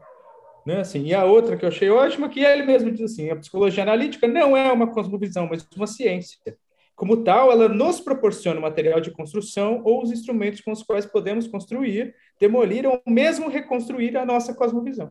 né? 0.65 0.79
Assim 0.79 1.03
e 1.03 1.13
a 1.13 1.23
outra 1.25 1.55
que 1.55 1.63
eu 1.63 1.69
achei 1.69 1.89
ótima 1.89 2.29
que 2.29 2.39
ele 2.39 2.63
mesmo 2.63 2.91
diz 2.91 3.11
assim 3.11 3.29
a 3.29 3.35
psicologia 3.35 3.83
analítica 3.83 4.27
não 4.27 4.57
é 4.57 4.71
uma 4.71 4.91
cosmovisão 4.91 5.47
mas 5.47 5.67
uma 5.75 5.87
ciência 5.87 6.39
como 6.99 7.23
tal, 7.23 7.49
ela 7.49 7.69
nos 7.69 8.01
proporciona 8.01 8.59
o 8.59 8.61
material 8.61 8.99
de 8.99 9.09
construção 9.09 9.81
ou 9.85 10.03
os 10.03 10.11
instrumentos 10.11 10.59
com 10.59 10.73
os 10.73 10.83
quais 10.83 11.05
podemos 11.05 11.47
construir, 11.47 12.13
demolir 12.37 12.85
ou 12.85 13.01
mesmo 13.07 13.47
reconstruir 13.47 14.17
a 14.17 14.25
nossa 14.25 14.53
cosmovisão. 14.53 15.09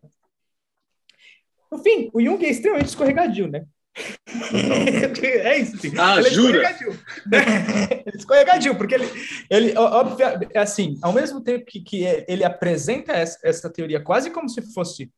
No 1.73 1.79
fim, 1.79 2.11
o 2.13 2.21
Jung 2.23 2.45
é 2.45 2.51
extremamente 2.51 2.89
escorregadio, 2.89 3.49
né? 3.49 3.65
é 5.25 5.59
isso, 5.61 5.79
sim. 5.79 5.93
Ah, 5.99 6.19
ele 6.19 6.29
é 6.29 6.31
jura? 6.31 6.59
Escorregadio, 6.59 7.05
né? 7.27 8.03
escorregadio, 8.15 8.77
porque 8.77 8.95
ele, 8.95 9.11
ele 9.49 9.79
óbvio, 9.79 10.27
assim, 10.57 10.99
ao 11.01 11.15
mesmo 11.15 11.41
tempo 11.43 11.65
que, 11.65 11.81
que 11.81 12.05
ele 12.29 12.45
apresenta 12.45 13.15
essa, 13.15 13.39
essa 13.43 13.71
teoria 13.71 13.99
quase 13.99 14.31
como 14.31 14.47
se 14.47 14.61
fosse 14.75 15.11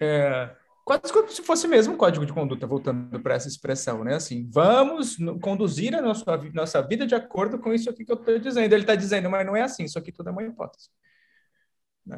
é, 0.00 0.50
quase 0.84 1.12
como 1.12 1.28
se 1.30 1.42
fosse 1.42 1.68
mesmo 1.68 1.94
um 1.94 1.96
código 1.96 2.26
de 2.26 2.32
conduta, 2.32 2.66
voltando 2.66 3.20
para 3.20 3.34
essa 3.34 3.48
expressão, 3.48 4.04
né? 4.04 4.14
Assim, 4.14 4.48
vamos 4.50 5.16
conduzir 5.40 5.94
a 5.94 6.02
nossa, 6.02 6.36
nossa 6.52 6.82
vida 6.82 7.06
de 7.06 7.14
acordo 7.14 7.58
com 7.58 7.72
isso 7.72 7.88
aqui 7.88 8.04
que 8.04 8.12
eu 8.12 8.16
estou 8.16 8.38
dizendo. 8.38 8.72
Ele 8.72 8.82
está 8.82 8.94
dizendo, 8.94 9.30
mas 9.30 9.46
não 9.46 9.56
é 9.56 9.62
assim, 9.62 9.84
isso 9.84 9.98
aqui 9.98 10.12
tudo 10.12 10.28
é 10.28 10.32
uma 10.32 10.42
hipótese. 10.42 10.88
Né? 12.04 12.16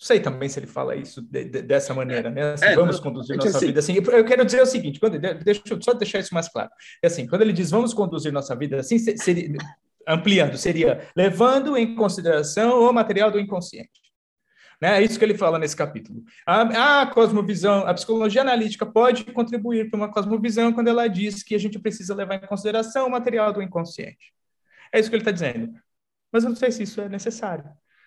Não 0.00 0.06
sei 0.06 0.18
também 0.18 0.48
se 0.48 0.58
ele 0.58 0.66
fala 0.66 0.96
isso 0.96 1.20
de, 1.20 1.44
de, 1.44 1.62
dessa 1.62 1.92
maneira, 1.92 2.30
né? 2.30 2.54
Assim, 2.54 2.64
é, 2.64 2.74
vamos 2.74 2.96
não, 2.96 3.02
conduzir 3.02 3.34
é 3.34 3.36
nossa 3.36 3.58
assim, 3.58 3.66
vida 3.66 3.80
assim. 3.80 3.94
Eu 3.94 4.24
quero 4.24 4.44
dizer 4.46 4.62
o 4.62 4.66
seguinte, 4.66 4.98
quando, 4.98 5.18
deixa 5.18 5.62
eu 5.70 5.82
só 5.82 5.92
deixar 5.92 6.20
isso 6.20 6.32
mais 6.32 6.48
claro. 6.48 6.70
É 7.02 7.06
assim, 7.06 7.26
quando 7.26 7.42
ele 7.42 7.52
diz 7.52 7.70
vamos 7.70 7.92
conduzir 7.92 8.32
nossa 8.32 8.56
vida 8.56 8.78
assim, 8.78 8.98
seria, 8.98 9.52
ampliando, 10.08 10.56
seria 10.56 11.06
levando 11.14 11.76
em 11.76 11.94
consideração 11.94 12.80
o 12.80 12.92
material 12.92 13.30
do 13.30 13.38
inconsciente. 13.38 13.99
Né? 14.80 14.98
É 14.98 15.02
isso 15.02 15.18
que 15.18 15.24
ele 15.24 15.36
fala 15.36 15.58
nesse 15.58 15.76
capítulo. 15.76 16.24
A, 16.46 17.02
a 17.02 17.06
cosmovisão, 17.06 17.86
a 17.86 17.92
psicologia 17.92 18.40
analítica 18.40 18.86
pode 18.86 19.24
contribuir 19.24 19.90
para 19.90 19.98
uma 19.98 20.10
cosmovisão 20.10 20.72
quando 20.72 20.88
ela 20.88 21.06
diz 21.06 21.42
que 21.42 21.54
a 21.54 21.58
gente 21.58 21.78
precisa 21.78 22.14
levar 22.14 22.36
em 22.36 22.46
consideração 22.46 23.06
o 23.06 23.10
material 23.10 23.52
do 23.52 23.62
inconsciente. 23.62 24.32
É 24.92 24.98
isso 24.98 25.10
que 25.10 25.16
ele 25.16 25.22
está 25.22 25.30
dizendo. 25.30 25.72
Mas 26.32 26.44
eu 26.44 26.50
não 26.50 26.56
sei 26.56 26.72
se 26.72 26.82
isso 26.82 27.00
é 27.00 27.08
necessário. 27.08 27.64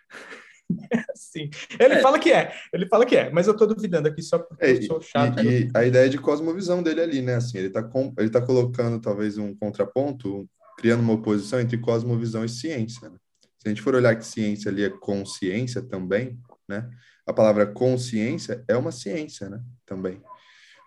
Sim. 1.16 1.50
Ele 1.80 1.96
é. 1.96 2.02
fala 2.02 2.18
que 2.18 2.32
é, 2.32 2.54
ele 2.74 2.88
fala 2.88 3.06
que 3.06 3.16
é, 3.16 3.30
mas 3.30 3.48
eu 3.48 3.54
estou 3.54 3.68
duvidando 3.68 4.08
aqui 4.08 4.22
só 4.22 4.40
porque 4.40 4.66
é, 4.66 4.78
eu 4.78 4.84
sou 4.84 5.02
chato. 5.02 5.40
E, 5.42 5.66
e, 5.66 5.72
a 5.74 5.86
ideia 5.86 6.10
de 6.10 6.18
cosmovisão 6.18 6.82
dele 6.82 7.02
ali, 7.02 7.22
né? 7.22 7.36
Assim, 7.36 7.58
ele 7.58 7.68
está 7.68 7.88
ele 8.18 8.30
tá 8.30 8.42
colocando 8.42 9.00
talvez 9.00 9.38
um 9.38 9.56
contraponto, 9.56 10.48
criando 10.78 11.02
uma 11.02 11.14
oposição 11.14 11.60
entre 11.60 11.78
cosmovisão 11.78 12.44
e 12.44 12.50
ciência. 12.50 13.10
Né? 13.10 13.18
Se 13.60 13.68
a 13.68 13.70
gente 13.70 13.82
for 13.82 13.94
olhar 13.94 14.16
que 14.16 14.26
ciência 14.26 14.72
ali 14.72 14.84
é 14.84 14.90
consciência 14.90 15.82
também, 15.82 16.40
né? 16.68 16.90
A 17.26 17.34
palavra 17.34 17.66
consciência 17.66 18.64
é 18.68 18.76
uma 18.76 18.92
ciência, 18.92 19.50
né? 19.50 19.62
Também. 19.86 20.22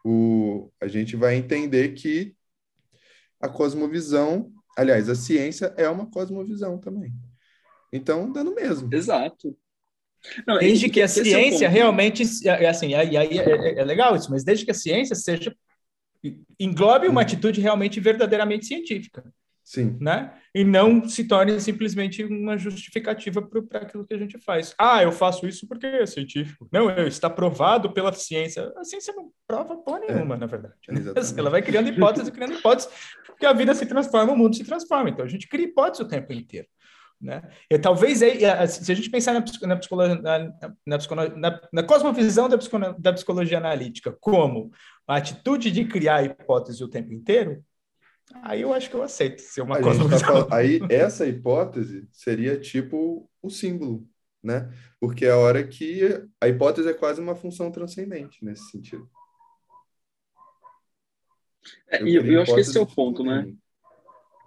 O, 0.04 0.70
a 0.80 0.86
gente 0.86 1.16
vai 1.16 1.34
entender 1.34 1.94
que 1.94 2.36
a 3.40 3.48
cosmovisão, 3.48 4.52
aliás, 4.76 5.08
a 5.08 5.14
ciência 5.14 5.74
é 5.76 5.88
uma 5.88 6.10
cosmovisão 6.10 6.78
também. 6.78 7.12
Então, 7.92 8.32
dando 8.32 8.54
mesmo. 8.54 8.92
Exato. 8.92 9.56
Não, 10.46 10.58
desde 10.58 10.88
que 10.88 11.00
a 11.00 11.08
ciência 11.08 11.66
é 11.66 11.68
realmente, 11.68 12.22
assim, 12.68 12.94
aí, 12.94 13.16
aí 13.16 13.38
é, 13.38 13.50
é, 13.50 13.78
é, 13.80 13.84
legal 13.84 14.16
isso, 14.16 14.30
mas 14.30 14.44
desde 14.44 14.64
que 14.64 14.70
a 14.70 14.74
ciência 14.74 15.14
seja 15.14 15.54
englobe 16.58 17.06
uma 17.06 17.20
atitude 17.20 17.60
realmente 17.60 18.00
verdadeiramente 18.00 18.66
científica. 18.66 19.24
Sim. 19.64 19.96
Né? 20.00 20.32
E 20.56 20.64
não 20.64 21.06
se 21.06 21.24
torne 21.24 21.60
simplesmente 21.60 22.24
uma 22.24 22.56
justificativa 22.56 23.42
para 23.42 23.80
aquilo 23.80 24.06
que 24.06 24.14
a 24.14 24.16
gente 24.16 24.38
faz. 24.38 24.74
Ah, 24.78 25.02
eu 25.02 25.12
faço 25.12 25.46
isso 25.46 25.68
porque 25.68 25.84
é 25.84 26.06
científico. 26.06 26.66
Não, 26.72 26.90
está 27.06 27.28
provado 27.28 27.92
pela 27.92 28.10
ciência. 28.14 28.72
A 28.74 28.82
ciência 28.82 29.12
não 29.14 29.30
prova 29.46 29.76
porra 29.76 30.00
é, 30.04 30.14
nenhuma, 30.14 30.34
é, 30.34 30.38
na 30.38 30.46
verdade. 30.46 30.74
Ela 31.36 31.50
vai 31.50 31.60
criando 31.60 31.90
hipóteses, 31.90 32.30
criando 32.30 32.54
hipóteses, 32.54 32.90
porque 33.26 33.44
a 33.44 33.52
vida 33.52 33.74
se 33.74 33.84
transforma, 33.84 34.32
o 34.32 34.36
mundo 34.36 34.56
se 34.56 34.64
transforma. 34.64 35.10
Então 35.10 35.26
a 35.26 35.28
gente 35.28 35.46
cria 35.46 35.66
hipóteses 35.66 36.06
o 36.06 36.08
tempo 36.08 36.32
inteiro. 36.32 36.66
Né? 37.20 37.42
E 37.70 37.78
talvez 37.78 38.20
se 38.20 38.92
a 38.92 38.94
gente 38.94 39.10
pensar 39.10 39.34
na, 39.34 39.44
na, 39.62 39.76
psicologia, 39.76 40.14
na, 40.22 40.38
na, 40.86 40.98
na, 41.36 41.60
na 41.70 41.82
cosmovisão 41.82 42.48
da, 42.48 42.56
psicologia, 42.56 42.96
da 42.98 43.12
psicologia 43.12 43.58
analítica 43.58 44.16
como 44.18 44.70
a 45.06 45.16
atitude 45.16 45.70
de 45.70 45.84
criar 45.84 46.24
hipótese 46.24 46.82
o 46.82 46.88
tempo 46.88 47.12
inteiro, 47.12 47.62
Aí 48.42 48.62
eu 48.62 48.72
acho 48.72 48.90
que 48.90 48.96
eu 48.96 49.02
aceito 49.02 49.40
ser 49.40 49.62
uma 49.62 49.80
coisa. 49.80 50.08
Tá 50.08 50.18
falando, 50.18 50.52
aí 50.52 50.80
essa 50.90 51.26
hipótese 51.26 52.08
seria 52.10 52.58
tipo 52.58 53.30
o 53.40 53.50
símbolo, 53.50 54.06
né? 54.42 54.72
Porque 55.00 55.26
é 55.26 55.30
a 55.30 55.36
hora 55.36 55.66
que 55.66 56.26
a 56.40 56.48
hipótese 56.48 56.88
é 56.88 56.94
quase 56.94 57.20
uma 57.20 57.36
função 57.36 57.70
transcendente 57.70 58.44
nesse 58.44 58.70
sentido. 58.70 59.08
É, 61.88 62.02
e 62.02 62.14
eu, 62.14 62.24
eu 62.24 62.42
acho 62.42 62.54
que 62.54 62.60
esse 62.60 62.76
é 62.76 62.80
o 62.80 62.86
ponto, 62.86 63.24
né? 63.24 63.52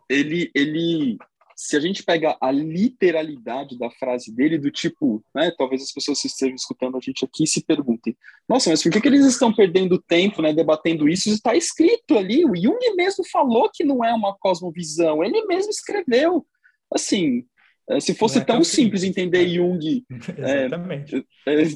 Ele, 0.10 0.50
ele, 0.56 1.18
se 1.62 1.76
a 1.76 1.80
gente 1.82 2.04
pega 2.04 2.38
a 2.40 2.50
literalidade 2.52 3.78
da 3.78 3.92
frase 3.92 4.34
dele, 4.34 4.58
do 4.58 4.72
tipo, 4.72 5.22
né, 5.36 5.52
talvez 5.58 5.82
as 5.82 5.92
pessoas 5.92 6.22
que 6.22 6.28
estejam 6.28 6.56
escutando 6.56 6.96
a 6.96 7.02
gente 7.02 7.26
aqui 7.26 7.46
se 7.46 7.66
perguntem, 7.66 8.16
nossa, 8.48 8.70
mas 8.70 8.82
por 8.82 8.90
que, 8.90 9.02
que 9.02 9.10
eles 9.10 9.26
estão 9.26 9.54
perdendo 9.54 10.02
tempo, 10.02 10.42
né, 10.42 10.54
debatendo 10.54 11.10
isso? 11.10 11.30
Está 11.30 11.54
escrito 11.54 12.18
ali, 12.18 12.46
o 12.46 12.56
Jung 12.56 12.80
mesmo 12.96 13.26
falou 13.30 13.70
que 13.74 13.84
não 13.84 14.06
é 14.06 14.14
uma 14.14 14.34
cosmovisão, 14.40 15.22
ele 15.22 15.46
mesmo 15.48 15.70
escreveu. 15.70 16.48
Assim, 16.96 17.44
eh, 17.90 18.00
se 18.00 18.16
fosse 18.16 18.38
é 18.38 18.42
tão, 18.42 18.64
simples 18.64 19.04
entender 19.04 19.44
é. 19.44 19.50
Jung, 19.50 20.06
é, 20.40 20.70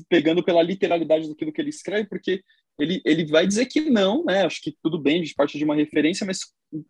pegando 0.08 0.42
pela 0.46 0.64
literalidade 0.64 1.28
daquilo 1.28 1.52
que 1.52 1.60
ele 1.60 1.72
escreve, 1.72 2.08
porque 2.08 2.42
ele, 2.80 3.02
ele 3.06 3.26
vai 3.26 3.46
dizer 3.46 3.68
que 3.68 3.82
não, 3.82 4.24
né? 4.26 4.46
Acho 4.46 4.62
que 4.62 4.76
tudo 4.82 5.00
bem, 5.00 5.22
de 5.22 5.34
parte 5.34 5.58
de 5.58 5.64
uma 5.64 5.76
referência, 5.76 6.26
mas 6.26 6.40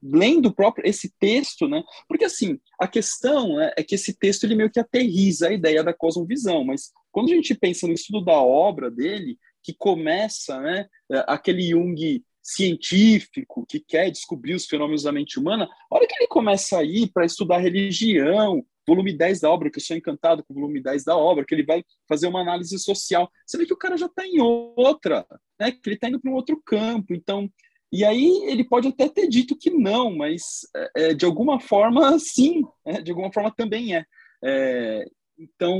lendo 0.01 0.53
próprio 0.53 0.87
esse 0.87 1.13
texto, 1.19 1.67
né? 1.67 1.83
Porque 2.07 2.25
assim, 2.25 2.59
a 2.79 2.87
questão 2.87 3.57
né, 3.57 3.71
é 3.77 3.83
que 3.83 3.95
esse 3.95 4.17
texto 4.17 4.45
ele 4.45 4.55
meio 4.55 4.71
que 4.71 4.79
aterriza 4.79 5.49
a 5.49 5.53
ideia 5.53 5.83
da 5.83 5.93
cosmovisão, 5.93 6.63
mas 6.63 6.91
quando 7.11 7.31
a 7.31 7.35
gente 7.35 7.53
pensa 7.53 7.85
no 7.85 7.93
estudo 7.93 8.23
da 8.23 8.39
obra 8.39 8.89
dele, 8.89 9.37
que 9.61 9.73
começa, 9.73 10.59
né, 10.59 10.87
é, 11.11 11.23
aquele 11.27 11.69
Jung 11.69 12.23
científico 12.41 13.65
que 13.67 13.79
quer 13.79 14.11
descobrir 14.11 14.53
os 14.53 14.65
fenômenos 14.65 15.03
da 15.03 15.11
mente 15.11 15.39
humana, 15.39 15.65
a 15.65 15.95
hora 15.95 16.05
que 16.05 16.15
ele 16.15 16.27
começa 16.27 16.79
a 16.79 16.83
ir 16.83 17.09
para 17.13 17.25
estudar 17.25 17.59
religião, 17.59 18.65
volume 18.87 19.17
10 19.17 19.39
da 19.39 19.49
obra, 19.49 19.69
que 19.69 19.77
eu 19.77 19.83
sou 19.83 19.95
encantado 19.95 20.43
com 20.43 20.53
o 20.53 20.55
volume 20.55 20.81
10 20.81 21.03
da 21.03 21.15
obra, 21.15 21.45
que 21.45 21.53
ele 21.53 21.65
vai 21.65 21.83
fazer 22.07 22.27
uma 22.27 22.41
análise 22.41 22.77
social. 22.79 23.29
Você 23.45 23.57
vê 23.57 23.65
que 23.65 23.73
o 23.73 23.77
cara 23.77 23.97
já 23.97 24.07
está 24.07 24.25
em 24.25 24.39
outra, 24.39 25.25
né? 25.59 25.71
que 25.71 25.79
ele 25.85 25.95
está 25.95 26.09
indo 26.09 26.19
para 26.19 26.31
um 26.31 26.35
outro 26.35 26.61
campo. 26.65 27.13
Então, 27.13 27.49
e 27.91 28.03
aí 28.03 28.43
ele 28.47 28.63
pode 28.63 28.87
até 28.87 29.07
ter 29.07 29.27
dito 29.27 29.55
que 29.55 29.69
não, 29.69 30.15
mas 30.15 30.67
é, 30.75 30.91
é 30.95 31.13
de 31.13 31.25
alguma 31.25 31.59
forma, 31.59 32.17
sim, 32.19 32.63
é, 32.85 33.01
de 33.01 33.11
alguma 33.11 33.31
forma 33.31 33.53
também 33.55 33.95
é. 33.95 34.05
é 34.43 35.05
então, 35.37 35.79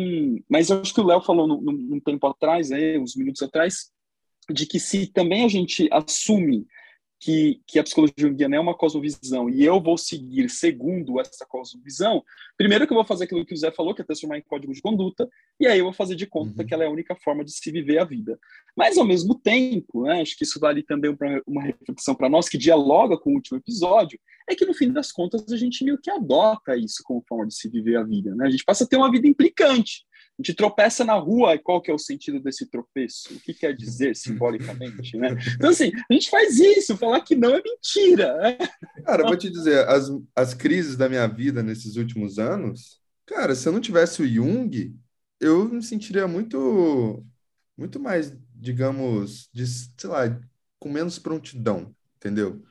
mas 0.49 0.69
eu 0.69 0.81
acho 0.81 0.93
que 0.93 0.99
o 0.99 1.05
Léo 1.05 1.21
falou 1.21 1.47
num, 1.47 1.99
tempo 1.99 2.25
atrás, 2.27 2.71
aí, 2.71 2.97
uns 2.97 3.15
minutos 3.15 3.41
atrás, 3.41 3.91
de 4.49 4.65
que 4.65 4.79
se 4.79 5.07
também 5.07 5.45
a 5.45 5.47
gente 5.47 5.87
assume 5.91 6.65
que, 7.23 7.61
que 7.65 7.79
a 7.79 7.83
psicologia 7.83 8.13
junguiana 8.17 8.57
é 8.57 8.59
uma 8.59 8.75
cosmovisão 8.75 9.49
e 9.49 9.63
eu 9.63 9.81
vou 9.81 9.97
seguir 9.97 10.49
segundo 10.49 11.21
essa 11.21 11.45
cosmovisão, 11.47 12.21
primeiro 12.57 12.85
que 12.85 12.91
eu 12.91 12.97
vou 12.97 13.05
fazer 13.05 13.23
aquilo 13.23 13.45
que 13.45 13.53
o 13.53 13.57
Zé 13.57 13.71
falou, 13.71 13.95
que 13.95 14.01
é 14.01 14.05
transformar 14.05 14.37
em 14.37 14.41
código 14.41 14.73
de 14.73 14.81
conduta, 14.81 15.29
e 15.57 15.65
aí 15.65 15.79
eu 15.79 15.85
vou 15.85 15.93
fazer 15.93 16.15
de 16.15 16.27
conta 16.27 16.61
uhum. 16.61 16.67
que 16.67 16.73
ela 16.73 16.83
é 16.83 16.87
a 16.87 16.91
única 16.91 17.15
forma 17.15 17.45
de 17.45 17.51
se 17.53 17.71
viver 17.71 17.97
a 17.97 18.03
vida. 18.03 18.37
Mas, 18.75 18.97
ao 18.97 19.05
mesmo 19.05 19.35
tempo, 19.35 20.03
né, 20.03 20.21
acho 20.21 20.37
que 20.37 20.43
isso 20.43 20.59
vale 20.59 20.83
também 20.83 21.15
para 21.15 21.41
uma 21.47 21.63
reflexão 21.63 22.13
para 22.13 22.27
nós, 22.27 22.49
que 22.49 22.57
dialoga 22.57 23.17
com 23.17 23.29
o 23.29 23.35
último 23.35 23.57
episódio, 23.57 24.19
é 24.49 24.53
que, 24.53 24.65
no 24.65 24.73
fim 24.73 24.91
das 24.91 25.09
contas, 25.09 25.49
a 25.49 25.55
gente 25.55 25.85
meio 25.85 25.97
que 25.97 26.11
adota 26.11 26.75
isso 26.75 27.01
como 27.05 27.23
forma 27.25 27.47
de 27.47 27.55
se 27.55 27.69
viver 27.69 27.95
a 27.95 28.03
vida. 28.03 28.35
Né? 28.35 28.47
A 28.47 28.49
gente 28.49 28.65
passa 28.65 28.83
a 28.83 28.87
ter 28.87 28.97
uma 28.97 29.09
vida 29.09 29.27
implicante 29.27 30.03
a 30.39 30.41
gente 30.41 30.55
tropeça 30.55 31.05
na 31.05 31.13
rua, 31.13 31.53
e 31.53 31.59
qual 31.59 31.79
que 31.79 31.91
é 31.91 31.93
o 31.93 31.99
sentido 31.99 32.39
desse 32.39 32.65
tropeço? 32.67 33.35
O 33.35 33.39
que 33.39 33.53
quer 33.53 33.75
dizer 33.75 34.15
simbolicamente, 34.15 35.15
né? 35.15 35.37
Então, 35.55 35.69
assim, 35.69 35.91
a 36.09 36.13
gente 36.13 36.29
faz 36.29 36.59
isso, 36.59 36.97
falar 36.97 37.21
que 37.21 37.35
não 37.35 37.53
é 37.53 37.61
mentira. 37.61 38.35
Né? 38.37 38.57
Cara, 39.05 39.23
vou 39.23 39.37
te 39.37 39.49
dizer, 39.49 39.87
as, 39.87 40.09
as 40.35 40.53
crises 40.55 40.97
da 40.97 41.07
minha 41.07 41.27
vida 41.27 41.61
nesses 41.61 41.97
últimos 41.97 42.39
anos, 42.39 42.99
cara, 43.27 43.53
se 43.53 43.67
eu 43.67 43.71
não 43.71 43.79
tivesse 43.79 44.23
o 44.23 44.27
Jung, 44.27 44.95
eu 45.39 45.69
me 45.69 45.83
sentiria 45.83 46.27
muito, 46.27 47.23
muito 47.77 47.99
mais, 47.99 48.35
digamos, 48.55 49.49
de, 49.53 49.67
sei 49.67 50.09
lá, 50.09 50.41
com 50.79 50.89
menos 50.89 51.19
prontidão, 51.19 51.95
entendeu? 52.17 52.63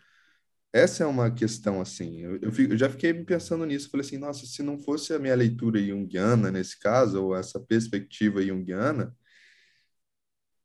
Essa 0.72 1.04
é 1.04 1.06
uma 1.06 1.30
questão, 1.30 1.80
assim, 1.80 2.20
eu, 2.20 2.38
eu, 2.40 2.52
fico, 2.52 2.72
eu, 2.72 2.78
já 2.78 2.88
fiquei 2.88 3.12
pensando 3.12 3.66
nisso, 3.66 3.90
falei 3.90 4.06
assim, 4.06 4.16
nossa, 4.18 4.46
se 4.46 4.62
não 4.62 4.78
fosse 4.78 5.12
a 5.12 5.18
minha 5.18 5.34
leitura 5.34 5.82
junguiana 5.82 6.50
nesse 6.50 6.78
caso, 6.78 7.22
ou 7.22 7.36
essa 7.36 7.60
perspectiva 7.60 8.42
junguiana, 8.42 9.14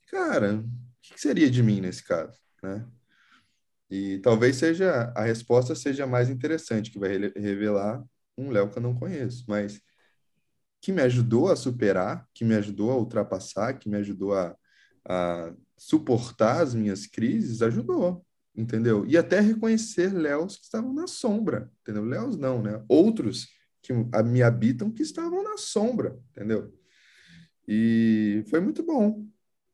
cara, 0.07 0.59
o 0.59 0.65
que 1.01 1.19
seria 1.19 1.49
de 1.49 1.61
mim 1.61 1.81
nesse 1.81 2.03
caso, 2.03 2.37
né? 2.63 2.85
E 3.89 4.19
talvez 4.19 4.57
seja, 4.57 5.13
a 5.15 5.23
resposta 5.23 5.73
seja 5.75 6.05
mais 6.05 6.29
interessante, 6.29 6.91
que 6.91 6.99
vai 6.99 7.17
revelar 7.35 8.03
um 8.37 8.49
Léo 8.51 8.69
que 8.69 8.77
eu 8.77 8.83
não 8.83 8.95
conheço, 8.95 9.45
mas 9.47 9.81
que 10.81 10.91
me 10.91 11.01
ajudou 11.01 11.51
a 11.51 11.55
superar, 11.55 12.27
que 12.33 12.45
me 12.45 12.55
ajudou 12.55 12.91
a 12.91 12.97
ultrapassar, 12.97 13.77
que 13.79 13.89
me 13.89 13.97
ajudou 13.97 14.33
a, 14.35 14.55
a 15.05 15.53
suportar 15.77 16.61
as 16.61 16.73
minhas 16.75 17.05
crises, 17.07 17.61
ajudou 17.61 18.25
entendeu? 18.57 19.05
E 19.05 19.15
até 19.15 19.39
reconhecer 19.39 20.11
Léos 20.11 20.57
que 20.57 20.63
estavam 20.63 20.91
na 20.91 21.05
sombra, 21.05 21.71
entendeu? 21.81 22.03
Léos 22.03 22.35
não, 22.35 22.61
né? 22.61 22.83
Outros 22.89 23.47
que 23.81 23.93
me 23.93 24.41
habitam 24.41 24.91
que 24.91 25.03
estavam 25.03 25.43
na 25.43 25.57
sombra, 25.57 26.19
entendeu? 26.31 26.73
E 27.67 28.43
foi 28.49 28.59
muito 28.59 28.83
bom, 28.83 29.25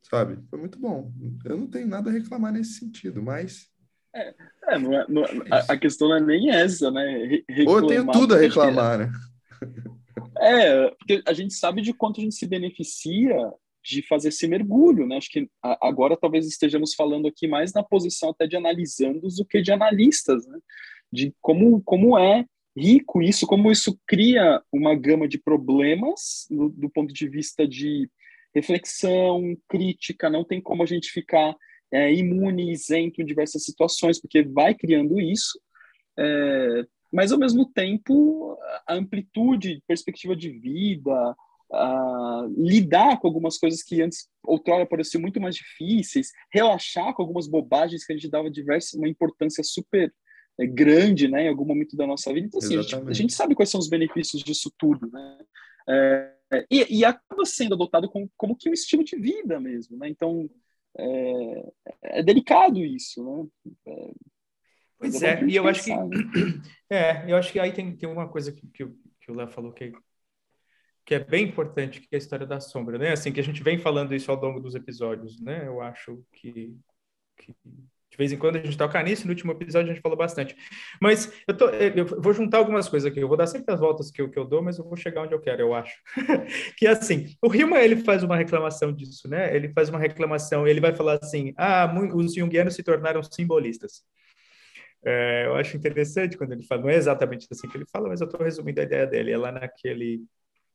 sabe? 0.01 0.37
Foi 0.49 0.59
muito 0.59 0.77
bom. 0.77 1.11
Eu 1.45 1.57
não 1.57 1.67
tenho 1.67 1.87
nada 1.87 2.09
a 2.09 2.13
reclamar 2.13 2.51
nesse 2.51 2.79
sentido, 2.79 3.23
mas. 3.23 3.71
É, 4.13 4.35
é, 4.67 4.79
não 4.79 4.93
é, 4.93 5.05
não 5.07 5.23
é 5.23 5.29
a, 5.49 5.73
a, 5.73 5.77
questão 5.77 6.09
não 6.09 6.17
é 6.17 6.21
nem 6.21 6.51
essa, 6.51 6.91
né? 6.91 7.43
Reclamar, 7.49 7.73
Ou 7.73 7.79
eu 7.79 7.87
tenho 7.87 8.11
tudo 8.11 8.35
a 8.35 8.37
reclamar, 8.37 8.99
né? 8.99 9.11
É, 10.39 10.89
porque 10.89 11.23
a 11.25 11.33
gente 11.33 11.53
sabe 11.53 11.81
de 11.81 11.93
quanto 11.93 12.19
a 12.19 12.23
gente 12.23 12.35
se 12.35 12.45
beneficia 12.45 13.35
de 13.83 14.01
fazer 14.01 14.29
esse 14.29 14.47
mergulho, 14.47 15.05
né? 15.05 15.17
Acho 15.17 15.29
que 15.29 15.49
agora 15.61 16.15
talvez 16.15 16.47
estejamos 16.47 16.93
falando 16.93 17.27
aqui 17.27 17.47
mais 17.47 17.73
na 17.73 17.83
posição 17.83 18.29
até 18.29 18.47
de 18.47 18.55
analisandos 18.55 19.35
do 19.35 19.45
que 19.45 19.61
de 19.61 19.71
analistas, 19.71 20.47
né? 20.47 20.57
De 21.11 21.33
como, 21.41 21.81
como 21.83 22.17
é 22.17 22.45
rico 22.75 23.21
isso, 23.21 23.45
como 23.45 23.71
isso 23.71 23.99
cria 24.07 24.61
uma 24.71 24.95
gama 24.95 25.27
de 25.27 25.37
problemas 25.37 26.47
do, 26.49 26.69
do 26.69 26.89
ponto 26.89 27.13
de 27.13 27.27
vista 27.27 27.67
de 27.67 28.09
reflexão, 28.55 29.55
crítica, 29.67 30.29
não 30.29 30.43
tem 30.43 30.61
como 30.61 30.83
a 30.83 30.85
gente 30.85 31.11
ficar 31.11 31.55
é, 31.91 32.11
imune, 32.13 32.71
isento 32.71 33.21
em 33.21 33.25
diversas 33.25 33.63
situações, 33.63 34.19
porque 34.19 34.43
vai 34.43 34.73
criando 34.73 35.19
isso, 35.19 35.59
é, 36.17 36.85
mas 37.11 37.31
ao 37.31 37.37
mesmo 37.37 37.65
tempo 37.71 38.57
a 38.87 38.95
amplitude, 38.95 39.83
perspectiva 39.87 40.35
de 40.35 40.49
vida, 40.49 41.35
uh, 41.73 42.47
lidar 42.55 43.19
com 43.19 43.27
algumas 43.27 43.57
coisas 43.57 43.81
que 43.81 44.01
antes, 44.01 44.29
outrora, 44.43 44.85
pareciam 44.85 45.21
muito 45.21 45.41
mais 45.41 45.55
difíceis, 45.55 46.31
relaxar 46.51 47.13
com 47.13 47.21
algumas 47.21 47.47
bobagens 47.47 48.05
que 48.05 48.13
a 48.13 48.15
gente 48.15 48.29
dava 48.29 48.49
diversa, 48.49 48.97
uma 48.97 49.09
importância 49.09 49.63
super 49.63 50.13
é, 50.59 50.67
grande 50.67 51.27
né, 51.27 51.45
em 51.45 51.49
algum 51.49 51.65
momento 51.65 51.97
da 51.97 52.05
nossa 52.05 52.31
vida. 52.31 52.47
Então, 52.47 52.59
assim, 52.59 52.77
a 52.77 52.81
gente, 52.81 52.95
a 52.95 53.13
gente, 53.13 53.33
sabe 53.33 53.55
quais 53.55 53.69
são 53.69 53.79
os 53.79 53.89
benefícios 53.89 54.43
disso 54.43 54.71
tudo, 54.77 55.09
né? 55.11 55.39
É, 55.89 56.33
e, 56.69 56.99
e, 56.99 57.05
acaba 57.05 57.45
sendo 57.45 57.73
adotado 57.73 58.07
como, 58.09 58.29
como 58.37 58.55
que 58.55 58.69
um 58.69 58.73
estilo 58.73 59.03
de 59.03 59.17
vida 59.17 59.59
mesmo, 59.59 59.97
né? 59.97 60.07
Então, 60.07 60.49
é, 60.97 61.73
é 62.19 62.23
delicado 62.23 62.79
isso, 62.79 63.23
né? 63.23 63.47
É, 63.87 64.11
pois 64.99 65.23
é, 65.23 65.43
e 65.43 65.55
eu 65.55 65.67
acho 65.67 65.83
que 65.83 65.95
né? 65.95 66.09
é, 66.89 67.31
eu 67.31 67.35
acho 67.35 67.51
que 67.51 67.59
aí 67.59 67.73
tem, 67.73 67.95
tem 67.97 68.07
uma 68.07 68.29
coisa 68.29 68.51
que, 68.51 68.67
que, 68.67 68.85
que 69.19 69.31
o 69.31 69.35
Léo 69.35 69.47
falou 69.47 69.73
que 69.73 69.91
que 71.05 71.15
é 71.15 71.19
bem 71.19 71.45
importante, 71.45 71.99
que 71.99 72.07
é 72.11 72.15
a 72.15 72.17
história 72.17 72.45
da 72.45 72.59
sombra, 72.59 72.97
né? 72.97 73.11
Assim, 73.11 73.31
que 73.31 73.39
a 73.39 73.43
gente 73.43 73.61
vem 73.61 73.77
falando 73.77 74.15
isso 74.15 74.31
ao 74.31 74.39
longo 74.39 74.59
dos 74.59 74.75
episódios, 74.75 75.39
né? 75.39 75.67
Eu 75.67 75.81
acho 75.81 76.23
que, 76.31 76.75
que 77.37 77.53
de 78.13 78.17
vez 78.17 78.31
em 78.31 78.37
quando 78.37 78.57
a 78.57 78.59
gente 78.59 78.77
toca 78.77 79.01
nisso, 79.01 79.25
no 79.25 79.31
último 79.31 79.53
episódio 79.53 79.89
a 79.89 79.93
gente 79.93 80.01
falou 80.01 80.15
bastante. 80.15 80.55
Mas 81.01 81.33
eu, 81.47 81.57
tô, 81.57 81.67
eu 81.69 82.05
vou 82.21 82.31
juntar 82.31 82.59
algumas 82.59 82.87
coisas 82.87 83.11
aqui, 83.11 83.19
eu 83.19 83.27
vou 83.27 83.35
dar 83.35 83.47
sempre 83.47 83.73
as 83.73 83.79
voltas 83.79 84.11
que 84.11 84.21
eu, 84.21 84.29
que 84.29 84.37
eu 84.37 84.45
dou, 84.45 84.61
mas 84.61 84.77
eu 84.77 84.85
vou 84.85 84.95
chegar 84.95 85.23
onde 85.23 85.33
eu 85.33 85.41
quero, 85.41 85.61
eu 85.61 85.73
acho. 85.73 85.95
que 86.77 86.85
é 86.85 86.91
assim, 86.91 87.35
o 87.41 87.47
Rima, 87.47 87.79
ele 87.79 87.97
faz 87.97 88.21
uma 88.21 88.37
reclamação 88.37 88.93
disso, 88.93 89.27
né? 89.27 89.53
Ele 89.55 89.69
faz 89.73 89.89
uma 89.89 89.97
reclamação, 89.97 90.67
ele 90.67 90.79
vai 90.79 90.93
falar 90.93 91.17
assim, 91.21 91.53
ah, 91.57 91.91
os 92.13 92.35
junguianos 92.35 92.75
se 92.75 92.83
tornaram 92.83 93.23
simbolistas. 93.23 94.03
É, 95.03 95.47
eu 95.47 95.55
acho 95.55 95.75
interessante 95.75 96.37
quando 96.37 96.53
ele 96.53 96.63
fala, 96.63 96.83
não 96.83 96.89
é 96.89 96.95
exatamente 96.95 97.47
assim 97.51 97.67
que 97.67 97.75
ele 97.75 97.85
fala, 97.91 98.07
mas 98.07 98.21
eu 98.21 98.25
estou 98.25 98.41
resumindo 98.41 98.79
a 98.79 98.83
ideia 98.83 99.07
dele, 99.07 99.31
é 99.31 99.37
lá 99.37 99.51
naquele 99.51 100.23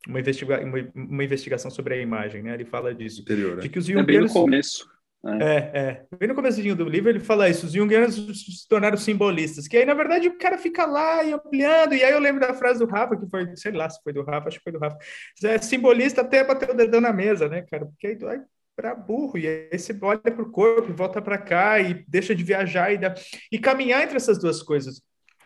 uma, 0.06 0.20
investiga 0.20 0.61
uma, 0.64 0.78
uma, 0.94 1.24
investigação 1.24 1.70
sobre 1.70 1.94
a 1.94 1.96
imagem, 1.96 2.42
né? 2.42 2.54
Ele 2.54 2.64
fala 2.64 2.94
disso. 2.94 3.22
Interior, 3.22 3.56
né? 3.56 3.62
De 3.62 3.68
que 3.68 3.78
os 3.78 3.87
jungianos... 3.87 4.08
É 4.08 4.12
bem 4.12 4.20
no 4.20 4.32
começo. 4.32 4.88
É. 5.26 5.30
é, 5.44 5.56
é. 5.74 6.16
Bem 6.16 6.28
no 6.28 6.34
começo 6.34 6.62
do 6.76 6.84
livro 6.84 7.11
ele 7.11 7.18
fala 7.18 7.48
isso, 7.48 7.66
os 7.66 7.72
jungianos 7.72 8.14
se 8.14 8.68
tornaram 8.68 8.96
simbolistas, 8.96 9.66
que 9.66 9.76
aí 9.76 9.84
na 9.84 9.94
verdade 9.94 10.28
o 10.28 10.38
cara 10.38 10.56
fica 10.56 10.87
lá 10.87 11.24
e 11.24 11.32
ampliando, 11.32 11.94
e 11.94 12.04
aí 12.04 12.12
eu 12.12 12.20
lembro 12.20 12.40
da 12.40 12.54
frase 12.54 12.78
do 12.78 12.87
Rafa, 12.87 13.16
que 13.16 13.28
foi, 13.28 13.56
sei 13.56 13.72
lá 13.72 13.90
se 13.90 14.00
foi 14.02 14.12
do 14.12 14.22
Rafa, 14.22 14.46
acho 14.46 14.58
que 14.58 14.62
foi 14.62 14.72
do 14.72 14.78
Rafa, 14.78 14.96
é 15.42 15.58
simbolista 15.58 16.20
até 16.20 16.44
bater 16.44 16.70
o 16.70 16.74
dedão 16.74 17.00
na 17.00 17.12
mesa, 17.12 17.48
né, 17.48 17.62
cara, 17.62 17.87
porque 17.87 18.06
aí 18.06 18.16
vai 18.16 18.40
para 18.76 18.94
burro, 18.94 19.37
e 19.37 19.48
aí 19.48 19.76
você 19.76 19.92
olha 20.00 20.18
para 20.18 20.40
o 20.40 20.52
corpo, 20.52 20.92
volta 20.92 21.20
para 21.20 21.37
cá 21.37 21.80
e 21.80 22.04
deixa 22.06 22.32
de 22.32 22.44
viajar 22.44 22.92
e, 22.92 22.98
dá... 22.98 23.12
e 23.50 23.58
caminhar 23.58 24.04
entre 24.04 24.14
essas 24.16 24.38
duas 24.38 24.62
coisas. 24.62 25.02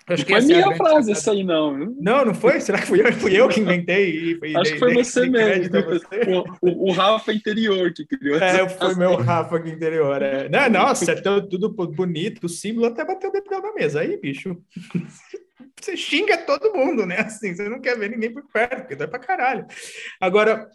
Acho 0.08 0.28
não 0.28 0.40
foi 0.40 0.52
é 0.52 0.56
minha 0.56 0.76
frase 0.76 1.12
isso 1.12 1.30
aí, 1.30 1.44
não. 1.44 1.76
Não, 2.00 2.24
não 2.24 2.34
foi? 2.34 2.60
Será 2.60 2.78
que 2.78 2.86
fui 2.86 3.00
eu, 3.00 3.12
fui 3.12 3.40
eu 3.40 3.48
que 3.48 3.60
inventei? 3.60 4.38
E, 4.42 4.56
Acho 4.56 4.72
que 4.72 4.78
foi 4.78 4.94
você 4.94 5.28
mesmo. 5.28 5.82
Você. 5.82 6.22
O, 6.62 6.90
o, 6.90 6.92
Rafa 6.92 7.32
interior 7.32 7.92
que 7.92 8.06
criou 8.06 8.38
É, 8.38 8.68
foi 8.68 8.94
meu 8.94 9.16
Rafa 9.16 9.56
interior. 9.68 10.22
É. 10.22 10.48
Não, 10.48 10.68
nossa, 10.70 11.12
é 11.12 11.20
tudo 11.20 11.68
bonito, 11.68 12.44
o 12.44 12.48
símbolo 12.48 12.86
até 12.86 13.04
bateu 13.04 13.30
o 13.30 13.32
dedão 13.32 13.60
na 13.60 13.72
mesa. 13.74 14.00
Aí, 14.00 14.16
bicho. 14.16 14.56
você 15.80 15.96
xinga 15.96 16.38
todo 16.38 16.72
mundo, 16.72 17.04
né? 17.06 17.18
Assim, 17.20 17.54
você 17.54 17.68
não 17.68 17.80
quer 17.80 17.98
ver 17.98 18.10
ninguém 18.10 18.32
por 18.32 18.44
perto, 18.52 18.80
porque 18.80 18.96
dá 18.96 19.08
pra 19.08 19.18
caralho. 19.18 19.66
Agora, 20.20 20.68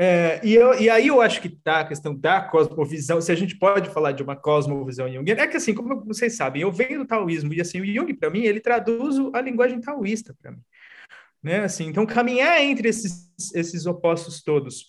é, 0.00 0.40
e, 0.44 0.54
eu, 0.54 0.78
e, 0.78 0.88
aí 0.88 1.08
eu 1.08 1.20
acho 1.20 1.42
que 1.42 1.48
tá 1.48 1.80
a 1.80 1.84
questão 1.84 2.14
da 2.14 2.40
cosmovisão, 2.40 3.20
se 3.20 3.32
a 3.32 3.34
gente 3.34 3.58
pode 3.58 3.90
falar 3.90 4.12
de 4.12 4.22
uma 4.22 4.36
cosmovisão 4.36 5.12
junguiana, 5.12 5.42
é 5.42 5.46
que 5.48 5.56
assim, 5.56 5.74
como 5.74 6.04
vocês 6.04 6.36
sabem, 6.36 6.62
eu 6.62 6.70
venho 6.70 7.00
do 7.00 7.06
taoísmo, 7.06 7.52
e 7.52 7.60
assim, 7.60 7.80
o 7.80 7.86
Jung, 7.86 8.14
para 8.14 8.30
mim, 8.30 8.42
ele 8.42 8.60
traduz 8.60 9.16
a 9.34 9.40
linguagem 9.40 9.80
taoísta 9.80 10.36
para 10.40 10.52
mim. 10.52 10.60
Né? 11.42 11.64
Assim, 11.64 11.86
então, 11.86 12.06
caminhar 12.06 12.62
entre 12.62 12.88
esses, 12.88 13.32
esses 13.52 13.86
opostos 13.86 14.40
todos, 14.40 14.86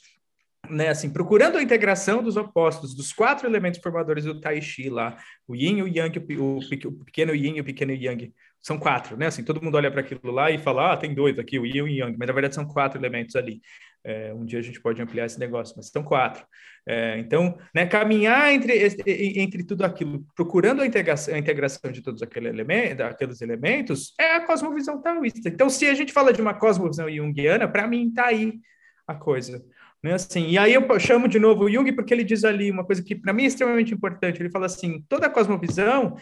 né, 0.69 0.89
assim, 0.89 1.09
procurando 1.09 1.57
a 1.57 1.63
integração 1.63 2.21
dos 2.21 2.37
opostos, 2.37 2.93
dos 2.93 3.11
quatro 3.11 3.47
elementos 3.47 3.79
formadores 3.81 4.25
do 4.25 4.39
Tai 4.39 4.61
Chi 4.61 4.89
lá, 4.89 5.17
o 5.47 5.55
Yin, 5.55 5.81
o 5.81 5.87
Yang, 5.87 6.19
o, 6.37 6.59
o 6.59 7.05
pequeno 7.05 7.33
Yin 7.33 7.55
e 7.55 7.61
o 7.61 7.65
pequeno 7.65 7.91
Yang, 7.91 8.31
são 8.61 8.77
quatro, 8.77 9.17
né? 9.17 9.27
Assim, 9.27 9.43
todo 9.43 9.61
mundo 9.61 9.75
olha 9.75 9.89
para 9.89 10.01
aquilo 10.01 10.31
lá 10.31 10.51
e 10.51 10.59
fala, 10.59 10.93
ah, 10.93 10.97
tem 10.97 11.15
dois 11.15 11.39
aqui, 11.39 11.57
o 11.57 11.65
Yin 11.65 11.77
e 11.77 11.81
o 11.81 11.87
Yang, 11.87 12.17
mas 12.17 12.27
na 12.27 12.33
verdade 12.33 12.53
são 12.53 12.65
quatro 12.65 12.99
elementos 12.99 13.35
ali. 13.35 13.61
É, 14.03 14.33
um 14.33 14.45
dia 14.45 14.59
a 14.59 14.61
gente 14.61 14.81
pode 14.81 15.01
ampliar 15.01 15.25
esse 15.25 15.39
negócio, 15.39 15.73
mas 15.75 15.87
são 15.87 16.03
quatro. 16.03 16.45
É, 16.87 17.19
então, 17.19 17.57
né, 17.75 17.85
caminhar 17.85 18.51
entre, 18.53 18.73
entre 19.05 19.63
tudo 19.63 19.83
aquilo, 19.83 20.25
procurando 20.35 20.81
a 20.81 20.85
integração, 20.85 21.35
a 21.35 21.37
integração 21.37 21.91
de 21.91 22.01
todos 22.01 22.21
aquele 22.21 22.47
elemento, 22.47 23.03
aqueles 23.03 23.41
elementos, 23.41 24.13
é 24.19 24.35
a 24.35 24.45
cosmovisão 24.45 25.01
taoísta. 25.01 25.49
Então, 25.49 25.69
se 25.69 25.85
a 25.87 25.93
gente 25.93 26.13
fala 26.13 26.33
de 26.33 26.41
uma 26.41 26.53
cosmovisão 26.53 27.09
junguiana, 27.09 27.67
para 27.67 27.87
mim 27.87 28.07
está 28.07 28.27
aí 28.27 28.59
a 29.05 29.13
coisa. 29.13 29.63
Né, 30.01 30.13
assim, 30.13 30.47
e 30.47 30.57
aí 30.57 30.73
eu 30.73 30.99
chamo 30.99 31.27
de 31.27 31.39
novo 31.39 31.65
o 31.65 31.71
Jung 31.71 31.91
porque 31.91 32.13
ele 32.13 32.23
diz 32.23 32.45
ali 32.45 32.71
uma 32.71 32.85
coisa 32.85 33.03
que 33.03 33.13
para 33.13 33.33
mim 33.33 33.43
é 33.43 33.47
extremamente 33.47 33.93
importante. 33.93 34.41
Ele 34.41 34.49
fala 34.49 34.65
assim: 34.65 35.03
toda 35.09 35.29
cosmovisão 35.29 36.15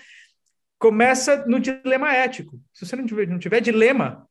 começa 0.80 1.46
no 1.46 1.60
dilema 1.60 2.14
ético. 2.14 2.60
Se 2.74 2.86
você 2.86 2.96
não 2.96 3.06
tiver, 3.06 3.28
não 3.28 3.40
tiver 3.40 3.62
dilema 3.62 4.28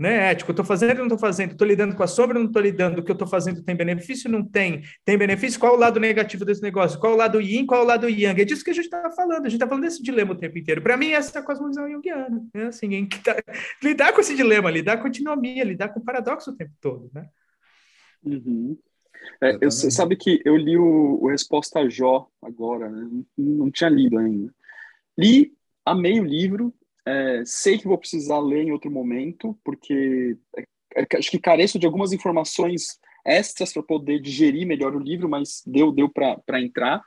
né, 0.00 0.30
ético, 0.30 0.50
estou 0.50 0.64
fazendo 0.64 0.92
ou 0.92 0.96
não 0.96 1.04
estou 1.04 1.18
fazendo, 1.18 1.52
estou 1.52 1.68
lidando 1.68 1.94
com 1.94 2.02
a 2.02 2.06
sombra 2.06 2.38
ou 2.38 2.42
não 2.42 2.48
estou 2.48 2.62
lidando, 2.62 3.00
o 3.00 3.04
que 3.04 3.10
eu 3.10 3.12
estou 3.12 3.28
fazendo 3.28 3.62
tem 3.62 3.76
benefício 3.76 4.30
ou 4.30 4.38
não 4.38 4.42
tem, 4.42 4.82
tem 5.04 5.18
benefício, 5.18 5.60
qual 5.60 5.74
o 5.74 5.78
lado 5.78 6.00
negativo 6.00 6.42
desse 6.42 6.62
negócio, 6.62 6.98
qual 6.98 7.12
o 7.12 7.16
lado 7.16 7.38
yin, 7.38 7.66
qual 7.66 7.82
o 7.82 7.86
lado 7.86 8.08
yang, 8.08 8.40
é 8.40 8.44
disso 8.46 8.64
que 8.64 8.70
a 8.70 8.72
gente 8.72 8.86
está 8.86 9.10
falando, 9.10 9.44
a 9.44 9.48
gente 9.50 9.56
está 9.56 9.68
falando 9.68 9.84
desse 9.84 10.02
dilema 10.02 10.32
o 10.32 10.38
tempo 10.38 10.56
inteiro. 10.56 10.80
Para 10.80 10.96
mim, 10.96 11.10
essa 11.10 11.38
é 11.38 11.42
a 11.42 11.44
cosmovisão 11.44 11.86
junguiana, 11.86 12.42
né? 12.54 12.68
assim, 12.68 13.06
tá, 13.22 13.36
lidar 13.84 14.14
com 14.14 14.22
esse 14.22 14.34
dilema, 14.34 14.70
lidar 14.70 14.96
com 14.96 15.04
a 15.04 15.08
antinomia, 15.08 15.64
lidar 15.64 15.90
com 15.90 16.00
o 16.00 16.04
paradoxo 16.04 16.50
o 16.50 16.56
tempo 16.56 16.72
todo, 16.80 17.10
né? 17.12 17.26
Uhum. 18.24 18.78
É, 19.42 19.58
eu, 19.60 19.70
sabe 19.70 20.16
que 20.16 20.40
eu 20.46 20.56
li 20.56 20.78
o, 20.78 21.18
o 21.20 21.28
Resposta 21.28 21.80
a 21.80 21.88
Jó 21.90 22.26
agora, 22.40 22.88
né? 22.88 23.06
não, 23.06 23.26
não 23.36 23.70
tinha 23.70 23.90
lido 23.90 24.16
ainda. 24.16 24.50
Li 25.18 25.52
amei 25.84 26.18
o 26.18 26.24
livro, 26.24 26.72
é, 27.06 27.42
sei 27.44 27.78
que 27.78 27.88
vou 27.88 27.98
precisar 27.98 28.38
ler 28.38 28.62
em 28.62 28.72
outro 28.72 28.90
momento, 28.90 29.58
porque 29.64 30.36
é, 30.56 30.64
é, 30.96 31.06
acho 31.16 31.30
que 31.30 31.38
careço 31.38 31.78
de 31.78 31.86
algumas 31.86 32.12
informações 32.12 32.98
extras 33.24 33.72
para 33.72 33.82
poder 33.82 34.20
digerir 34.20 34.66
melhor 34.66 34.94
o 34.94 34.98
livro, 34.98 35.28
mas 35.28 35.62
deu, 35.66 35.92
deu 35.92 36.08
para 36.08 36.60
entrar. 36.60 37.02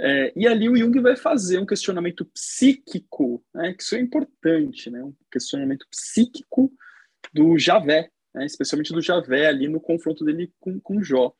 É, 0.00 0.32
e 0.34 0.46
ali 0.46 0.68
o 0.68 0.76
Jung 0.76 0.98
vai 1.00 1.16
fazer 1.16 1.58
um 1.58 1.66
questionamento 1.66 2.24
psíquico, 2.26 3.44
né, 3.54 3.72
que 3.74 3.82
isso 3.82 3.94
é 3.94 4.00
importante, 4.00 4.90
né, 4.90 5.02
um 5.02 5.14
questionamento 5.30 5.86
psíquico 5.88 6.72
do 7.32 7.56
Javé, 7.56 8.10
né, 8.34 8.44
especialmente 8.44 8.92
do 8.92 9.00
Javé 9.00 9.46
ali 9.46 9.68
no 9.68 9.80
confronto 9.80 10.24
dele 10.24 10.52
com, 10.58 10.80
com 10.80 11.02
Jó. 11.02 11.32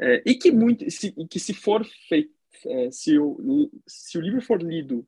É, 0.00 0.22
e 0.24 0.34
que 0.34 0.52
muito, 0.52 0.88
se, 0.90 1.12
que 1.28 1.40
se 1.40 1.52
for 1.52 1.84
feito, 2.08 2.32
é, 2.66 2.90
se, 2.90 3.18
o, 3.18 3.70
se 3.86 4.16
o 4.16 4.20
livro 4.20 4.40
for 4.40 4.62
lido 4.62 5.06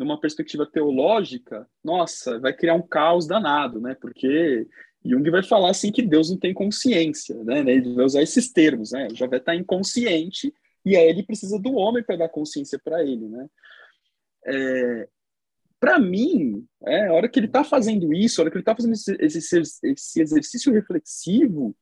numa 0.00 0.18
perspectiva 0.18 0.64
teológica, 0.64 1.68
nossa, 1.84 2.38
vai 2.40 2.54
criar 2.54 2.74
um 2.74 2.80
caos 2.80 3.26
danado, 3.26 3.78
né? 3.78 3.94
Porque 4.00 4.66
Jung 5.04 5.30
vai 5.30 5.42
falar 5.42 5.70
assim 5.70 5.92
que 5.92 6.00
Deus 6.00 6.30
não 6.30 6.38
tem 6.38 6.54
consciência, 6.54 7.44
né? 7.44 7.60
Ele 7.60 7.92
vai 7.92 8.06
usar 8.06 8.22
esses 8.22 8.50
termos, 8.50 8.92
né? 8.92 9.08
Já 9.12 9.26
vai 9.26 9.38
estar 9.38 9.54
inconsciente 9.54 10.54
e 10.86 10.96
aí 10.96 11.06
ele 11.06 11.22
precisa 11.22 11.58
do 11.58 11.74
homem 11.74 12.02
para 12.02 12.16
dar 12.16 12.30
consciência 12.30 12.80
para 12.82 13.02
ele, 13.02 13.28
né? 13.28 13.46
É, 14.46 15.08
para 15.78 15.98
mim, 15.98 16.66
é, 16.86 17.08
a 17.08 17.12
hora 17.12 17.28
que 17.28 17.38
ele 17.38 17.46
está 17.46 17.62
fazendo 17.62 18.14
isso, 18.14 18.40
a 18.40 18.44
hora 18.44 18.50
que 18.50 18.56
ele 18.56 18.62
está 18.62 18.74
fazendo 18.74 18.94
esse, 18.94 19.14
esse, 19.20 19.60
esse 19.84 20.22
exercício 20.22 20.72
reflexivo, 20.72 21.76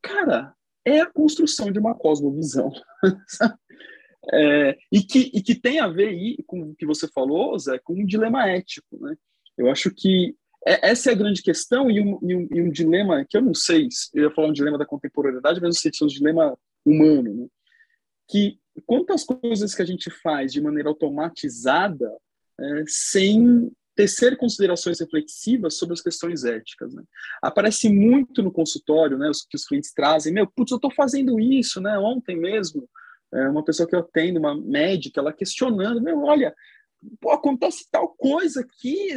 cara, 0.00 0.54
é 0.82 1.00
a 1.00 1.10
construção 1.10 1.70
de 1.70 1.78
uma 1.78 1.94
cosmovisão. 1.94 2.72
É, 4.32 4.76
e, 4.90 5.02
que, 5.02 5.30
e 5.32 5.40
que 5.42 5.54
tem 5.54 5.78
a 5.78 5.88
ver 5.88 6.08
aí 6.08 6.36
com 6.46 6.70
o 6.70 6.74
que 6.74 6.84
você 6.84 7.06
falou, 7.08 7.58
Zé, 7.58 7.78
com 7.78 7.94
um 7.94 8.04
dilema 8.04 8.48
ético. 8.48 8.98
Né? 9.00 9.16
Eu 9.56 9.70
acho 9.70 9.90
que 9.90 10.34
é, 10.66 10.90
essa 10.90 11.10
é 11.10 11.12
a 11.12 11.16
grande 11.16 11.42
questão 11.42 11.90
e 11.90 12.00
um, 12.00 12.18
e, 12.22 12.34
um, 12.34 12.48
e 12.50 12.60
um, 12.60 12.70
dilema 12.70 13.24
que 13.24 13.36
eu 13.36 13.42
não 13.42 13.54
sei, 13.54 13.88
eu 14.12 14.24
ia 14.24 14.30
falar 14.30 14.48
um 14.48 14.52
dilema 14.52 14.76
da 14.76 14.84
contemporaneidade, 14.84 15.60
mas 15.60 15.68
não 15.68 15.80
sei 15.80 15.92
se 15.92 16.02
é 16.02 16.06
um 16.06 16.08
dilema 16.08 16.58
humano, 16.84 17.34
né? 17.34 17.46
que 18.28 18.58
quantas 18.84 19.22
coisas 19.24 19.74
que 19.74 19.82
a 19.82 19.86
gente 19.86 20.10
faz 20.10 20.52
de 20.52 20.60
maneira 20.60 20.88
automatizada 20.88 22.10
é, 22.58 22.84
sem 22.88 23.70
tecer 23.94 24.36
considerações 24.36 25.00
reflexivas 25.00 25.78
sobre 25.78 25.94
as 25.94 26.02
questões 26.02 26.44
éticas. 26.44 26.92
Né? 26.92 27.02
Aparece 27.42 27.88
muito 27.88 28.42
no 28.42 28.52
consultório, 28.52 29.16
né, 29.16 29.30
os, 29.30 29.42
que 29.42 29.56
os 29.56 29.64
clientes 29.64 29.92
trazem, 29.92 30.34
meu, 30.34 30.46
putz, 30.46 30.70
eu 30.70 30.76
estou 30.76 30.92
fazendo 30.92 31.40
isso, 31.40 31.80
né, 31.80 31.98
ontem 31.98 32.36
mesmo, 32.36 32.86
é 33.34 33.48
uma 33.48 33.64
pessoa 33.64 33.88
que 33.88 33.94
eu 33.94 34.00
atendo, 34.00 34.38
uma 34.38 34.54
médica, 34.54 35.20
ela 35.20 35.32
questionando, 35.32 36.00
meu, 36.00 36.22
olha, 36.22 36.54
pô, 37.20 37.30
acontece 37.30 37.88
tal 37.90 38.08
coisa 38.08 38.60
aqui, 38.60 39.08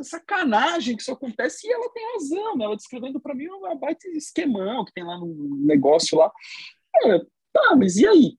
sacanagem 0.00 0.96
que 0.96 1.02
isso 1.02 1.12
acontece, 1.12 1.66
e 1.66 1.72
ela 1.72 1.90
tem 1.92 2.12
razão, 2.14 2.56
né? 2.56 2.64
Ela 2.64 2.76
descrevendo 2.76 3.20
para 3.20 3.34
mim 3.34 3.48
um 3.48 3.78
baita 3.78 4.08
esquemão 4.08 4.84
que 4.84 4.92
tem 4.92 5.04
lá 5.04 5.18
no 5.18 5.56
negócio 5.64 6.18
lá. 6.18 6.30
Tá, 7.52 7.76
mas 7.76 7.96
e 7.96 8.06
aí? 8.06 8.38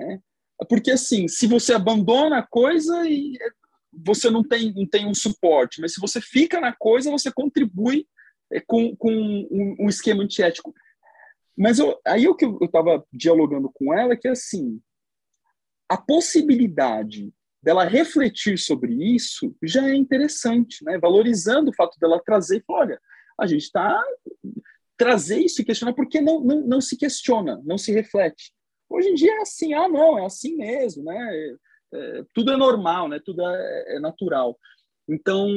É, 0.00 0.18
porque 0.68 0.92
assim, 0.92 1.26
se 1.28 1.46
você 1.46 1.74
abandona 1.74 2.38
a 2.38 2.46
coisa 2.46 3.06
e 3.08 3.36
é, 3.40 3.48
você 3.92 4.30
não 4.30 4.42
tem, 4.42 4.72
não 4.72 4.86
tem 4.86 5.06
um 5.06 5.14
suporte, 5.14 5.80
mas 5.80 5.94
se 5.94 6.00
você 6.00 6.20
fica 6.20 6.60
na 6.60 6.72
coisa, 6.72 7.10
você 7.10 7.30
contribui 7.30 8.06
é, 8.52 8.60
com, 8.60 8.94
com 8.96 9.10
um, 9.10 9.76
um 9.80 9.88
esquema 9.88 10.22
antiético. 10.22 10.74
Mas 11.56 11.78
eu, 11.78 11.98
aí 12.06 12.26
o 12.26 12.34
que 12.34 12.44
eu 12.44 12.58
estava 12.62 13.04
dialogando 13.12 13.70
com 13.72 13.92
ela 13.92 14.14
é 14.14 14.16
que, 14.16 14.28
assim, 14.28 14.80
a 15.88 15.96
possibilidade 15.96 17.32
dela 17.62 17.84
refletir 17.84 18.58
sobre 18.58 18.92
isso 19.14 19.54
já 19.62 19.88
é 19.88 19.94
interessante, 19.94 20.84
né? 20.84 20.98
Valorizando 20.98 21.70
o 21.70 21.74
fato 21.74 21.98
dela 22.00 22.22
trazer 22.24 22.58
e 22.58 22.64
falar, 22.64 22.80
olha, 22.80 23.00
a 23.38 23.46
gente 23.46 23.62
está 23.62 24.02
trazer 24.96 25.38
isso 25.38 25.60
e 25.60 25.64
questionar 25.64 25.94
porque 25.94 26.20
não, 26.20 26.40
não, 26.40 26.60
não 26.60 26.80
se 26.80 26.96
questiona, 26.96 27.60
não 27.64 27.76
se 27.76 27.92
reflete. 27.92 28.52
Hoje 28.88 29.08
em 29.08 29.14
dia 29.14 29.32
é 29.32 29.40
assim, 29.42 29.74
ah, 29.74 29.88
não, 29.88 30.18
é 30.18 30.26
assim 30.26 30.56
mesmo, 30.56 31.04
né? 31.04 31.56
É, 31.94 32.24
tudo 32.34 32.52
é 32.52 32.56
normal, 32.56 33.08
né? 33.08 33.20
Tudo 33.24 33.42
é, 33.42 33.96
é 33.96 34.00
natural. 34.00 34.58
Então, 35.08 35.48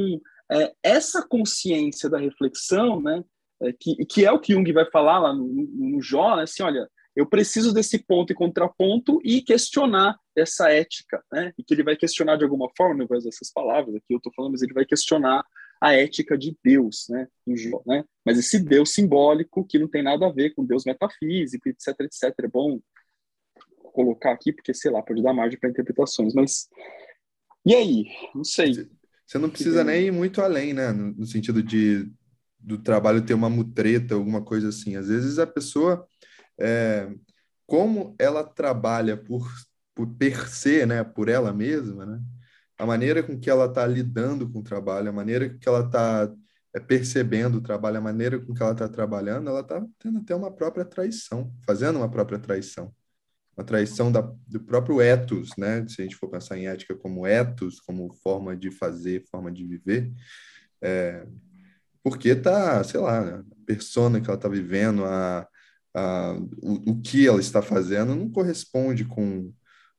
é, 0.51 0.73
essa 0.83 1.25
consciência 1.27 2.09
da 2.09 2.17
reflexão, 2.17 3.01
né? 3.01 3.23
É, 3.61 3.71
que, 3.71 4.05
que 4.05 4.25
é 4.25 4.31
o 4.31 4.39
que 4.39 4.53
Jung 4.53 4.71
vai 4.73 4.89
falar 4.91 5.19
lá 5.19 5.33
no, 5.33 5.47
no, 5.47 5.89
no 5.91 6.01
Jó, 6.01 6.35
né? 6.35 6.43
assim, 6.43 6.61
olha, 6.61 6.89
eu 7.15 7.25
preciso 7.25 7.73
desse 7.73 7.99
ponto 7.99 8.33
e 8.33 8.35
contraponto 8.35 9.19
e 9.23 9.41
questionar 9.41 10.17
essa 10.35 10.69
ética, 10.69 11.23
né? 11.31 11.53
E 11.57 11.63
que 11.63 11.73
ele 11.73 11.83
vai 11.83 11.95
questionar 11.95 12.35
de 12.35 12.43
alguma 12.43 12.69
forma, 12.75 12.99
não 12.99 13.07
vai 13.07 13.17
usar 13.17 13.29
essas 13.29 13.51
palavras 13.51 13.95
aqui, 13.95 14.13
eu 14.13 14.17
estou 14.17 14.33
falando, 14.35 14.51
mas 14.51 14.61
ele 14.61 14.73
vai 14.73 14.85
questionar 14.85 15.45
a 15.79 15.93
ética 15.93 16.37
de 16.37 16.57
Deus, 16.61 17.05
né? 17.09 17.27
Em 17.47 17.55
Jó, 17.55 17.81
né? 17.85 18.03
Mas 18.25 18.37
esse 18.37 18.59
Deus 18.59 18.93
simbólico 18.93 19.65
que 19.65 19.79
não 19.79 19.87
tem 19.87 20.03
nada 20.03 20.27
a 20.27 20.31
ver 20.31 20.53
com 20.53 20.65
Deus 20.65 20.83
metafísico, 20.83 21.69
etc, 21.69 21.95
etc. 22.01 22.33
É 22.43 22.47
bom 22.49 22.81
colocar 23.93 24.33
aqui, 24.33 24.51
porque, 24.51 24.73
sei 24.73 24.91
lá, 24.91 25.01
pode 25.01 25.23
dar 25.23 25.33
margem 25.33 25.57
para 25.57 25.69
interpretações, 25.69 26.33
mas... 26.33 26.67
E 27.65 27.73
aí? 27.73 28.05
Não 28.33 28.43
sei. 28.43 28.89
Você 29.25 29.37
não 29.37 29.49
precisa 29.49 29.85
nem 29.85 30.07
ir 30.07 30.11
muito 30.11 30.41
além, 30.41 30.73
né? 30.73 30.91
No, 30.91 31.13
no 31.13 31.25
sentido 31.25 31.63
de 31.63 32.11
do 32.65 32.79
trabalho 32.79 33.23
ter 33.23 33.35
uma 33.35 33.49
mutreta, 33.49 34.15
alguma 34.15 34.41
coisa 34.41 34.69
assim. 34.69 34.95
Às 34.95 35.07
vezes 35.07 35.37
a 35.37 35.45
pessoa, 35.45 36.07
é, 36.59 37.07
como 37.67 38.15
ela 38.17 38.43
trabalha 38.43 39.15
por, 39.15 39.47
por 39.93 40.07
per 40.15 40.49
se, 40.49 40.85
né, 40.85 41.03
por 41.03 41.29
ela 41.29 41.53
mesma, 41.53 42.05
né, 42.05 42.21
a 42.77 42.85
maneira 42.85 43.21
com 43.21 43.39
que 43.39 43.49
ela 43.49 43.65
está 43.67 43.85
lidando 43.85 44.49
com 44.51 44.59
o 44.59 44.63
trabalho, 44.63 45.09
a 45.09 45.13
maneira 45.13 45.47
com 45.47 45.59
que 45.59 45.69
ela 45.69 45.85
está 45.85 46.33
é, 46.73 46.79
percebendo 46.79 47.59
o 47.59 47.61
trabalho, 47.61 47.97
a 47.99 48.01
maneira 48.01 48.39
com 48.39 48.53
que 48.53 48.61
ela 48.61 48.71
está 48.71 48.89
trabalhando, 48.89 49.47
ela 49.47 49.61
está 49.61 49.85
tendo 49.99 50.17
até 50.17 50.35
uma 50.35 50.51
própria 50.51 50.83
traição, 50.83 51.53
fazendo 51.65 51.97
uma 51.97 52.09
própria 52.09 52.39
traição. 52.39 52.93
Uma 53.55 53.63
traição 53.63 54.11
da, 54.11 54.19
do 54.47 54.59
próprio 54.59 54.99
ethos, 54.99 55.51
né? 55.57 55.87
Se 55.87 56.01
a 56.01 56.03
gente 56.03 56.17
for 56.17 56.27
pensar 56.27 56.57
em 56.57 56.67
ética 56.67 56.93
como 56.93 57.25
ethos, 57.25 57.79
como 57.79 58.11
forma 58.21 58.53
de 58.57 58.69
fazer, 58.69 59.23
forma 59.31 59.49
de 59.49 59.65
viver, 59.65 60.11
é, 60.81 61.25
porque 62.05 62.35
tá, 62.35 62.83
sei 62.83 62.99
lá, 62.99 63.39
a 63.39 63.43
persona 63.65 64.21
que 64.21 64.27
ela 64.27 64.37
está 64.37 64.47
vivendo, 64.47 65.03
a, 65.05 65.47
a, 65.91 66.33
o, 66.61 66.91
o, 66.91 67.01
que 67.01 67.27
ela 67.27 67.39
está 67.39 67.63
fazendo 67.63 68.15
não 68.15 68.29
corresponde 68.29 69.05
com 69.05 69.51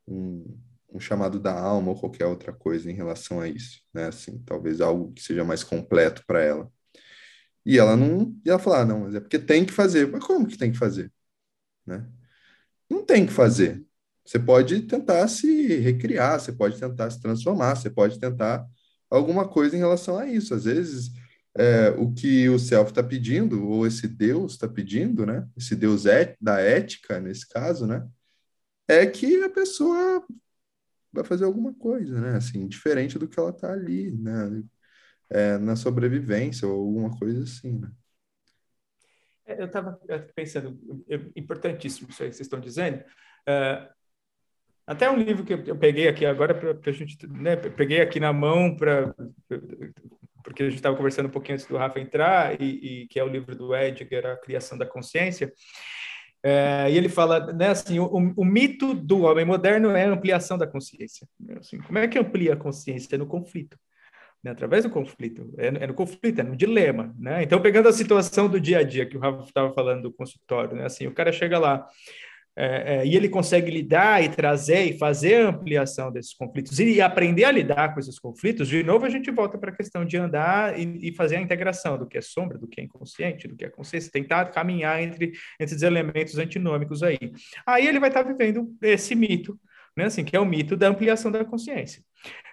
um, 0.06 0.58
um 0.88 1.00
chamado 1.00 1.40
da 1.40 1.52
alma 1.52 1.90
ou 1.90 1.98
qualquer 1.98 2.26
outra 2.26 2.52
coisa 2.52 2.88
em 2.88 2.94
relação 2.94 3.40
a 3.40 3.48
isso, 3.48 3.80
né? 3.92 4.06
Assim, 4.06 4.40
talvez 4.46 4.80
algo 4.80 5.12
que 5.14 5.20
seja 5.20 5.42
mais 5.42 5.64
completo 5.64 6.22
para 6.28 6.40
ela. 6.40 6.70
E 7.64 7.76
ela 7.76 7.96
não, 7.96 8.32
ela 8.46 8.60
fala, 8.60 8.82
ah, 8.82 8.84
não, 8.84 9.00
mas 9.00 9.16
é 9.16 9.20
porque 9.20 9.38
tem 9.40 9.64
que 9.64 9.72
fazer. 9.72 10.06
Mas 10.08 10.22
como 10.24 10.46
que 10.46 10.56
tem 10.56 10.70
que 10.70 10.78
fazer, 10.78 11.12
né? 11.84 12.08
Não 12.88 13.04
tem 13.04 13.26
que 13.26 13.32
fazer. 13.32 13.84
Você 14.24 14.38
pode 14.38 14.82
tentar 14.82 15.26
se 15.26 15.76
recriar, 15.78 16.38
você 16.38 16.52
pode 16.52 16.78
tentar 16.78 17.10
se 17.10 17.20
transformar, 17.20 17.74
você 17.76 17.90
pode 17.90 18.20
tentar 18.20 18.64
alguma 19.10 19.48
coisa 19.48 19.74
em 19.76 19.80
relação 19.80 20.16
a 20.18 20.26
isso. 20.26 20.54
Às 20.54 20.64
vezes, 20.66 21.10
é, 21.58 21.88
o 21.90 22.12
que 22.12 22.48
o 22.48 22.58
self 22.58 22.90
está 22.90 23.02
pedindo, 23.02 23.66
ou 23.66 23.86
esse 23.86 24.06
Deus 24.06 24.52
está 24.52 24.68
pedindo, 24.68 25.24
né? 25.24 25.48
Esse 25.56 25.74
Deus 25.74 26.04
é, 26.04 26.36
da 26.40 26.60
ética, 26.60 27.18
nesse 27.18 27.48
caso, 27.48 27.86
né? 27.86 28.06
É 28.86 29.06
que 29.06 29.42
a 29.42 29.50
pessoa 29.50 30.24
vai 31.12 31.24
fazer 31.24 31.44
alguma 31.44 31.72
coisa, 31.72 32.20
né? 32.20 32.36
Assim, 32.36 32.68
diferente 32.68 33.18
do 33.18 33.26
que 33.26 33.40
ela 33.40 33.50
está 33.50 33.72
ali, 33.72 34.10
né? 34.12 34.62
É, 35.30 35.58
na 35.58 35.74
sobrevivência 35.74 36.68
ou 36.68 36.86
alguma 36.86 37.18
coisa 37.18 37.42
assim, 37.42 37.78
né? 37.78 37.90
É, 39.46 39.60
eu 39.60 39.66
estava 39.66 39.98
pensando, 40.34 40.78
importantíssimo 41.34 42.08
isso 42.10 42.22
aí 42.22 42.28
que 42.28 42.36
vocês 42.36 42.46
estão 42.46 42.60
dizendo. 42.60 42.98
Uh, 43.48 43.88
até 44.86 45.10
um 45.10 45.16
livro 45.16 45.44
que 45.44 45.52
eu 45.52 45.76
peguei 45.76 46.06
aqui 46.06 46.24
agora 46.26 46.54
para 46.54 46.90
a 46.90 46.92
gente, 46.92 47.26
né, 47.26 47.56
peguei 47.56 48.00
aqui 48.00 48.20
na 48.20 48.32
mão 48.32 48.76
para 48.76 49.14
porque 50.46 50.62
a 50.62 50.66
gente 50.66 50.76
estava 50.76 50.96
conversando 50.96 51.26
um 51.26 51.30
pouquinho 51.30 51.54
antes 51.54 51.66
do 51.66 51.76
Rafa 51.76 51.98
entrar 51.98 52.60
e, 52.60 53.02
e, 53.02 53.06
que 53.08 53.18
é 53.18 53.24
o 53.24 53.28
livro 53.28 53.56
do 53.56 53.74
Edgar, 53.74 54.26
a 54.26 54.36
criação 54.36 54.78
da 54.78 54.86
consciência. 54.86 55.52
É, 56.40 56.88
e 56.88 56.96
ele 56.96 57.08
fala, 57.08 57.52
né, 57.52 57.70
assim, 57.70 57.98
o, 57.98 58.06
o, 58.06 58.44
mito 58.44 58.94
do 58.94 59.22
homem 59.22 59.44
moderno 59.44 59.90
é 59.90 60.04
a 60.04 60.10
ampliação 60.10 60.56
da 60.56 60.64
consciência. 60.64 61.26
Assim, 61.58 61.78
como 61.78 61.98
é 61.98 62.06
que 62.06 62.16
amplia 62.16 62.52
a 62.52 62.56
consciência? 62.56 63.16
É 63.16 63.18
no 63.18 63.26
conflito. 63.26 63.76
Né, 64.40 64.52
através 64.52 64.84
do 64.84 64.90
conflito, 64.90 65.52
é, 65.58 65.66
é, 65.66 65.86
no 65.88 65.94
conflito, 65.94 66.40
é 66.40 66.44
no 66.44 66.54
dilema, 66.54 67.12
né? 67.18 67.42
Então, 67.42 67.60
pegando 67.60 67.88
a 67.88 67.92
situação 67.92 68.48
do 68.48 68.60
dia 68.60 68.78
a 68.78 68.82
dia 68.84 69.04
que 69.04 69.16
o 69.16 69.20
Rafa 69.20 69.42
estava 69.42 69.74
falando 69.74 70.02
do 70.02 70.12
consultório, 70.12 70.76
né? 70.76 70.84
Assim, 70.84 71.08
o 71.08 71.12
cara 71.12 71.32
chega 71.32 71.58
lá, 71.58 71.84
é, 72.58 72.96
é, 72.96 73.06
e 73.06 73.14
ele 73.14 73.28
consegue 73.28 73.70
lidar 73.70 74.24
e 74.24 74.30
trazer 74.30 74.84
e 74.84 74.96
fazer 74.96 75.42
a 75.42 75.48
ampliação 75.50 76.10
desses 76.10 76.32
conflitos 76.32 76.78
e 76.80 77.02
aprender 77.02 77.44
a 77.44 77.50
lidar 77.50 77.92
com 77.92 78.00
esses 78.00 78.18
conflitos, 78.18 78.66
de 78.66 78.82
novo 78.82 79.04
a 79.04 79.10
gente 79.10 79.30
volta 79.30 79.58
para 79.58 79.70
a 79.70 79.76
questão 79.76 80.06
de 80.06 80.16
andar 80.16 80.78
e, 80.78 81.08
e, 81.08 81.12
fazer 81.12 81.36
a 81.36 81.40
integração 81.40 81.98
do 81.98 82.06
que 82.06 82.16
é 82.16 82.22
sombra, 82.22 82.56
do 82.56 82.66
que 82.66 82.80
é 82.80 82.84
inconsciente, 82.84 83.46
do 83.46 83.54
que 83.54 83.66
é 83.66 83.68
consciência, 83.68 84.10
tentar 84.10 84.46
caminhar 84.46 85.02
entre, 85.02 85.26
entre 85.26 85.36
esses 85.60 85.82
elementos 85.82 86.38
antinômicos 86.38 87.02
aí. 87.02 87.18
Aí 87.66 87.86
ele 87.86 88.00
vai 88.00 88.08
estar 88.08 88.22
vivendo 88.22 88.74
esse 88.80 89.14
mito, 89.14 89.60
né, 89.94 90.06
assim, 90.06 90.24
que 90.24 90.34
é 90.34 90.40
o 90.40 90.46
mito 90.46 90.78
da 90.78 90.88
ampliação 90.88 91.30
da 91.30 91.44
consciência. 91.44 92.02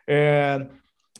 É, 0.05 0.67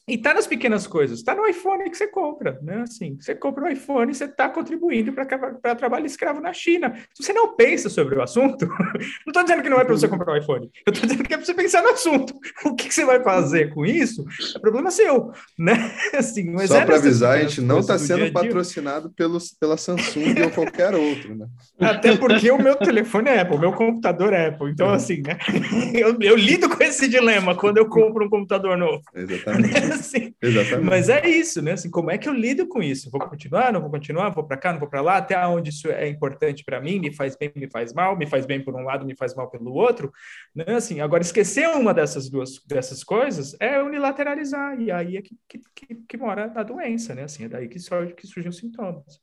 e 0.08 0.18
tá 0.18 0.34
nas 0.34 0.46
pequenas 0.46 0.86
coisas, 0.86 1.24
tá 1.24 1.34
no 1.34 1.48
iPhone 1.48 1.90
que 1.90 1.96
você 1.96 2.08
compra, 2.08 2.60
né? 2.62 2.82
Assim, 2.82 3.18
você 3.20 3.34
compra 3.34 3.64
um 3.64 3.70
iPhone, 3.70 4.14
você 4.14 4.26
está 4.26 4.50
contribuindo 4.50 5.14
para 5.14 5.76
trabalho 5.76 6.06
escravo 6.06 6.42
na 6.42 6.52
China. 6.52 6.94
Se 7.14 7.24
você 7.24 7.32
não 7.32 7.56
pensa 7.56 7.90
sobre 7.90 8.18
o 8.18 8.22
assunto, 8.22 8.68
não 8.68 9.28
estou 9.28 9.44
dizendo 9.44 9.64
que 9.64 9.70
não 9.70 9.80
é 9.80 9.86
para 9.86 9.96
você 9.96 10.08
comprar 10.08 10.34
um 10.34 10.38
iPhone, 10.38 10.70
eu 10.86 10.92
estou 10.92 11.08
dizendo 11.08 11.26
que 11.26 11.34
é 11.34 11.38
para 11.38 11.46
você 11.46 11.54
pensar 11.54 11.82
no 11.82 11.90
assunto. 11.90 12.34
O 12.66 12.76
que, 12.76 12.90
que, 12.90 12.94
você 12.94 13.06
vai 13.06 13.24
fazer 13.24 13.74
com 13.74 13.86
isso 13.86 14.26
é 14.56 14.60
problema 14.60 14.92
seu, 14.92 15.32
né? 15.58 15.94
Assim, 16.14 16.52
mas 16.52 16.70
Só 16.70 16.80
é 16.80 16.86
para 16.86 16.98
avisar, 16.98 17.38
a 17.38 17.42
gente 17.42 17.62
não 17.62 17.80
está 17.80 17.98
sendo 17.98 18.30
patrocinado 18.32 19.10
pelos, 19.12 19.52
pela 19.52 19.78
Samsung 19.78 20.42
ou 20.44 20.52
qualquer 20.52 20.94
outro, 20.94 21.34
né? 21.34 21.48
Até 21.80 22.18
porque 22.18 22.52
o 22.52 22.58
meu 22.58 22.76
telefone 22.76 23.30
é 23.30 23.40
Apple, 23.40 23.56
o 23.56 23.60
meu 23.60 23.72
computador 23.72 24.34
é 24.34 24.48
Apple. 24.48 24.70
Então, 24.70 24.92
é. 24.92 24.96
assim, 24.96 25.22
né? 25.22 25.38
eu, 25.96 26.18
eu 26.20 26.36
lido 26.36 26.70
com 26.70 26.84
esse 26.84 27.08
dilema 27.08 27.56
quando 27.56 27.78
eu 27.78 27.88
compro 27.88 28.26
um 28.26 28.30
computador 28.30 28.78
novo. 28.78 29.02
Exatamente. 29.16 29.93
assim, 30.00 30.34
Exatamente. 30.42 30.90
Mas 30.90 31.10
é 31.10 31.28
isso, 31.28 31.62
né? 31.62 31.74
Assim, 31.74 31.90
como 31.90 32.12
é 32.12 32.18
que 32.18 32.28
eu 32.28 32.34
lido 32.34 32.68
com 32.68 32.82
isso? 32.82 33.10
Vou 33.12 33.22
continuar, 33.22 33.72
não 33.72 33.82
vou 33.82 33.90
continuar, 33.90 34.30
vou 34.30 34.44
para 34.44 34.58
cá, 34.58 34.72
não 34.72 34.80
vou 34.80 34.90
para 34.90 35.02
lá, 35.02 35.18
até 35.18 35.38
onde 35.48 35.70
isso 35.70 35.88
é 35.90 36.08
importante 36.08 36.64
para 36.64 36.82
mim, 36.82 37.00
me 37.00 37.14
faz 37.14 37.36
bem, 37.36 37.52
me 37.56 37.70
faz 37.70 37.94
mal, 37.94 38.18
me 38.18 38.28
faz 38.28 38.46
bem 38.46 38.64
por 38.64 38.76
um 38.76 38.84
lado, 38.84 39.06
me 39.06 39.16
faz 39.16 39.36
mal 39.36 39.50
pelo 39.50 39.74
outro, 39.74 40.12
né? 40.56 40.66
Assim, 40.76 41.02
agora 41.02 41.22
esquecer 41.22 41.68
uma 41.70 41.94
dessas 41.94 42.30
duas 42.30 42.64
dessas 42.66 43.04
coisas 43.04 43.56
é 43.60 43.82
unilateralizar 43.82 44.80
e 44.80 44.92
aí 44.92 45.18
é 45.18 45.22
que, 45.22 45.36
que, 45.48 45.62
que, 45.76 45.96
que 45.96 46.18
mora 46.18 46.52
a 46.56 46.64
doença, 46.64 47.14
né? 47.14 47.24
Assim, 47.24 47.46
é 47.46 47.50
daí 47.50 47.68
que 47.68 47.80
surge 47.80 48.14
que 48.14 48.28
surgem 48.28 48.50
os 48.50 48.58
sintomas. 48.58 49.22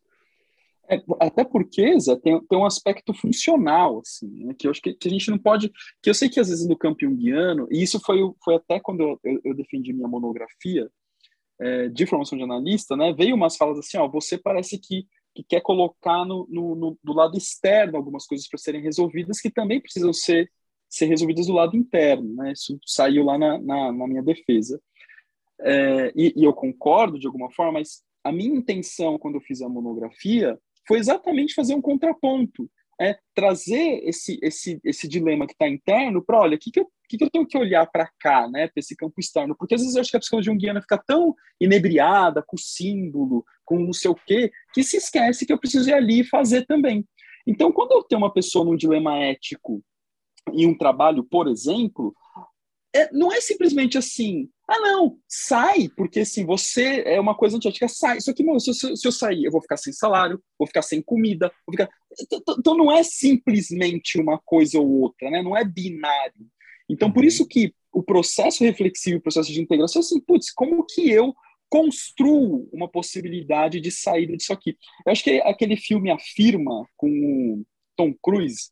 É, 0.90 1.00
até 1.20 1.44
porque, 1.44 1.98
Zé, 2.00 2.16
tem, 2.16 2.44
tem 2.46 2.58
um 2.58 2.64
aspecto 2.64 3.14
funcional, 3.14 4.00
assim, 4.00 4.28
né, 4.44 4.54
que 4.58 4.66
eu 4.66 4.72
acho 4.72 4.82
que, 4.82 4.92
que, 4.92 5.06
a 5.06 5.10
gente 5.10 5.30
não 5.30 5.38
pode... 5.38 5.70
Que 6.02 6.10
eu 6.10 6.14
sei 6.14 6.28
que 6.28 6.40
às 6.40 6.48
vezes 6.48 6.66
no 6.66 6.76
campo 6.76 6.98
junguiano, 7.00 7.68
e 7.70 7.80
isso 7.80 8.00
foi, 8.00 8.18
foi 8.44 8.56
até 8.56 8.80
quando 8.80 9.02
eu, 9.22 9.40
eu, 9.44 9.54
defendi 9.54 9.92
minha 9.92 10.08
monografia 10.08 10.90
é, 11.60 11.88
de 11.88 12.06
formação 12.06 12.36
de 12.36 12.42
analista, 12.42 12.96
né, 12.96 13.12
veio 13.12 13.36
umas 13.36 13.56
falas 13.56 13.78
assim, 13.78 13.98
ó, 13.98 14.08
você 14.08 14.36
parece 14.36 14.78
que, 14.78 15.06
que 15.32 15.44
quer 15.44 15.60
colocar 15.60 16.24
no, 16.24 16.44
no, 16.50 16.74
no 16.74 16.98
do 17.04 17.12
lado 17.12 17.38
externo 17.38 17.96
algumas 17.96 18.26
coisas 18.26 18.48
para 18.48 18.58
serem 18.58 18.82
resolvidas 18.82 19.40
que 19.40 19.50
também 19.50 19.80
precisam 19.80 20.12
ser, 20.12 20.50
ser 20.88 21.06
resolvidas 21.06 21.46
do 21.46 21.52
lado 21.52 21.76
interno, 21.76 22.34
né, 22.34 22.50
isso 22.50 22.76
saiu 22.84 23.24
lá 23.24 23.38
na, 23.38 23.60
na, 23.60 23.92
na 23.92 24.08
minha 24.08 24.24
defesa. 24.24 24.82
É, 25.60 26.12
e, 26.16 26.32
e 26.36 26.44
eu 26.44 26.52
concordo 26.52 27.16
de 27.16 27.28
alguma 27.28 27.48
forma, 27.52 27.74
mas 27.74 28.02
a 28.24 28.32
minha 28.32 28.56
intenção 28.56 29.18
quando 29.18 29.36
eu 29.36 29.40
fiz 29.40 29.62
a 29.62 29.68
monografia 29.68 30.58
foi 30.90 30.98
exatamente 30.98 31.54
fazer 31.54 31.72
um 31.72 31.80
contraponto, 31.80 32.68
é 33.00 33.16
trazer 33.32 34.02
esse 34.02 34.40
esse 34.42 34.80
esse 34.82 35.06
dilema 35.06 35.46
que 35.46 35.52
está 35.52 35.68
interno 35.68 36.20
para, 36.20 36.40
olha, 36.40 36.56
o 36.56 36.58
que, 36.58 36.72
que, 36.72 36.80
eu, 36.80 36.88
que, 37.08 37.16
que 37.16 37.22
eu 37.22 37.30
tenho 37.30 37.46
que 37.46 37.56
olhar 37.56 37.86
para 37.86 38.10
cá, 38.18 38.48
né, 38.48 38.66
para 38.66 38.80
esse 38.80 38.96
campo 38.96 39.14
externo, 39.20 39.54
porque 39.56 39.76
às 39.76 39.82
vezes 39.82 39.94
eu 39.94 40.00
acho 40.00 40.10
que 40.10 40.16
a 40.16 40.20
psicologia 40.20 40.52
junguiana 40.52 40.82
fica 40.82 40.98
tão 40.98 41.32
inebriada 41.60 42.42
com 42.44 42.56
símbolo, 42.56 43.44
com 43.64 43.78
não 43.78 43.92
sei 43.92 44.10
o 44.10 44.16
quê, 44.16 44.50
que 44.74 44.82
se 44.82 44.96
esquece 44.96 45.46
que 45.46 45.52
eu 45.52 45.60
preciso 45.60 45.88
ir 45.88 45.94
ali 45.94 46.22
e 46.22 46.28
fazer 46.28 46.66
também. 46.66 47.06
Então, 47.46 47.70
quando 47.70 47.92
eu 47.92 48.02
tenho 48.02 48.20
uma 48.20 48.32
pessoa 48.32 48.64
num 48.64 48.76
dilema 48.76 49.16
ético 49.16 49.80
em 50.52 50.66
um 50.66 50.76
trabalho, 50.76 51.22
por 51.22 51.46
exemplo, 51.46 52.12
é, 52.92 53.08
não 53.12 53.32
é 53.32 53.40
simplesmente 53.40 53.96
assim, 53.96 54.50
ah, 54.72 54.78
não, 54.78 55.18
sai, 55.26 55.88
porque 55.96 56.20
assim, 56.20 56.46
você 56.46 57.02
é 57.04 57.18
uma 57.18 57.34
coisa 57.34 57.56
antiética, 57.56 57.88
sai. 57.88 58.18
Isso 58.18 58.30
aqui, 58.30 58.44
se, 58.60 58.72
se, 58.72 58.96
se 58.96 59.08
eu 59.08 59.10
sair, 59.10 59.44
eu 59.44 59.50
vou 59.50 59.60
ficar 59.60 59.76
sem 59.76 59.92
salário, 59.92 60.40
vou 60.56 60.68
ficar 60.68 60.82
sem 60.82 61.02
comida, 61.02 61.50
vou 61.66 61.74
ficar. 61.76 61.90
Então 62.56 62.76
não 62.76 62.92
é 62.92 63.02
simplesmente 63.02 64.16
uma 64.20 64.38
coisa 64.38 64.78
ou 64.78 64.88
outra, 64.88 65.28
né? 65.28 65.42
Não 65.42 65.56
é 65.56 65.64
binário. 65.64 66.46
Então, 66.88 67.10
por 67.10 67.22
uhum. 67.22 67.26
isso 67.26 67.48
que 67.48 67.74
o 67.92 68.00
processo 68.00 68.62
reflexivo, 68.62 69.18
o 69.18 69.22
processo 69.22 69.52
de 69.52 69.60
integração, 69.60 70.00
é 70.00 70.04
assim, 70.04 70.20
putz, 70.20 70.52
como 70.52 70.86
que 70.86 71.10
eu 71.10 71.34
construo 71.68 72.68
uma 72.72 72.88
possibilidade 72.88 73.80
de 73.80 73.90
saída 73.90 74.36
disso 74.36 74.52
aqui? 74.52 74.78
Eu 75.04 75.10
acho 75.10 75.24
que 75.24 75.40
aquele 75.40 75.76
filme 75.76 76.12
Afirma, 76.12 76.86
com 76.96 77.08
o 77.08 77.66
Tom 77.96 78.14
Cruise, 78.22 78.70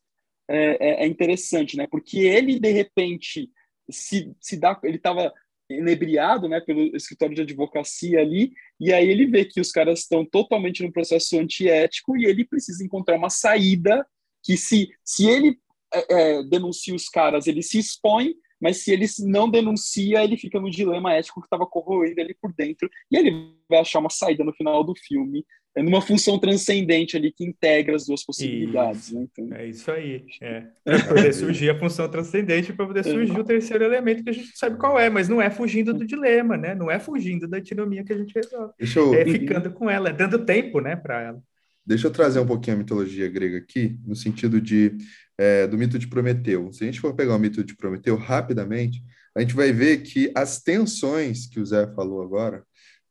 é, 0.49 1.03
é, 1.03 1.05
é 1.05 1.07
interessante, 1.09 1.77
né? 1.77 1.89
Porque 1.91 2.21
ele, 2.21 2.61
de 2.61 2.71
repente, 2.71 3.51
se, 3.91 4.33
se 4.41 4.57
dá, 4.57 4.79
ele 4.85 4.97
estava 4.97 5.33
inebriado, 5.71 6.49
né, 6.49 6.61
pelo 6.61 6.97
escritório 6.97 7.35
de 7.35 7.43
advocacia 7.43 8.21
ali, 8.21 8.53
e 8.81 8.93
aí 8.93 9.09
ele 9.09 9.27
vê 9.27 9.45
que 9.45 9.61
os 9.61 9.71
caras 9.71 10.01
estão 10.01 10.25
totalmente 10.25 10.83
no 10.83 10.93
processo 10.93 11.39
antiético 11.39 12.17
e 12.17 12.25
ele 12.25 12.45
precisa 12.45 12.85
encontrar 12.85 13.17
uma 13.17 13.31
saída 13.31 14.07
que 14.43 14.57
se, 14.57 14.89
se 15.05 15.27
ele 15.29 15.59
é, 15.93 16.39
é, 16.39 16.43
denuncia 16.45 16.95
os 16.95 17.09
caras, 17.09 17.47
ele 17.47 17.63
se 17.63 17.79
expõe, 17.79 18.35
mas 18.61 18.83
se 18.83 18.93
ele 18.93 19.07
não 19.21 19.49
denuncia, 19.49 20.25
ele 20.25 20.37
fica 20.37 20.59
no 20.61 20.71
dilema 20.71 21.15
ético 21.15 21.41
que 21.41 21.47
estava 21.47 21.67
corroendo 21.67 22.21
ali 22.21 22.35
por 22.35 22.53
dentro, 22.53 22.89
e 23.11 23.17
ele 23.17 23.55
vai 23.69 23.81
achar 23.81 23.99
uma 24.01 24.11
saída 24.11 24.43
no 24.45 24.53
final 24.53 24.83
do 24.83 24.95
filme, 24.97 25.45
é 25.79 25.83
numa 25.83 26.03
função 26.03 26.37
transcendente 26.41 27.17
ali 27.17 27.31
que 27.31 27.45
integra 27.45 27.95
as 27.95 28.07
duas 28.07 28.25
possibilidades. 28.25 29.13
Né? 29.13 29.29
Então... 29.31 29.57
É 29.57 29.67
isso 29.67 29.89
aí. 29.93 30.25
É. 30.41 30.65
Para 30.85 31.05
poder 31.05 31.33
surgir 31.33 31.71
a 31.71 31.79
função 31.79 32.09
transcendente, 32.09 32.73
para 32.73 32.85
poder 32.85 33.05
surgir 33.05 33.37
é. 33.37 33.41
o 33.41 33.45
terceiro 33.45 33.85
elemento 33.85 34.25
que 34.25 34.31
a 34.31 34.33
gente 34.33 34.59
sabe 34.59 34.77
qual 34.77 34.99
é, 34.99 35.09
mas 35.09 35.29
não 35.29 35.41
é 35.41 35.49
fugindo 35.49 35.95
do 35.95 36.05
dilema, 36.05 36.57
né? 36.57 36.75
Não 36.75 36.91
é 36.91 36.99
fugindo 36.99 37.47
da 37.47 37.59
antinomia 37.59 38.03
que 38.03 38.13
a 38.13 38.19
gente 38.19 38.35
resolve. 38.35 38.73
Eu... 38.81 39.15
É 39.15 39.25
ficando 39.25 39.71
com 39.71 39.89
ela, 39.89 40.09
é 40.09 40.13
dando 40.13 40.45
tempo 40.45 40.81
né, 40.81 40.97
para 40.97 41.23
ela. 41.23 41.43
Deixa 41.87 42.09
eu 42.09 42.11
trazer 42.11 42.41
um 42.41 42.47
pouquinho 42.47 42.77
a 42.77 42.79
mitologia 42.81 43.29
grega 43.29 43.59
aqui, 43.59 43.97
no 44.05 44.17
sentido 44.17 44.61
de 44.61 44.97
é, 45.39 45.65
do 45.69 45.79
mito 45.79 45.97
de 45.97 46.09
Prometeu. 46.09 46.73
Se 46.73 46.83
a 46.83 46.87
gente 46.87 47.01
for 47.01 47.15
pegar 47.15 47.37
o 47.37 47.39
mito 47.39 47.63
de 47.63 47.77
Prometeu 47.77 48.17
rapidamente, 48.17 49.01
a 49.35 49.41
gente 49.41 49.55
vai 49.55 49.73
ver 49.73 49.99
que 49.99 50.33
as 50.35 50.61
tensões 50.61 51.47
que 51.47 51.61
o 51.61 51.65
Zé 51.65 51.87
falou 51.95 52.21
agora, 52.21 52.65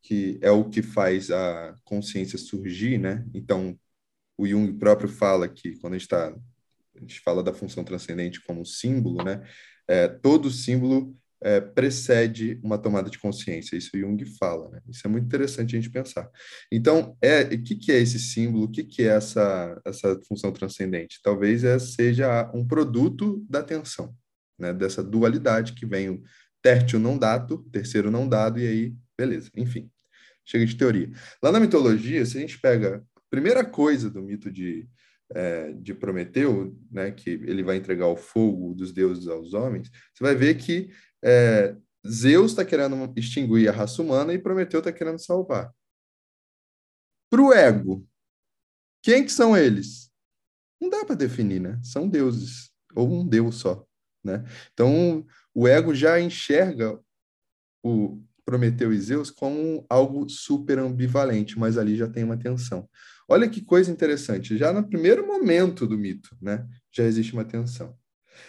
que 0.07 0.39
é 0.41 0.49
o 0.49 0.69
que 0.69 0.81
faz 0.81 1.29
a 1.29 1.75
consciência 1.83 2.37
surgir, 2.37 2.97
né? 2.97 3.25
Então, 3.33 3.77
o 4.37 4.47
Jung 4.47 4.71
próprio 4.79 5.09
fala 5.09 5.49
que 5.49 5.75
quando 5.79 5.95
a 5.95 5.97
gente 5.97 6.05
está 6.05 6.33
a 6.95 6.99
gente 6.99 7.19
fala 7.19 7.43
da 7.43 7.53
função 7.53 7.83
transcendente 7.83 8.41
como 8.41 8.65
símbolo, 8.65 9.23
né? 9.23 9.43
É, 9.85 10.07
todo 10.07 10.49
símbolo 10.49 11.13
é, 11.41 11.59
precede 11.59 12.57
uma 12.63 12.77
tomada 12.77 13.09
de 13.09 13.19
consciência. 13.19 13.75
Isso 13.75 13.91
o 13.95 13.99
Jung 13.99 14.23
fala, 14.39 14.69
né? 14.69 14.81
Isso 14.87 15.05
é 15.05 15.09
muito 15.09 15.25
interessante 15.25 15.75
a 15.75 15.79
gente 15.79 15.91
pensar. 15.91 16.29
Então, 16.71 17.17
é, 17.21 17.41
o 17.41 17.61
que, 17.61 17.75
que 17.75 17.91
é 17.91 17.99
esse 17.99 18.17
símbolo? 18.17 18.63
O 18.63 18.71
que, 18.71 18.83
que 18.83 19.03
é 19.03 19.07
essa, 19.07 19.79
essa 19.85 20.17
função 20.27 20.53
transcendente? 20.53 21.19
Talvez 21.21 21.65
é, 21.65 21.77
seja 21.79 22.49
um 22.53 22.65
produto 22.65 23.45
da 23.49 23.59
atenção. 23.59 24.15
né? 24.57 24.73
Dessa 24.73 25.03
dualidade 25.03 25.73
que 25.73 25.85
vem 25.85 26.09
o 26.09 26.23
tertio 26.61 26.97
não 26.97 27.17
dato, 27.17 27.63
terceiro 27.71 28.09
não 28.09 28.27
dado, 28.27 28.59
e 28.59 28.67
aí, 28.67 28.95
beleza, 29.17 29.51
enfim, 29.55 29.89
chega 30.47 30.65
de 30.65 30.75
teoria. 30.75 31.11
Lá 31.43 31.51
na 31.51 31.59
mitologia, 31.59 32.25
se 32.25 32.37
a 32.37 32.41
gente 32.41 32.59
pega 32.59 33.05
a 33.15 33.21
primeira 33.29 33.63
coisa 33.63 34.09
do 34.09 34.23
mito 34.23 34.49
de, 34.49 34.87
é, 35.31 35.73
de 35.73 35.93
Prometeu, 35.93 36.75
né, 36.89 37.11
que 37.11 37.29
ele 37.29 37.61
vai 37.61 37.75
entregar 37.75 38.07
o 38.07 38.15
fogo 38.15 38.73
dos 38.73 38.93
deuses 38.93 39.27
aos 39.27 39.53
homens, 39.53 39.91
você 40.13 40.23
vai 40.23 40.33
ver 40.33 40.55
que 40.55 40.89
é, 41.23 41.75
Zeus 42.07 42.51
está 42.51 42.63
querendo 42.63 43.13
extinguir 43.17 43.67
a 43.67 43.73
raça 43.73 44.01
humana 44.01 44.33
e 44.33 44.39
Prometeu 44.39 44.79
está 44.79 44.91
querendo 44.91 45.19
salvar. 45.19 45.71
Para 47.29 47.41
o 47.41 47.53
ego, 47.53 48.07
quem 49.03 49.25
que 49.25 49.31
são 49.31 49.55
eles? 49.55 50.09
Não 50.79 50.89
dá 50.89 51.03
para 51.03 51.15
definir, 51.15 51.59
né? 51.59 51.77
São 51.83 52.07
deuses, 52.07 52.71
ou 52.95 53.11
um 53.11 53.27
deus 53.27 53.55
só, 53.55 53.85
né? 54.23 54.45
Então, 54.71 55.25
o 55.53 55.67
ego 55.67 55.93
já 55.93 56.21
enxerga 56.21 56.97
o 57.83 58.23
Prometeu 58.47 58.93
e 58.93 59.01
Zeus 59.01 59.29
como 59.29 59.85
algo 59.89 60.29
super 60.29 60.79
ambivalente, 60.79 61.59
mas 61.59 61.77
ali 61.77 61.97
já 61.97 62.07
tem 62.07 62.23
uma 62.23 62.37
tensão. 62.37 62.87
Olha 63.27 63.49
que 63.49 63.61
coisa 63.61 63.91
interessante, 63.91 64.57
já 64.57 64.71
no 64.71 64.87
primeiro 64.87 65.27
momento 65.27 65.85
do 65.85 65.97
mito, 65.97 66.29
né? 66.41 66.65
Já 66.89 67.03
existe 67.03 67.33
uma 67.33 67.43
tensão. 67.43 67.93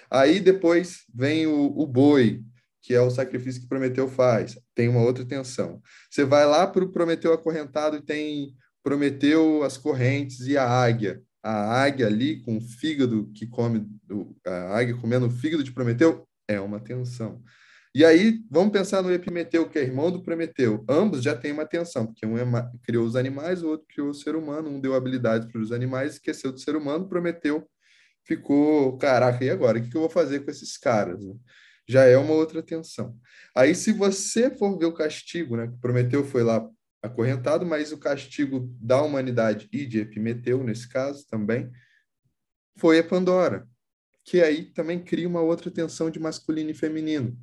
Aí 0.08 0.38
depois 0.38 1.00
vem 1.12 1.48
o, 1.48 1.76
o 1.76 1.84
boi, 1.84 2.44
que 2.80 2.94
é 2.94 3.00
o 3.00 3.10
sacrifício 3.10 3.60
que 3.60 3.66
Prometeu 3.66 4.06
faz, 4.06 4.56
tem 4.72 4.88
uma 4.88 5.02
outra 5.02 5.24
tensão. 5.24 5.82
Você 6.08 6.24
vai 6.24 6.46
lá 6.46 6.64
para 6.64 6.84
o 6.84 6.92
Prometeu 6.92 7.32
acorrentado 7.32 7.96
e 7.96 8.02
tem 8.02 8.54
Prometeu 8.84 9.64
as 9.64 9.76
correntes 9.76 10.46
e 10.46 10.56
a 10.56 10.64
águia. 10.64 11.20
A 11.42 11.82
águia 11.82 12.06
ali 12.06 12.40
com 12.42 12.56
o 12.56 12.60
fígado 12.60 13.28
que 13.34 13.48
come, 13.48 13.84
a 14.46 14.78
águia 14.78 14.96
comendo 14.96 15.26
o 15.26 15.30
fígado 15.30 15.64
de 15.64 15.72
Prometeu, 15.72 16.24
é 16.46 16.60
uma 16.60 16.78
tensão. 16.78 17.42
E 17.98 18.04
aí, 18.04 18.40
vamos 18.48 18.70
pensar 18.70 19.02
no 19.02 19.12
Epimeteu, 19.12 19.68
que 19.68 19.76
é 19.76 19.82
irmão 19.82 20.08
do 20.08 20.22
Prometeu. 20.22 20.84
Ambos 20.88 21.20
já 21.20 21.34
têm 21.34 21.50
uma 21.50 21.66
tensão, 21.66 22.06
porque 22.06 22.24
um 22.24 22.38
é 22.38 22.70
criou 22.84 23.04
os 23.04 23.16
animais, 23.16 23.60
o 23.60 23.70
outro 23.70 23.88
criou 23.88 24.10
o 24.10 24.14
ser 24.14 24.36
humano. 24.36 24.70
Um 24.70 24.80
deu 24.80 24.94
habilidades 24.94 25.50
para 25.50 25.60
os 25.60 25.72
animais, 25.72 26.12
esqueceu 26.12 26.52
do 26.52 26.60
ser 26.60 26.76
humano. 26.76 27.08
Prometeu 27.08 27.68
ficou, 28.24 28.96
caraca, 28.98 29.44
e 29.44 29.50
agora? 29.50 29.80
O 29.80 29.82
que 29.82 29.96
eu 29.96 30.02
vou 30.02 30.08
fazer 30.08 30.44
com 30.44 30.50
esses 30.52 30.78
caras? 30.78 31.18
Já 31.88 32.04
é 32.04 32.16
uma 32.16 32.34
outra 32.34 32.62
tensão. 32.62 33.18
Aí, 33.52 33.74
se 33.74 33.92
você 33.92 34.48
for 34.48 34.78
ver 34.78 34.86
o 34.86 34.94
castigo, 34.94 35.56
né? 35.56 35.68
Prometeu 35.80 36.22
foi 36.22 36.44
lá 36.44 36.64
acorrentado, 37.02 37.66
mas 37.66 37.90
o 37.90 37.98
castigo 37.98 38.72
da 38.80 39.02
humanidade 39.02 39.68
e 39.72 39.84
de 39.84 39.98
Epimeteu, 39.98 40.62
nesse 40.62 40.88
caso 40.88 41.26
também, 41.28 41.68
foi 42.76 43.00
a 43.00 43.04
Pandora 43.04 43.66
que 44.28 44.42
aí 44.42 44.66
também 44.66 45.02
cria 45.02 45.26
uma 45.26 45.40
outra 45.40 45.70
tensão 45.70 46.10
de 46.10 46.20
masculino 46.20 46.68
e 46.68 46.74
feminino. 46.74 47.34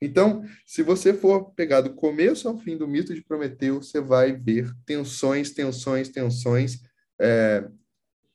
Então, 0.00 0.44
se 0.66 0.82
você 0.82 1.14
for 1.14 1.54
pegar 1.54 1.80
do 1.80 1.94
começo 1.94 2.46
ao 2.46 2.58
fim 2.58 2.76
do 2.76 2.86
mito 2.86 3.14
de 3.14 3.24
Prometeu, 3.24 3.80
você 3.80 3.98
vai 3.98 4.36
ver 4.36 4.70
tensões, 4.84 5.52
tensões, 5.52 6.10
tensões, 6.10 6.80
é, 7.18 7.66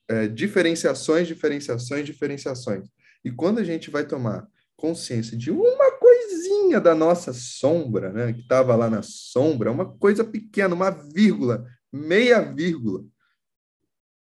é, 0.08 0.28
diferenciações, 0.28 1.28
diferenciações, 1.28 2.04
diferenciações. 2.04 2.90
E 3.24 3.30
quando 3.30 3.60
a 3.60 3.64
gente 3.64 3.92
vai 3.92 4.04
tomar 4.04 4.48
consciência 4.76 5.38
de 5.38 5.52
uma 5.52 5.92
coisinha 6.00 6.82
da 6.82 6.96
nossa 6.96 7.32
sombra, 7.32 8.12
né, 8.12 8.34
que 8.34 8.42
estava 8.42 8.76
lá 8.76 8.90
na 8.90 9.04
sombra, 9.04 9.72
uma 9.72 9.86
coisa 9.86 10.24
pequena, 10.24 10.74
uma 10.74 10.90
vírgula, 10.90 11.64
meia 11.94 12.42
vírgula, 12.42 13.06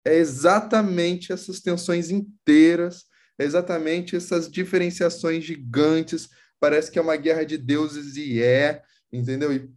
é 0.06 0.16
exatamente 0.16 1.34
essas 1.34 1.60
tensões 1.60 2.08
inteiras 2.08 3.12
exatamente 3.38 4.16
essas 4.16 4.50
diferenciações 4.50 5.44
gigantes. 5.44 6.28
Parece 6.60 6.90
que 6.90 6.98
é 6.98 7.02
uma 7.02 7.16
guerra 7.16 7.44
de 7.44 7.58
deuses 7.58 8.16
e 8.16 8.42
é, 8.42 8.82
entendeu? 9.12 9.52
E, 9.52 9.70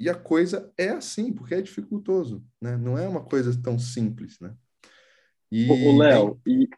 e 0.00 0.08
a 0.08 0.14
coisa 0.14 0.72
é 0.76 0.88
assim, 0.88 1.32
porque 1.32 1.54
é 1.54 1.62
dificultoso, 1.62 2.44
né? 2.60 2.76
Não 2.76 2.98
é 2.98 3.06
uma 3.06 3.22
coisa 3.22 3.56
tão 3.62 3.78
simples, 3.78 4.38
né? 4.40 4.54
E, 5.50 5.70
o 5.70 5.96
Léo, 5.96 6.40
e... 6.46 6.68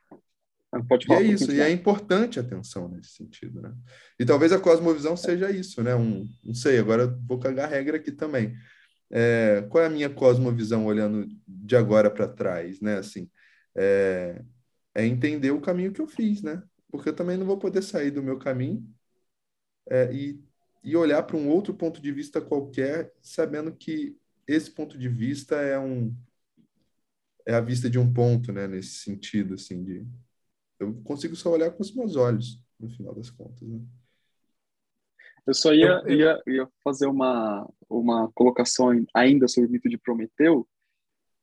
Ah, 0.72 0.82
pode 0.82 1.06
falar, 1.06 1.22
e 1.22 1.30
é 1.30 1.32
isso, 1.32 1.52
e 1.52 1.60
é 1.60 1.70
importante 1.70 2.38
a 2.38 2.42
atenção 2.42 2.88
nesse 2.88 3.10
sentido, 3.10 3.62
né? 3.62 3.72
E 4.18 4.24
talvez 4.26 4.52
a 4.52 4.58
cosmovisão 4.58 5.16
seja 5.16 5.50
isso, 5.50 5.82
né? 5.82 5.94
Um, 5.94 6.28
não 6.44 6.54
sei, 6.54 6.78
agora 6.78 7.06
vou 7.26 7.38
cagar 7.38 7.70
regra 7.70 7.96
aqui 7.96 8.12
também. 8.12 8.54
É, 9.10 9.64
qual 9.70 9.84
é 9.84 9.86
a 9.86 9.90
minha 9.90 10.10
cosmovisão 10.10 10.84
olhando 10.84 11.26
de 11.46 11.76
agora 11.76 12.10
para 12.10 12.28
trás, 12.28 12.80
né? 12.80 12.98
Assim, 12.98 13.30
é, 13.74 14.42
é 14.96 15.04
entender 15.04 15.50
o 15.50 15.60
caminho 15.60 15.92
que 15.92 16.00
eu 16.00 16.06
fiz, 16.06 16.40
né? 16.40 16.62
Porque 16.88 17.10
eu 17.10 17.14
também 17.14 17.36
não 17.36 17.44
vou 17.44 17.58
poder 17.58 17.82
sair 17.82 18.10
do 18.10 18.22
meu 18.22 18.38
caminho 18.38 18.82
é, 19.86 20.10
e, 20.10 20.42
e 20.82 20.96
olhar 20.96 21.22
para 21.22 21.36
um 21.36 21.50
outro 21.50 21.74
ponto 21.74 22.00
de 22.00 22.10
vista 22.10 22.40
qualquer, 22.40 23.12
sabendo 23.20 23.76
que 23.76 24.16
esse 24.48 24.70
ponto 24.70 24.96
de 24.96 25.06
vista 25.06 25.56
é 25.56 25.78
um 25.78 26.16
é 27.44 27.54
a 27.54 27.60
vista 27.60 27.90
de 27.90 27.98
um 27.98 28.10
ponto, 28.10 28.50
né? 28.52 28.66
Nesse 28.66 29.04
sentido, 29.04 29.54
assim, 29.54 29.84
de 29.84 30.06
eu 30.80 30.94
consigo 31.04 31.36
só 31.36 31.50
olhar 31.50 31.70
com 31.70 31.82
os 31.82 31.94
meus 31.94 32.16
olhos, 32.16 32.58
no 32.80 32.88
final 32.88 33.14
das 33.14 33.28
contas, 33.28 33.68
né? 33.68 33.78
Eu 35.46 35.52
só 35.52 35.74
ia, 35.74 36.02
ia, 36.08 36.42
ia 36.46 36.68
fazer 36.82 37.06
uma, 37.06 37.70
uma 37.88 38.32
colocação 38.32 38.88
ainda 39.14 39.46
sobre 39.46 39.68
o 39.68 39.72
mito 39.72 39.90
de 39.90 39.98
Prometeu, 39.98 40.66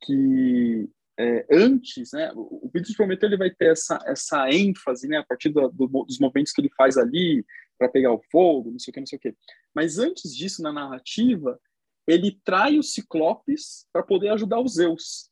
que 0.02 0.90
é, 1.20 1.46
antes, 1.52 2.12
né, 2.12 2.32
o 2.36 2.70
Vídeo 2.74 2.90
de 2.90 2.96
Prometeu 2.96 3.30
ele 3.30 3.38
vai 3.38 3.52
ter 3.52 3.72
essa, 3.72 4.00
essa 4.06 4.50
ênfase, 4.50 5.08
né, 5.08 5.18
a 5.18 5.24
partir 5.24 5.50
do, 5.50 5.70
do, 5.70 5.88
dos 5.88 6.20
movimentos 6.20 6.52
que 6.52 6.62
ele 6.62 6.72
faz 6.76 6.98
ali 6.98 7.46
para 7.78 7.90
pegar 7.90 8.12
o 8.12 8.22
fogo, 8.32 8.72
não 8.72 8.80
sei 8.80 8.92
o 8.92 8.94
que, 8.94 9.00
não 9.00 9.08
sei 9.08 9.18
o 9.18 9.22
que. 9.22 9.36
Mas 9.76 10.00
antes 10.00 10.36
disso, 10.36 10.64
na 10.64 10.72
narrativa, 10.72 11.60
ele 12.08 12.40
trai 12.44 12.80
os 12.80 12.94
Ciclopes 12.94 13.86
para 13.92 14.04
poder 14.04 14.30
ajudar 14.30 14.60
os 14.60 14.74
Zeus. 14.74 15.30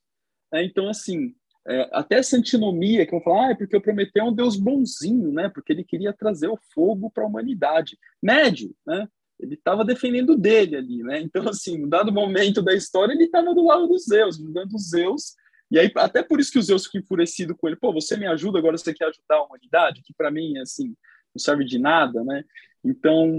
É, 0.54 0.64
então, 0.64 0.88
assim, 0.88 1.34
é, 1.68 1.90
até 1.92 2.18
essa 2.18 2.38
antinomia 2.38 3.06
que 3.06 3.12
vão 3.12 3.22
falar, 3.22 3.48
ah, 3.48 3.52
é 3.52 3.56
porque 3.56 3.76
o 3.76 3.82
Prometeu 3.82 4.26
é 4.26 4.30
um 4.30 4.34
deus 4.34 4.58
bonzinho, 4.58 5.32
né, 5.32 5.50
porque 5.50 5.74
ele 5.74 5.84
queria 5.84 6.14
trazer 6.14 6.48
o 6.48 6.60
fogo 6.74 7.10
para 7.10 7.24
a 7.24 7.28
humanidade. 7.28 7.98
Médio, 8.22 8.76
né? 8.86 9.08
Ele 9.40 9.56
estava 9.56 9.84
defendendo 9.84 10.38
dele 10.38 10.76
ali, 10.76 11.02
né? 11.02 11.20
Então, 11.20 11.50
assim, 11.50 11.76
no 11.80 11.90
dado 11.90 12.12
momento 12.12 12.62
da 12.62 12.76
história, 12.76 13.14
ele 13.14 13.24
estava 13.24 13.56
do 13.56 13.66
lado 13.66 13.88
dos 13.88 14.06
Zeus, 14.06 14.40
ajudando 14.40 14.74
os 14.76 14.90
Zeus 14.90 15.34
e 15.72 15.80
aí, 15.80 15.90
até 15.96 16.22
por 16.22 16.40
isso 16.40 16.52
que 16.52 16.60
o 16.60 16.62
Zeus 16.62 16.86
fica 16.86 16.98
enfurecido 16.98 17.56
com 17.56 17.66
ele. 17.66 17.78
Pô, 17.78 17.94
você 17.94 18.18
me 18.18 18.28
ajuda, 18.28 18.60
agora 18.60 18.78
você 18.78 18.94
quer 18.94 19.06
ajudar 19.06 19.38
a 19.38 19.44
humanidade? 19.44 20.02
Que 20.04 20.14
para 20.14 20.30
mim, 20.30 20.58
assim, 20.58 20.88
não 21.34 21.40
serve 21.40 21.64
de 21.64 21.80
nada, 21.80 22.24
né? 22.26 22.44
Então, 22.84 23.32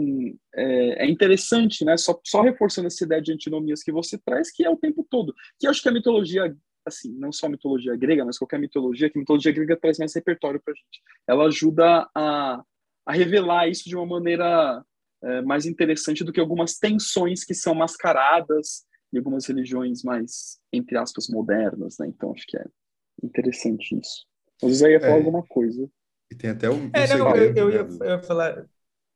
é, 0.55 1.05
é, 1.05 1.11
interessante, 1.11 1.85
né? 1.85 1.97
Só, 1.99 2.19
só 2.25 2.41
reforçando 2.41 2.87
essa 2.87 3.05
ideia 3.05 3.21
de 3.21 3.33
antinomias 3.33 3.83
que 3.83 3.93
você 3.93 4.17
traz, 4.17 4.51
que 4.51 4.65
é 4.65 4.71
o 4.71 4.79
tempo 4.79 5.07
todo. 5.11 5.35
Que 5.59 5.67
acho 5.67 5.83
que 5.83 5.89
a 5.91 5.93
mitologia, 5.93 6.57
assim, 6.87 7.13
não 7.19 7.31
só 7.31 7.47
a 7.47 7.51
mitologia 7.51 7.95
grega, 7.97 8.25
mas 8.25 8.39
qualquer 8.39 8.59
mitologia, 8.59 9.11
que 9.11 9.19
a 9.19 9.21
mitologia 9.21 9.53
grega 9.53 9.77
traz 9.77 9.99
mais 9.99 10.15
repertório 10.15 10.61
para 10.65 10.73
gente. 10.73 11.03
Ela 11.29 11.45
ajuda 11.45 12.09
a, 12.15 12.65
a 13.05 13.13
revelar 13.13 13.69
isso 13.69 13.87
de 13.87 13.95
uma 13.95 14.07
maneira 14.07 14.83
é, 15.23 15.43
mais 15.43 15.67
interessante 15.67 16.25
do 16.25 16.33
que 16.33 16.41
algumas 16.41 16.79
tensões 16.79 17.45
que 17.45 17.53
são 17.53 17.75
mascaradas 17.75 18.87
e 19.13 19.19
algumas 19.19 19.47
religiões 19.47 20.03
mais, 20.03 20.59
entre 20.73 20.97
aspas, 20.97 21.29
modernas, 21.29 21.97
né? 21.99 22.07
Então 22.09 22.33
acho 22.33 22.47
que 22.47 22.57
é 22.57 22.65
interessante 23.23 23.99
isso. 23.99 24.27
Mas 24.63 24.77
Zé 24.77 24.93
ia 24.93 25.01
falar 25.01 25.15
é, 25.15 25.19
alguma 25.19 25.43
coisa. 25.43 25.89
E 26.31 26.35
tem 26.35 26.51
até 26.51 26.71
um. 26.71 26.87
um 26.87 26.91
é, 26.93 27.17
não, 27.17 27.37
eu, 27.37 27.55
eu, 27.55 27.71
ia, 27.71 27.89
eu, 28.01 28.07
ia, 28.07 28.23
falar. 28.23 28.67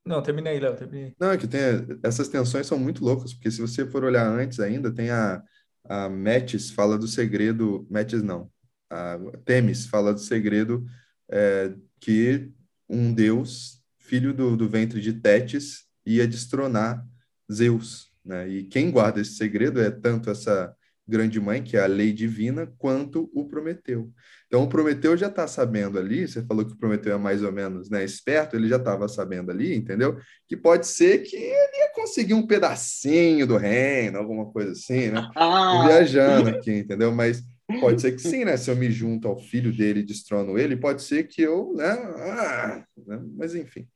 Não, 0.04 0.22
terminei, 0.22 0.58
Léo, 0.60 0.76
terminei. 0.76 1.14
Não, 1.18 1.30
é 1.30 1.38
que 1.38 1.46
tem. 1.46 1.60
Essas 2.02 2.28
tensões 2.28 2.66
são 2.66 2.78
muito 2.78 3.04
loucas, 3.04 3.32
porque 3.32 3.50
se 3.50 3.60
você 3.60 3.86
for 3.86 4.04
olhar 4.04 4.26
antes 4.26 4.60
ainda, 4.60 4.92
tem 4.92 5.10
a, 5.10 5.42
a 5.84 6.08
Metis 6.08 6.70
fala 6.70 6.98
do 6.98 7.08
segredo. 7.08 7.86
Metis 7.90 8.22
não. 8.22 8.50
A 8.90 9.18
Temis 9.44 9.86
fala 9.86 10.12
do 10.12 10.20
segredo 10.20 10.86
é, 11.28 11.74
que 12.00 12.52
um 12.88 13.12
deus, 13.12 13.82
filho 13.98 14.32
do, 14.32 14.56
do 14.56 14.68
ventre 14.68 15.00
de 15.00 15.12
Tétis, 15.12 15.86
ia 16.04 16.26
destronar 16.26 17.04
Zeus. 17.52 18.12
Né? 18.26 18.48
E 18.48 18.64
quem 18.64 18.90
guarda 18.90 19.20
esse 19.20 19.34
segredo 19.34 19.80
é 19.80 19.90
tanto 19.90 20.28
essa 20.30 20.74
grande 21.08 21.40
mãe, 21.40 21.62
que 21.62 21.76
é 21.76 21.80
a 21.80 21.86
lei 21.86 22.12
divina, 22.12 22.66
quanto 22.78 23.30
o 23.32 23.46
Prometeu. 23.46 24.10
Então, 24.46 24.64
o 24.64 24.68
Prometeu 24.68 25.16
já 25.16 25.28
está 25.28 25.46
sabendo 25.46 25.98
ali, 25.98 26.26
você 26.26 26.42
falou 26.42 26.64
que 26.64 26.72
o 26.72 26.76
Prometeu 26.76 27.14
é 27.14 27.18
mais 27.18 27.42
ou 27.42 27.52
menos 27.52 27.88
né, 27.88 28.04
esperto, 28.04 28.56
ele 28.56 28.68
já 28.68 28.76
estava 28.76 29.08
sabendo 29.08 29.50
ali, 29.50 29.74
entendeu? 29.74 30.18
Que 30.48 30.56
pode 30.56 30.86
ser 30.86 31.18
que 31.18 31.36
ele 31.36 31.78
ia 31.78 31.92
conseguir 31.94 32.34
um 32.34 32.46
pedacinho 32.46 33.46
do 33.46 33.56
reino, 33.56 34.18
alguma 34.18 34.46
coisa 34.50 34.72
assim, 34.72 35.10
né? 35.10 35.30
Ah. 35.36 35.86
Viajando 35.86 36.50
aqui, 36.50 36.72
entendeu? 36.72 37.12
Mas 37.12 37.42
pode 37.80 38.00
ser 38.00 38.12
que 38.12 38.22
sim, 38.22 38.44
né? 38.44 38.56
Se 38.56 38.70
eu 38.70 38.76
me 38.76 38.90
junto 38.90 39.28
ao 39.28 39.38
filho 39.38 39.72
dele 39.72 40.00
e 40.00 40.04
destrono 40.04 40.58
ele, 40.58 40.76
pode 40.76 41.02
ser 41.02 41.28
que 41.28 41.42
eu, 41.42 41.72
né? 41.74 41.90
Ah, 41.90 42.84
né? 43.06 43.20
Mas 43.36 43.54
enfim. 43.54 43.86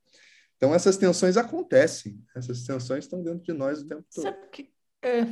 Então, 0.60 0.74
essas 0.74 0.98
tensões 0.98 1.38
acontecem, 1.38 2.22
essas 2.36 2.66
tensões 2.66 3.04
estão 3.04 3.22
dentro 3.22 3.42
de 3.42 3.52
nós 3.54 3.80
o 3.80 3.88
tempo 3.88 4.04
todo. 4.14 4.24
Sabe 4.24 4.46
que, 4.52 4.70
é, 5.00 5.22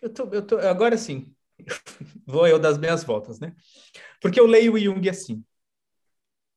eu 0.00 0.08
tô, 0.08 0.28
eu 0.32 0.46
tô, 0.46 0.58
agora 0.58 0.96
sim, 0.96 1.34
vou 2.24 2.46
eu 2.46 2.56
das 2.56 2.78
minhas 2.78 3.02
voltas, 3.02 3.40
né? 3.40 3.52
Porque 4.22 4.38
eu 4.38 4.46
leio 4.46 4.78
Jung 4.78 5.08
assim. 5.08 5.44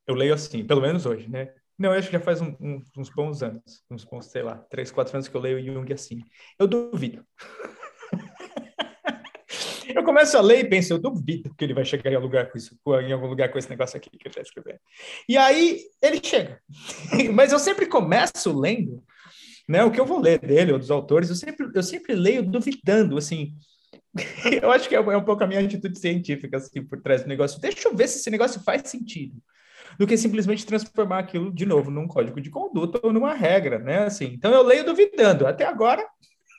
Eu 0.06 0.14
leio 0.14 0.36
assim, 0.36 0.64
pelo 0.64 0.80
menos 0.80 1.08
hoje, 1.08 1.28
né? 1.28 1.52
Não, 1.76 1.92
eu 1.92 1.98
acho 1.98 2.08
que 2.08 2.14
já 2.14 2.20
faz 2.20 2.40
um, 2.40 2.56
um, 2.60 2.84
uns 2.96 3.10
bons 3.10 3.42
anos, 3.42 3.84
uns 3.90 4.04
bons, 4.04 4.28
sei 4.28 4.44
lá, 4.44 4.58
três, 4.70 4.92
quatro 4.92 5.16
anos 5.16 5.28
que 5.28 5.36
eu 5.36 5.42
leio 5.42 5.66
Jung 5.66 5.92
assim. 5.92 6.24
Eu 6.60 6.68
duvido. 6.68 7.26
eu 9.96 10.04
começo 10.04 10.38
a 10.38 10.42
ler 10.42 10.60
e 10.60 10.70
penso, 10.70 10.94
eu 10.94 11.00
duvido 11.00 11.54
que 11.56 11.64
ele 11.64 11.74
vai 11.74 11.86
chegar 11.86 12.12
em 12.12 12.16
algum 12.16 12.28
lugar 12.28 12.52
com 12.52 12.58
isso, 12.58 12.78
em 13.02 13.12
algum 13.12 13.28
lugar 13.28 13.50
com 13.50 13.58
esse 13.58 13.70
negócio 13.70 13.98
aqui 13.98 14.10
que 14.10 14.18
ele 14.18 14.30
está 14.30 14.42
escrevendo. 14.42 14.80
E 15.28 15.38
aí 15.38 15.82
ele 16.02 16.20
chega. 16.24 16.62
Mas 17.34 17.52
eu 17.52 17.60
sempre 17.60 17.86
começo 17.86 18.58
lendo, 18.58 19.04
né? 19.68 19.84
O 19.84 19.92
que 19.92 20.00
eu 20.00 20.06
vou 20.06 20.20
ler 20.20 20.40
dele 20.40 20.74
ou 20.74 20.80
dos 20.80 20.92
autores, 20.92 21.30
eu 21.30 21.36
sempre, 21.36 21.70
eu 21.74 21.84
sempre 21.84 22.14
leio 22.16 22.44
duvidando, 22.44 23.18
assim. 23.18 23.54
eu 24.62 24.72
acho 24.72 24.90
que 24.90 24.96
é 24.96 25.00
um 25.00 25.24
pouco 25.24 25.44
a 25.44 25.48
minha 25.48 25.60
atitude 25.60 25.98
científica, 25.98 26.58
assim, 26.58 26.84
por 26.84 27.02
trás 27.02 27.24
do 27.24 27.28
negócio. 27.28 27.60
Deixa 27.60 27.88
eu 27.88 27.96
ver 27.96 28.08
se 28.08 28.20
esse 28.20 28.30
negócio 28.30 28.62
faz 28.62 28.90
sentido 28.90 29.36
do 29.98 30.08
que 30.08 30.18
simplesmente 30.18 30.66
transformar 30.66 31.20
aquilo 31.20 31.54
de 31.54 31.66
novo 31.66 31.92
num 31.92 32.08
código 32.08 32.40
de 32.40 32.50
conduta 32.50 33.00
ou 33.04 33.12
numa 33.12 33.34
regra, 33.34 33.80
né? 33.80 34.04
Assim, 34.04 34.26
então 34.34 34.52
eu 34.54 34.64
leio 34.64 34.86
duvidando. 34.86 35.48
Até 35.48 35.66
agora 35.66 36.06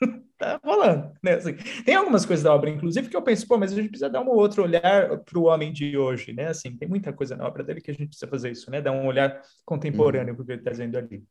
tá 0.41 0.59
rolando, 0.63 1.13
né? 1.23 1.33
Assim, 1.33 1.53
tem 1.85 1.95
algumas 1.95 2.25
coisas 2.25 2.43
da 2.43 2.53
obra, 2.53 2.69
inclusive, 2.69 3.09
que 3.09 3.15
eu 3.15 3.21
penso, 3.21 3.47
pô, 3.47 3.57
mas 3.57 3.71
a 3.71 3.75
gente 3.75 3.89
precisa 3.89 4.09
dar 4.09 4.21
um 4.21 4.29
outro 4.29 4.63
olhar 4.63 5.19
para 5.19 5.39
o 5.39 5.43
homem 5.43 5.71
de 5.71 5.95
hoje, 5.95 6.33
né? 6.33 6.47
Assim, 6.47 6.75
tem 6.75 6.87
muita 6.87 7.13
coisa 7.13 7.35
na 7.35 7.47
obra 7.47 7.63
dele 7.63 7.79
que 7.79 7.91
a 7.91 7.93
gente 7.93 8.07
precisa 8.07 8.27
fazer 8.27 8.51
isso, 8.51 8.71
né? 8.71 8.81
Dar 8.81 8.91
um 8.91 9.05
olhar 9.05 9.41
contemporâneo 9.63 10.33
para 10.33 10.43
o 10.43 10.45
que 10.45 10.51
ele 10.51 10.61
está 10.61 10.71
dizendo 10.71 10.97
ali. 10.97 11.23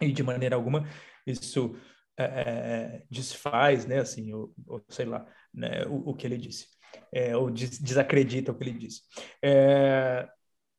E 0.00 0.12
de 0.12 0.22
maneira 0.22 0.56
alguma 0.56 0.88
isso 1.26 1.74
é, 2.18 3.02
desfaz, 3.10 3.84
né? 3.86 3.98
Assim, 3.98 4.32
ou, 4.32 4.52
ou 4.66 4.80
sei 4.88 5.06
lá, 5.06 5.26
né? 5.52 5.84
o, 5.86 6.10
o 6.10 6.14
que 6.14 6.26
ele 6.26 6.38
disse. 6.38 6.66
É, 7.12 7.36
ou 7.36 7.50
des 7.50 7.78
desacredita 7.78 8.52
o 8.52 8.54
que 8.54 8.64
ele 8.64 8.78
disse. 8.78 9.02
É, 9.42 10.28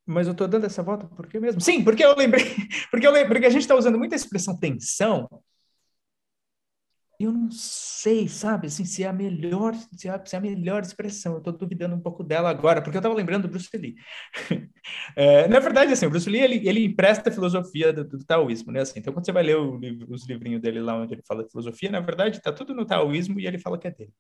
mas 0.06 0.28
eu 0.28 0.32
estou 0.32 0.48
dando 0.48 0.66
essa 0.66 0.84
volta 0.84 1.08
por 1.08 1.28
que 1.28 1.40
mesmo? 1.40 1.60
Sim, 1.60 1.84
porque 1.84 2.04
eu 2.04 2.16
lembrei, 2.16 2.46
porque 2.92 3.06
eu 3.06 3.12
lembrei, 3.12 3.34
porque 3.34 3.48
a 3.48 3.50
gente 3.50 3.62
está 3.62 3.76
usando 3.76 3.98
muita 3.98 4.16
expressão 4.16 4.58
tensão 4.58 5.28
eu 7.24 7.32
não 7.32 7.50
sei, 7.52 8.28
sabe, 8.28 8.68
assim, 8.68 8.86
se 8.86 9.04
é 9.04 9.08
a 9.08 9.14
melhor, 9.14 9.74
se 9.96 10.08
é, 10.08 10.22
se 10.26 10.36
é 10.36 10.40
a 10.40 10.42
melhor 10.42 10.82
expressão. 10.82 11.34
Eu 11.34 11.38
estou 11.40 11.54
duvidando 11.54 11.96
um 11.96 12.00
pouco 12.00 12.24
dela 12.24 12.50
agora, 12.50 12.82
porque 12.82 12.98
eu 12.98 13.00
estava 13.00 13.16
lembrando 13.16 13.44
do 13.44 13.48
Bruce 13.48 13.70
Lee. 13.76 13.96
é, 15.16 15.48
na 15.48 15.60
verdade, 15.60 15.94
assim, 15.94 16.06
o 16.06 16.10
Bruce 16.10 16.30
Lee, 16.30 16.42
ele, 16.42 16.68
ele 16.68 16.86
empresta 16.86 17.30
a 17.30 17.34
filosofia 17.34 17.94
do, 17.94 18.04
do, 18.04 18.26
taoísmo, 18.26 18.72
né, 18.72 18.82
assim. 18.82 19.00
Então, 19.00 19.14
quando 19.14 19.26
você 19.26 19.32
vai 19.32 19.44
ler 19.44 19.58
o, 19.58 19.80
os 20.10 20.28
livrinhos 20.28 20.62
dele 20.62 20.82
lá 20.82 20.96
onde 20.96 21.14
ele 21.14 21.24
fala 21.28 21.44
de 21.44 21.52
filosofia, 21.52 21.92
na 21.92 22.00
verdade, 22.00 22.38
está 22.38 22.52
tudo 22.52 22.74
no 22.74 22.86
taoísmo 22.86 23.40
e 23.40 23.48
ele 23.48 23.58
fala 23.58 23.78
que 23.78 23.88
é 23.88 23.92
dele. 23.92 24.14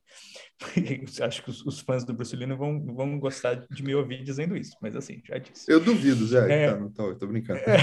Acho 1.22 1.44
que 1.44 1.50
os, 1.50 1.66
os, 1.66 1.80
fãs 1.80 2.04
do 2.06 2.14
Bruce 2.14 2.36
Lee 2.36 2.48
não 2.48 2.58
vão, 2.58 2.86
vão 2.94 3.20
gostar 3.20 3.56
de 3.56 3.84
me 3.84 3.94
ouvir 3.94 4.24
dizendo 4.24 4.56
isso, 4.56 4.78
mas 4.82 4.96
assim, 4.96 5.22
já 5.28 5.38
disse. 5.38 5.72
Eu 5.72 5.80
duvido, 5.80 6.26
Zé, 6.26 6.66
é, 6.66 6.72
tá 6.72 6.78
no 6.78 6.90
taoísmo, 6.92 7.20
tô 7.20 7.28
brincando. 7.28 7.60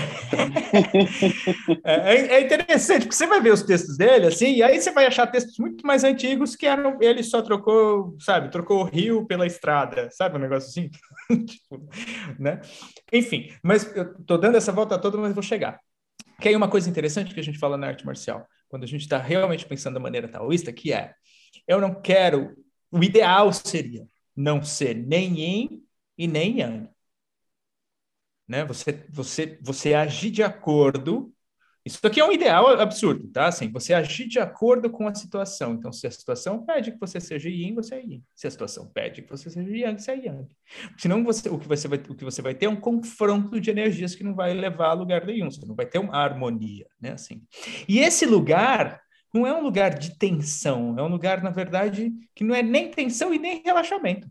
É, 1.85 2.15
é, 2.15 2.27
é 2.35 2.41
interessante, 2.43 3.03
porque 3.03 3.15
você 3.15 3.27
vai 3.27 3.41
ver 3.41 3.53
os 3.53 3.63
textos 3.63 3.97
dele, 3.97 4.27
assim, 4.27 4.57
e 4.57 4.63
aí 4.63 4.81
você 4.81 4.91
vai 4.91 5.07
achar 5.11 5.27
textos 5.27 5.59
muito 5.59 5.87
mais 5.87 6.05
antigos 6.05 6.57
que 6.57 6.67
eram 6.67 6.99
ele 7.01 7.23
só 7.23 7.43
trocou, 7.43 8.17
sabe, 8.21 8.51
trocou 8.51 8.81
o 8.81 8.85
rio 8.85 9.27
pela 9.27 9.47
estrada, 9.47 10.09
sabe, 10.11 10.37
um 10.37 10.41
negócio 10.41 10.69
assim, 10.69 10.91
tipo, 11.45 11.89
né? 12.39 12.61
Enfim, 13.13 13.53
mas 13.63 13.95
eu 13.95 14.15
tô 14.25 14.39
dando 14.39 14.57
essa 14.57 14.73
volta 14.73 14.99
toda, 14.99 15.19
mas 15.19 15.35
vou 15.35 15.43
chegar. 15.43 15.79
Que 16.41 16.49
aí 16.49 16.57
uma 16.57 16.71
coisa 16.71 16.89
interessante 16.89 17.35
que 17.35 17.41
a 17.41 17.43
gente 17.43 17.59
fala 17.59 17.77
na 17.77 17.89
arte 17.89 18.07
marcial, 18.07 18.47
quando 18.69 18.85
a 18.85 18.87
gente 18.87 19.03
está 19.03 19.19
realmente 19.19 19.67
pensando 19.67 19.95
da 19.95 20.01
maneira 20.01 20.29
taoísta, 20.29 20.73
que 20.73 20.93
é, 20.93 21.13
eu 21.67 21.81
não 21.81 22.01
quero, 22.01 22.57
o 22.91 23.03
ideal 23.05 23.53
seria 23.53 24.07
não 24.35 24.63
ser 24.63 24.95
nem 24.95 25.39
yin 25.39 25.83
e 26.17 26.27
nem 26.27 26.61
yang. 26.61 26.89
Né? 28.49 28.65
Você, 28.65 29.07
você, 29.11 29.59
você 29.61 29.95
agir 29.95 30.31
de 30.31 30.43
acordo 30.43 31.33
isso 31.85 31.99
aqui 32.07 32.21
é 32.21 32.25
um 32.25 32.33
ideal 32.33 32.69
absurdo, 32.79 33.27
tá? 33.29 33.47
Assim, 33.47 33.71
você 33.71 33.95
agir 33.95 34.29
de 34.29 34.39
acordo 34.39 34.91
com 34.91 35.09
a 35.09 35.15
situação. 35.15 35.73
Então, 35.73 35.91
se 35.91 36.07
a 36.07 36.11
situação 36.11 36.65
pede 36.65 36.93
que 36.93 37.01
você 37.01 37.19
seja 37.19 37.49
yin, 37.49 37.75
você 37.75 37.95
é 37.95 38.05
yin. 38.05 38.23
Se 38.35 38.47
a 38.47 38.51
situação 38.51 38.87
pede 38.87 39.23
que 39.23 39.31
você 39.31 39.49
seja 39.49 39.71
yang, 39.71 40.01
você 40.01 40.11
é 40.11 40.27
yang. 40.27 40.47
Senão, 40.99 41.25
você, 41.25 41.49
o, 41.49 41.59
que 41.59 41.67
você 41.67 41.89
vai, 41.89 41.99
o 41.99 42.15
que 42.15 42.25
você 42.25 42.43
vai 42.43 42.55
ter 42.55 42.67
é 42.67 42.69
um 42.69 42.77
confronto 42.77 43.59
de 43.59 43.71
energias 43.71 44.15
que 44.15 44.23
não 44.23 44.35
vai 44.35 44.53
levar 44.53 44.89
a 44.89 44.93
lugar 44.93 45.25
nenhum. 45.25 45.51
Você 45.51 45.65
não 45.65 45.75
vai 45.75 45.87
ter 45.87 45.99
uma 45.99 46.15
harmonia, 46.15 46.87
né? 47.01 47.13
Assim. 47.13 47.43
E 47.89 47.99
esse 47.99 48.27
lugar 48.27 49.01
não 49.33 49.47
é 49.47 49.55
um 49.55 49.63
lugar 49.63 49.99
de 49.99 50.19
tensão. 50.19 50.99
É 50.99 51.03
um 51.03 51.09
lugar, 51.09 51.43
na 51.43 51.51
verdade, 51.51 52.13
que 52.35 52.45
não 52.45 52.55
é 52.55 52.63
nem 52.63 52.91
tensão 52.91 53.33
e 53.33 53.39
nem 53.39 53.63
relaxamento 53.65 54.29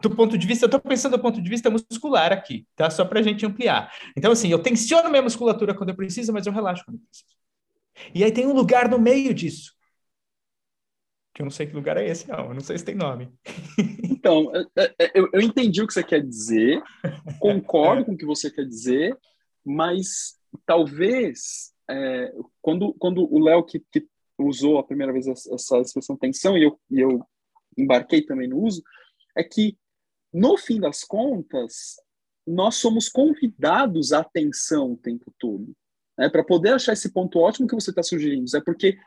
do 0.00 0.14
ponto 0.14 0.38
de 0.38 0.46
vista, 0.46 0.64
eu 0.64 0.68
estou 0.68 0.80
pensando 0.80 1.16
do 1.16 1.22
ponto 1.22 1.42
de 1.42 1.50
vista 1.50 1.68
muscular 1.70 2.32
aqui, 2.32 2.66
tá? 2.76 2.88
Só 2.88 3.04
para 3.04 3.20
a 3.20 3.22
gente 3.22 3.44
ampliar. 3.44 3.92
Então, 4.16 4.30
assim, 4.30 4.48
eu 4.48 4.58
tensiono 4.60 5.10
minha 5.10 5.22
musculatura 5.22 5.74
quando 5.74 5.90
eu 5.90 5.96
preciso, 5.96 6.32
mas 6.32 6.46
eu 6.46 6.52
relaxo 6.52 6.84
quando 6.84 6.96
eu 6.96 7.02
preciso. 7.02 7.38
E 8.14 8.22
aí 8.22 8.30
tem 8.30 8.46
um 8.46 8.52
lugar 8.52 8.88
no 8.88 8.98
meio 8.98 9.34
disso. 9.34 9.74
Que 11.34 11.42
eu 11.42 11.44
não 11.44 11.50
sei 11.50 11.66
que 11.66 11.74
lugar 11.74 11.96
é 11.96 12.08
esse, 12.08 12.28
não. 12.28 12.48
Eu 12.48 12.54
não 12.54 12.60
sei 12.60 12.78
se 12.78 12.84
tem 12.84 12.94
nome. 12.94 13.32
Então, 14.18 14.50
eu, 15.14 15.30
eu 15.32 15.40
entendi 15.40 15.80
o 15.80 15.86
que 15.86 15.92
você 15.92 16.02
quer 16.02 16.20
dizer, 16.20 16.82
concordo 17.38 18.04
com 18.04 18.12
o 18.12 18.16
que 18.16 18.26
você 18.26 18.50
quer 18.50 18.64
dizer, 18.64 19.16
mas 19.64 20.36
talvez 20.66 21.72
é, 21.88 22.32
quando, 22.60 22.92
quando 22.94 23.32
o 23.32 23.38
Léo 23.38 23.62
que, 23.62 23.78
que, 23.92 24.08
usou 24.36 24.78
a 24.78 24.82
primeira 24.82 25.12
vez 25.12 25.28
essa, 25.28 25.54
essa 25.54 25.78
expressão 25.78 26.16
tensão 26.16 26.58
e 26.58 26.64
eu, 26.64 26.80
e 26.90 27.00
eu 27.00 27.24
embarquei 27.76 28.22
também 28.22 28.48
no 28.48 28.60
uso, 28.60 28.82
é 29.36 29.44
que 29.44 29.78
no 30.32 30.56
fim 30.56 30.80
das 30.80 31.04
contas, 31.04 31.96
nós 32.46 32.76
somos 32.76 33.08
convidados 33.08 34.12
à 34.12 34.20
atenção 34.20 34.92
o 34.92 34.96
tempo 34.96 35.32
todo. 35.38 35.74
Né? 36.16 36.28
Para 36.28 36.44
poder 36.44 36.74
achar 36.74 36.92
esse 36.92 37.12
ponto 37.12 37.38
ótimo 37.38 37.68
que 37.68 37.74
você 37.74 37.90
está 37.90 38.02
sugerindo, 38.02 38.44
é 38.56 38.60
porque 38.60 38.98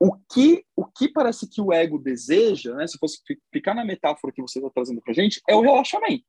o 0.00 0.14
que, 0.32 0.64
o 0.76 0.84
que 0.84 1.08
parece 1.08 1.48
que 1.48 1.60
o 1.60 1.72
ego 1.72 1.98
deseja, 1.98 2.74
né, 2.74 2.86
se 2.86 2.98
fosse 2.98 3.18
ficar 3.52 3.74
na 3.74 3.84
metáfora 3.84 4.32
que 4.32 4.40
você 4.40 4.58
está 4.58 4.70
trazendo 4.70 5.00
para 5.00 5.10
a 5.10 5.14
gente, 5.14 5.40
é 5.48 5.54
o 5.54 5.60
relaxamento. 5.60 6.24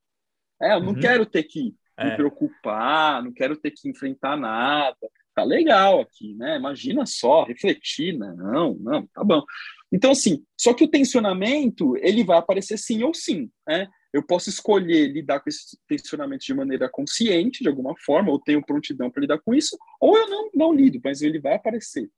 É, 0.62 0.74
eu 0.74 0.82
não 0.82 0.94
uhum. 0.94 1.00
quero 1.00 1.26
ter 1.26 1.44
que 1.44 1.76
é. 1.98 2.10
me 2.10 2.16
preocupar, 2.16 3.24
não 3.24 3.32
quero 3.32 3.56
ter 3.56 3.72
que 3.72 3.88
enfrentar 3.88 4.36
nada. 4.36 4.98
Tá 5.36 5.44
legal 5.44 6.02
aqui, 6.02 6.34
né? 6.36 6.58
Imagina 6.58 7.06
só, 7.06 7.44
refletir, 7.44 8.18
né? 8.18 8.34
Não, 8.36 8.74
não, 8.76 9.08
tá 9.08 9.24
bom. 9.24 9.44
Então, 9.92 10.12
assim, 10.12 10.44
só 10.58 10.74
que 10.74 10.84
o 10.84 10.90
tensionamento, 10.90 11.96
ele 11.98 12.24
vai 12.24 12.38
aparecer 12.38 12.78
sim 12.78 13.04
ou 13.04 13.14
sim, 13.14 13.50
né? 13.68 13.88
Eu 14.12 14.24
posso 14.24 14.50
escolher 14.50 15.08
lidar 15.08 15.40
com 15.40 15.50
esse 15.50 15.78
tensionamento 15.88 16.46
de 16.46 16.54
maneira 16.54 16.90
consciente, 16.90 17.64
de 17.64 17.70
alguma 17.70 17.96
forma, 17.98 18.32
ou 18.32 18.40
tenho 18.40 18.66
prontidão 18.66 19.10
para 19.10 19.22
lidar 19.22 19.40
com 19.40 19.54
isso, 19.54 19.78
ou 20.00 20.18
eu 20.18 20.28
não, 20.28 20.50
não 20.54 20.74
lido, 20.74 21.00
mas 21.04 21.22
ele 21.22 21.40
vai 21.40 21.56
aparecer. 21.56 22.10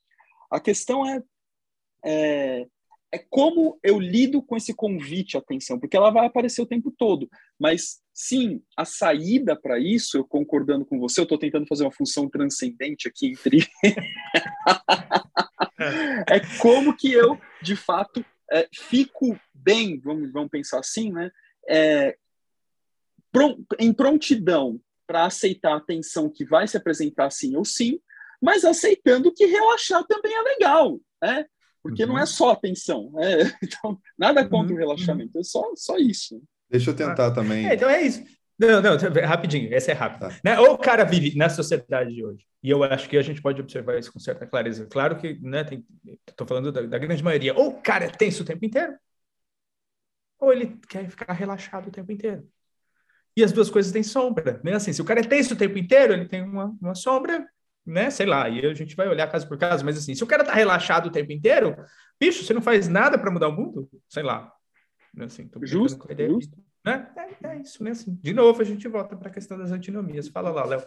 A 0.49 0.59
questão 0.59 1.05
é, 1.05 1.21
é, 2.03 2.67
é 3.11 3.17
como 3.29 3.77
eu 3.83 3.99
lido 3.99 4.41
com 4.41 4.55
esse 4.55 4.73
convite 4.73 5.35
à 5.35 5.41
atenção, 5.41 5.77
porque 5.77 5.97
ela 5.97 6.11
vai 6.11 6.25
aparecer 6.25 6.61
o 6.61 6.65
tempo 6.65 6.93
todo. 6.97 7.29
Mas, 7.59 7.99
sim, 8.13 8.63
a 8.77 8.85
saída 8.85 9.53
para 9.55 9.77
isso, 9.77 10.17
eu 10.17 10.25
concordando 10.25 10.85
com 10.85 10.97
você, 10.97 11.19
eu 11.19 11.23
estou 11.23 11.37
tentando 11.37 11.67
fazer 11.67 11.83
uma 11.83 11.91
função 11.91 12.29
transcendente 12.29 13.09
aqui 13.09 13.27
entre. 13.27 13.67
é 16.29 16.39
como 16.61 16.95
que 16.95 17.11
eu, 17.11 17.37
de 17.61 17.75
fato, 17.75 18.25
é, 18.51 18.67
fico 18.73 19.37
bem, 19.53 19.99
vamos, 19.99 20.31
vamos 20.31 20.49
pensar 20.49 20.79
assim, 20.79 21.11
né? 21.11 21.29
É, 21.69 22.15
em 23.79 23.93
prontidão 23.93 24.79
para 25.07 25.25
aceitar 25.25 25.73
a 25.73 25.77
atenção 25.77 26.29
que 26.29 26.45
vai 26.45 26.67
se 26.67 26.77
apresentar 26.77 27.29
sim 27.29 27.55
ou 27.55 27.65
sim, 27.65 27.99
mas 28.41 28.65
aceitando 28.65 29.33
que 29.33 29.45
relaxar 29.45 30.03
também 30.05 30.33
é 30.33 30.41
legal, 30.41 30.99
né? 31.21 31.45
Porque 31.83 32.03
uhum. 32.03 32.09
não 32.09 32.17
é 32.17 32.21
uhum. 32.21 32.27
só 32.27 32.51
atenção, 32.51 33.11
né? 33.13 33.37
Então, 33.63 33.99
nada 34.17 34.47
contra 34.47 34.73
uhum. 34.73 34.77
o 34.77 34.79
relaxamento, 34.79 35.37
é 35.37 35.43
só, 35.43 35.63
só 35.75 35.97
isso. 35.97 36.41
Deixa 36.69 36.89
eu 36.89 36.95
tentar 36.95 37.27
ah, 37.27 37.31
também. 37.31 37.67
É, 37.67 37.75
então 37.75 37.89
é 37.89 38.01
isso. 38.01 38.23
Não, 38.57 38.81
não, 38.81 38.97
rapidinho, 39.27 39.73
essa 39.73 39.91
é 39.91 39.93
rápida. 39.93 40.29
Tá. 40.29 40.39
Né? 40.43 40.59
Ou 40.59 40.73
o 40.73 40.77
cara 40.77 41.03
vive 41.03 41.35
na 41.35 41.49
sociedade 41.49 42.13
de 42.13 42.23
hoje, 42.23 42.45
e 42.63 42.69
eu 42.69 42.83
acho 42.83 43.09
que 43.09 43.17
a 43.17 43.21
gente 43.21 43.41
pode 43.41 43.59
observar 43.59 43.97
isso 43.97 44.13
com 44.13 44.19
certa 44.19 44.45
clareza. 44.45 44.85
Claro 44.85 45.17
que, 45.17 45.39
né, 45.41 45.65
estou 46.29 46.45
falando 46.45 46.71
da, 46.71 46.81
da, 46.83 46.97
grande 46.99 47.23
maioria, 47.23 47.55
ou 47.55 47.69
o 47.69 47.81
cara 47.81 48.05
é 48.05 48.09
tenso 48.09 48.43
o 48.43 48.45
tempo 48.45 48.63
inteiro, 48.63 48.93
ou 50.41 50.51
ele 50.51 50.77
quer 50.89 51.07
ficar 51.09 51.31
relaxado 51.31 51.87
o 51.87 51.91
tempo 51.91 52.11
inteiro. 52.11 52.45
E 53.37 53.43
as 53.43 53.51
duas 53.51 53.69
coisas 53.69 53.91
têm 53.91 54.03
sombra, 54.03 54.59
né? 54.63 54.73
Assim, 54.73 54.91
se 54.91 55.01
o 55.01 55.05
cara 55.05 55.21
é 55.21 55.23
tenso 55.23 55.53
o 55.53 55.57
tempo 55.57 55.77
inteiro, 55.77 56.13
ele 56.13 56.27
tem 56.27 56.41
uma, 56.41 56.75
uma 56.81 56.95
sombra, 56.95 57.47
né? 57.85 58.09
Sei 58.09 58.25
lá, 58.25 58.49
e 58.49 58.65
a 58.65 58.73
gente 58.73 58.95
vai 58.95 59.07
olhar 59.07 59.31
caso 59.31 59.47
por 59.47 59.57
caso, 59.57 59.85
mas 59.85 59.97
assim, 59.97 60.13
se 60.15 60.23
o 60.23 60.27
cara 60.27 60.43
tá 60.43 60.53
relaxado 60.53 61.05
o 61.05 61.11
tempo 61.11 61.31
inteiro, 61.31 61.77
bicho, 62.19 62.43
você 62.43 62.53
não 62.53 62.61
faz 62.61 62.89
nada 62.89 63.17
para 63.17 63.31
mudar 63.31 63.47
o 63.47 63.55
mundo? 63.55 63.89
Sei 64.09 64.23
lá. 64.23 64.51
Assim, 65.19 65.49
justo, 65.61 66.07
justo. 66.17 66.57
Né? 66.83 67.07
É, 67.15 67.47
é, 67.47 67.57
isso, 67.61 67.83
né? 67.83 67.91
Assim, 67.91 68.15
de 68.15 68.33
novo, 68.33 68.59
a 68.61 68.65
gente 68.65 68.87
volta 68.87 69.15
para 69.15 69.29
a 69.29 69.33
questão 69.33 69.57
das 69.57 69.71
antinomias. 69.71 70.27
Fala 70.27 70.49
lá, 70.49 70.65
Léo. 70.65 70.83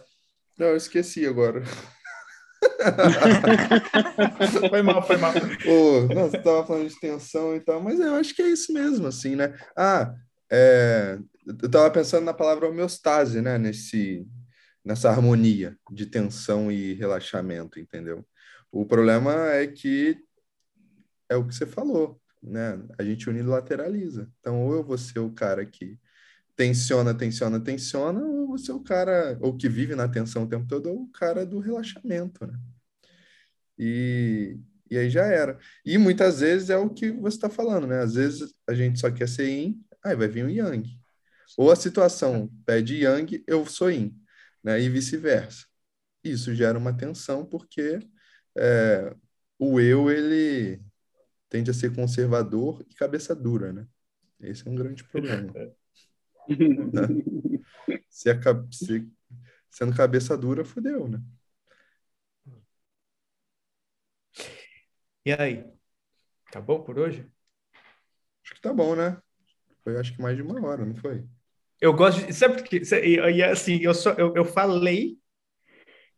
Não, 0.57 0.67
eu 0.67 0.75
esqueci 0.75 1.25
agora. 1.25 1.63
foi 4.69 4.81
mal, 4.81 5.05
foi 5.05 5.17
mal. 5.17 5.33
Oh, 5.67 6.13
não, 6.13 6.29
você 6.29 6.37
estava 6.37 6.65
falando 6.65 6.87
de 6.87 6.99
tensão 6.99 7.55
e 7.55 7.59
tal, 7.59 7.81
mas 7.81 7.99
eu 7.99 8.15
acho 8.15 8.35
que 8.35 8.41
é 8.41 8.47
isso 8.47 8.73
mesmo, 8.73 9.07
assim, 9.07 9.35
né? 9.35 9.55
Ah, 9.77 10.13
é, 10.51 11.17
eu 11.45 11.67
estava 11.67 11.89
pensando 11.91 12.25
na 12.25 12.33
palavra 12.33 12.67
homeostase, 12.67 13.41
né? 13.41 13.57
Nesse, 13.57 14.25
nessa 14.83 15.09
harmonia 15.09 15.77
de 15.91 16.05
tensão 16.05 16.71
e 16.71 16.93
relaxamento, 16.93 17.79
entendeu? 17.79 18.25
O 18.71 18.85
problema 18.85 19.51
é 19.51 19.67
que 19.67 20.17
é 21.29 21.35
o 21.35 21.47
que 21.47 21.55
você 21.55 21.65
falou, 21.65 22.19
né? 22.41 22.79
A 22.97 23.03
gente 23.03 23.29
unilateraliza. 23.29 24.29
Então, 24.39 24.63
ou 24.65 24.73
eu 24.73 24.83
vou 24.83 24.97
ser 24.97 25.19
o 25.19 25.31
cara 25.31 25.65
que 25.65 25.97
tensiona, 26.55 27.13
tensiona, 27.13 27.59
tensiona, 27.59 28.21
ou 28.25 28.47
você 28.47 28.71
é 28.71 28.73
o 28.73 28.79
cara, 28.79 29.37
ou 29.41 29.55
que 29.57 29.67
vive 29.69 29.95
na 29.95 30.07
tensão 30.07 30.43
o 30.43 30.49
tempo 30.49 30.67
todo, 30.67 30.89
ou 30.89 31.03
o 31.03 31.11
cara 31.11 31.45
do 31.45 31.59
relaxamento, 31.59 32.45
né? 32.47 32.57
E, 33.77 34.57
e 34.89 34.97
aí 34.97 35.09
já 35.09 35.25
era. 35.25 35.59
E 35.85 35.97
muitas 35.97 36.39
vezes 36.39 36.69
é 36.69 36.77
o 36.77 36.89
que 36.89 37.11
você 37.11 37.37
está 37.37 37.49
falando, 37.49 37.87
né? 37.87 37.99
Às 37.99 38.15
vezes 38.15 38.53
a 38.67 38.73
gente 38.73 38.99
só 38.99 39.11
quer 39.11 39.27
ser 39.27 39.49
yin, 39.49 39.83
aí 40.03 40.15
vai 40.15 40.27
vir 40.27 40.45
o 40.45 40.49
yang. 40.49 40.87
Ou 41.57 41.71
a 41.71 41.75
situação 41.75 42.49
pede 42.65 43.03
yang, 43.03 43.43
eu 43.47 43.65
sou 43.65 43.91
yin, 43.91 44.17
né? 44.63 44.81
E 44.81 44.89
vice-versa. 44.89 45.65
Isso 46.23 46.55
gera 46.55 46.77
uma 46.77 46.95
tensão 46.95 47.45
porque 47.45 47.99
é, 48.57 49.15
o 49.59 49.79
eu, 49.79 50.09
ele 50.09 50.81
tende 51.49 51.69
a 51.69 51.73
ser 51.73 51.93
conservador 51.93 52.83
e 52.89 52.95
cabeça 52.95 53.35
dura, 53.35 53.71
né? 53.71 53.87
Esse 54.39 54.67
é 54.67 54.71
um 54.71 54.75
grande 54.75 55.03
problema. 55.03 55.53
se, 58.09 58.29
a, 58.31 58.35
se 58.71 59.07
sendo 59.71 59.95
cabeça 59.95 60.37
dura, 60.37 60.65
fodeu, 60.65 61.07
né? 61.07 61.21
E 65.25 65.33
aí? 65.33 65.63
Tá 66.51 66.61
bom 66.61 66.83
por 66.83 66.99
hoje? 66.99 67.31
Acho 68.43 68.53
que 68.55 68.61
tá 68.61 68.73
bom, 68.73 68.95
né? 68.95 69.17
Foi 69.83 69.97
acho 69.99 70.13
que 70.15 70.21
mais 70.21 70.35
de 70.37 70.43
uma 70.43 70.61
hora, 70.67 70.85
não 70.85 70.95
foi? 70.95 71.25
Eu 71.81 71.93
gosto 71.93 72.25
de. 72.25 72.33
Sabe 72.33 72.55
porque. 72.55 72.81
E 73.01 73.43
assim, 73.43 73.79
eu, 73.81 73.93
só, 73.93 74.11
eu, 74.13 74.33
eu 74.35 74.45
falei, 74.45 75.17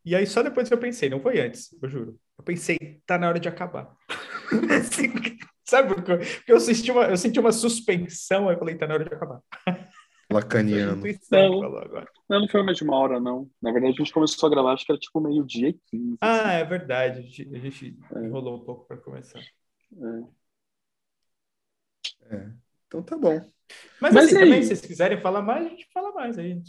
e 0.05 0.15
aí 0.15 0.25
só 0.25 0.41
depois 0.41 0.69
eu 0.71 0.78
pensei, 0.78 1.09
não 1.09 1.19
foi 1.19 1.39
antes, 1.39 1.69
eu 1.82 1.89
juro. 1.89 2.19
Eu 2.38 2.43
pensei, 2.43 3.01
tá 3.05 3.17
na 3.17 3.28
hora 3.30 3.39
de 3.39 3.49
acabar. 3.49 3.93
assim, 4.80 5.11
sabe? 5.65 5.95
Porque 5.95 6.13
eu 6.47 6.59
senti, 6.59 6.91
uma, 6.91 7.05
eu 7.05 7.17
senti 7.17 7.39
uma 7.39 7.51
suspensão, 7.51 8.47
aí 8.47 8.55
eu 8.55 8.59
falei, 8.59 8.75
tá 8.78 8.88
na 8.88 8.95
hora 8.95 9.05
de 9.05 9.13
acabar. 9.13 9.41
Lacaniano. 10.38 11.01
Não, 11.31 11.61
não, 12.29 12.41
não 12.41 12.47
foi 12.47 12.63
mais 12.63 12.77
de 12.77 12.83
uma 12.83 12.95
hora, 12.97 13.19
não. 13.19 13.49
Na 13.61 13.71
verdade, 13.71 13.93
a 13.93 13.97
gente 13.97 14.13
começou 14.13 14.47
a 14.47 14.49
gravar, 14.49 14.73
acho 14.73 14.85
que 14.85 14.91
era 14.91 14.99
tipo 14.99 15.19
meio-dia 15.19 15.69
e 15.69 15.73
15. 15.89 16.17
Ah, 16.21 16.39
assim. 16.39 16.49
é 16.49 16.65
verdade. 16.65 17.19
A 17.19 17.21
gente, 17.21 17.55
a 17.55 17.59
gente 17.59 17.97
é. 18.15 18.19
enrolou 18.19 18.57
um 18.57 18.63
pouco 18.63 18.85
para 18.88 18.97
começar. 18.97 19.39
É. 22.29 22.35
é. 22.35 22.51
Então 22.88 23.01
tá 23.03 23.17
bom. 23.17 23.39
Mas, 23.99 24.13
Mas 24.13 24.25
assim, 24.25 24.38
aí, 24.38 24.43
também, 24.43 24.61
se 24.61 24.67
vocês 24.69 24.81
quiserem 24.81 25.19
falar 25.19 25.41
mais, 25.41 25.65
a 25.65 25.69
gente 25.69 25.88
fala 25.93 26.11
mais 26.13 26.38
aí. 26.38 26.61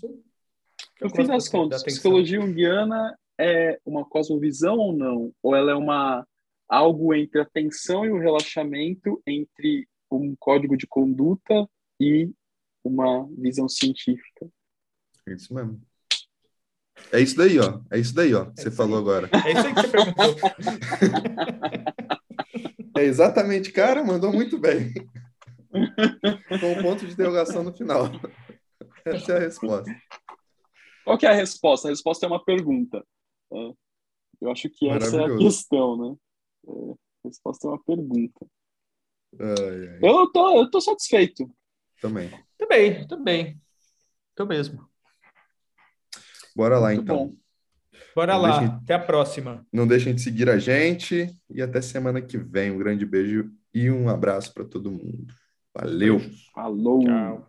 No 1.00 1.10
fim 1.10 1.26
das 1.26 1.48
contas, 1.48 1.82
psicologia 1.82 2.40
junguiana 2.40 3.16
é 3.38 3.78
uma 3.84 4.04
cosmovisão 4.04 4.76
ou 4.78 4.92
não? 4.92 5.32
Ou 5.42 5.54
ela 5.54 5.70
é 5.70 5.74
uma 5.74 6.26
algo 6.68 7.14
entre 7.14 7.40
a 7.40 7.44
tensão 7.44 8.04
e 8.04 8.10
o 8.10 8.18
relaxamento, 8.18 9.22
entre 9.26 9.88
um 10.10 10.34
código 10.38 10.76
de 10.76 10.86
conduta 10.86 11.68
e 12.00 12.30
uma 12.84 13.28
visão 13.36 13.68
científica. 13.68 14.48
É 15.26 15.34
isso 15.34 15.52
mesmo. 15.54 15.80
É 17.12 17.20
isso 17.20 17.36
daí, 17.36 17.58
ó. 17.58 17.80
É 17.90 17.98
isso 17.98 18.14
daí, 18.14 18.34
ó. 18.34 18.44
É 18.44 18.52
você 18.56 18.70
falou 18.70 18.96
aí. 18.96 19.02
agora. 19.02 19.30
É 19.32 19.52
isso 19.52 19.66
aí 19.66 19.74
que 19.74 19.80
você 19.80 19.88
perguntou. 19.88 20.34
é 22.98 23.04
exatamente, 23.04 23.72
cara, 23.72 24.04
mandou 24.04 24.32
muito 24.32 24.58
bem. 24.58 24.92
Com 26.60 26.72
um 26.72 26.82
ponto 26.82 27.06
de 27.06 27.12
interrogação 27.12 27.62
no 27.62 27.72
final. 27.72 28.04
Essa 29.04 29.32
é 29.32 29.36
a 29.36 29.40
resposta. 29.40 29.90
Qual 31.04 31.16
que 31.16 31.26
é 31.26 31.30
a 31.30 31.34
resposta? 31.34 31.88
A 31.88 31.90
resposta 31.90 32.26
é 32.26 32.28
uma 32.28 32.44
pergunta. 32.44 33.04
É, 33.52 33.72
eu 34.42 34.50
acho 34.50 34.68
que 34.68 34.88
essa 34.88 35.16
é 35.16 35.24
a 35.24 35.36
questão, 35.38 35.96
né? 35.96 36.16
É, 36.66 36.92
a 36.92 37.28
resposta 37.28 37.66
é 37.66 37.70
uma 37.70 37.82
pergunta. 37.82 38.46
Ai, 39.38 39.88
ai. 39.88 39.98
Eu, 40.02 40.30
tô, 40.30 40.56
eu 40.56 40.70
tô 40.70 40.80
satisfeito. 40.80 41.50
Também. 42.00 42.30
Também, 42.56 43.06
também. 43.06 43.60
Tô 44.34 44.46
mesmo. 44.46 44.88
Bora 46.54 46.78
lá, 46.78 46.88
Muito 46.88 47.02
então. 47.02 47.16
Bom. 47.16 47.34
Bora 48.14 48.34
não 48.34 48.42
lá. 48.42 48.58
Deixem... 48.58 48.76
Até 48.76 48.94
a 48.94 48.98
próxima. 48.98 49.66
Não 49.72 49.86
deixem 49.86 50.14
de 50.14 50.20
seguir 50.20 50.48
a 50.50 50.58
gente 50.58 51.34
e 51.50 51.62
até 51.62 51.80
semana 51.80 52.20
que 52.20 52.36
vem. 52.36 52.70
Um 52.70 52.78
grande 52.78 53.06
beijo 53.06 53.50
e 53.72 53.90
um 53.90 54.08
abraço 54.08 54.52
para 54.52 54.64
todo 54.64 54.90
mundo. 54.90 55.26
Valeu. 55.74 56.20
Falou. 56.52 57.04
Tchau. 57.04 57.47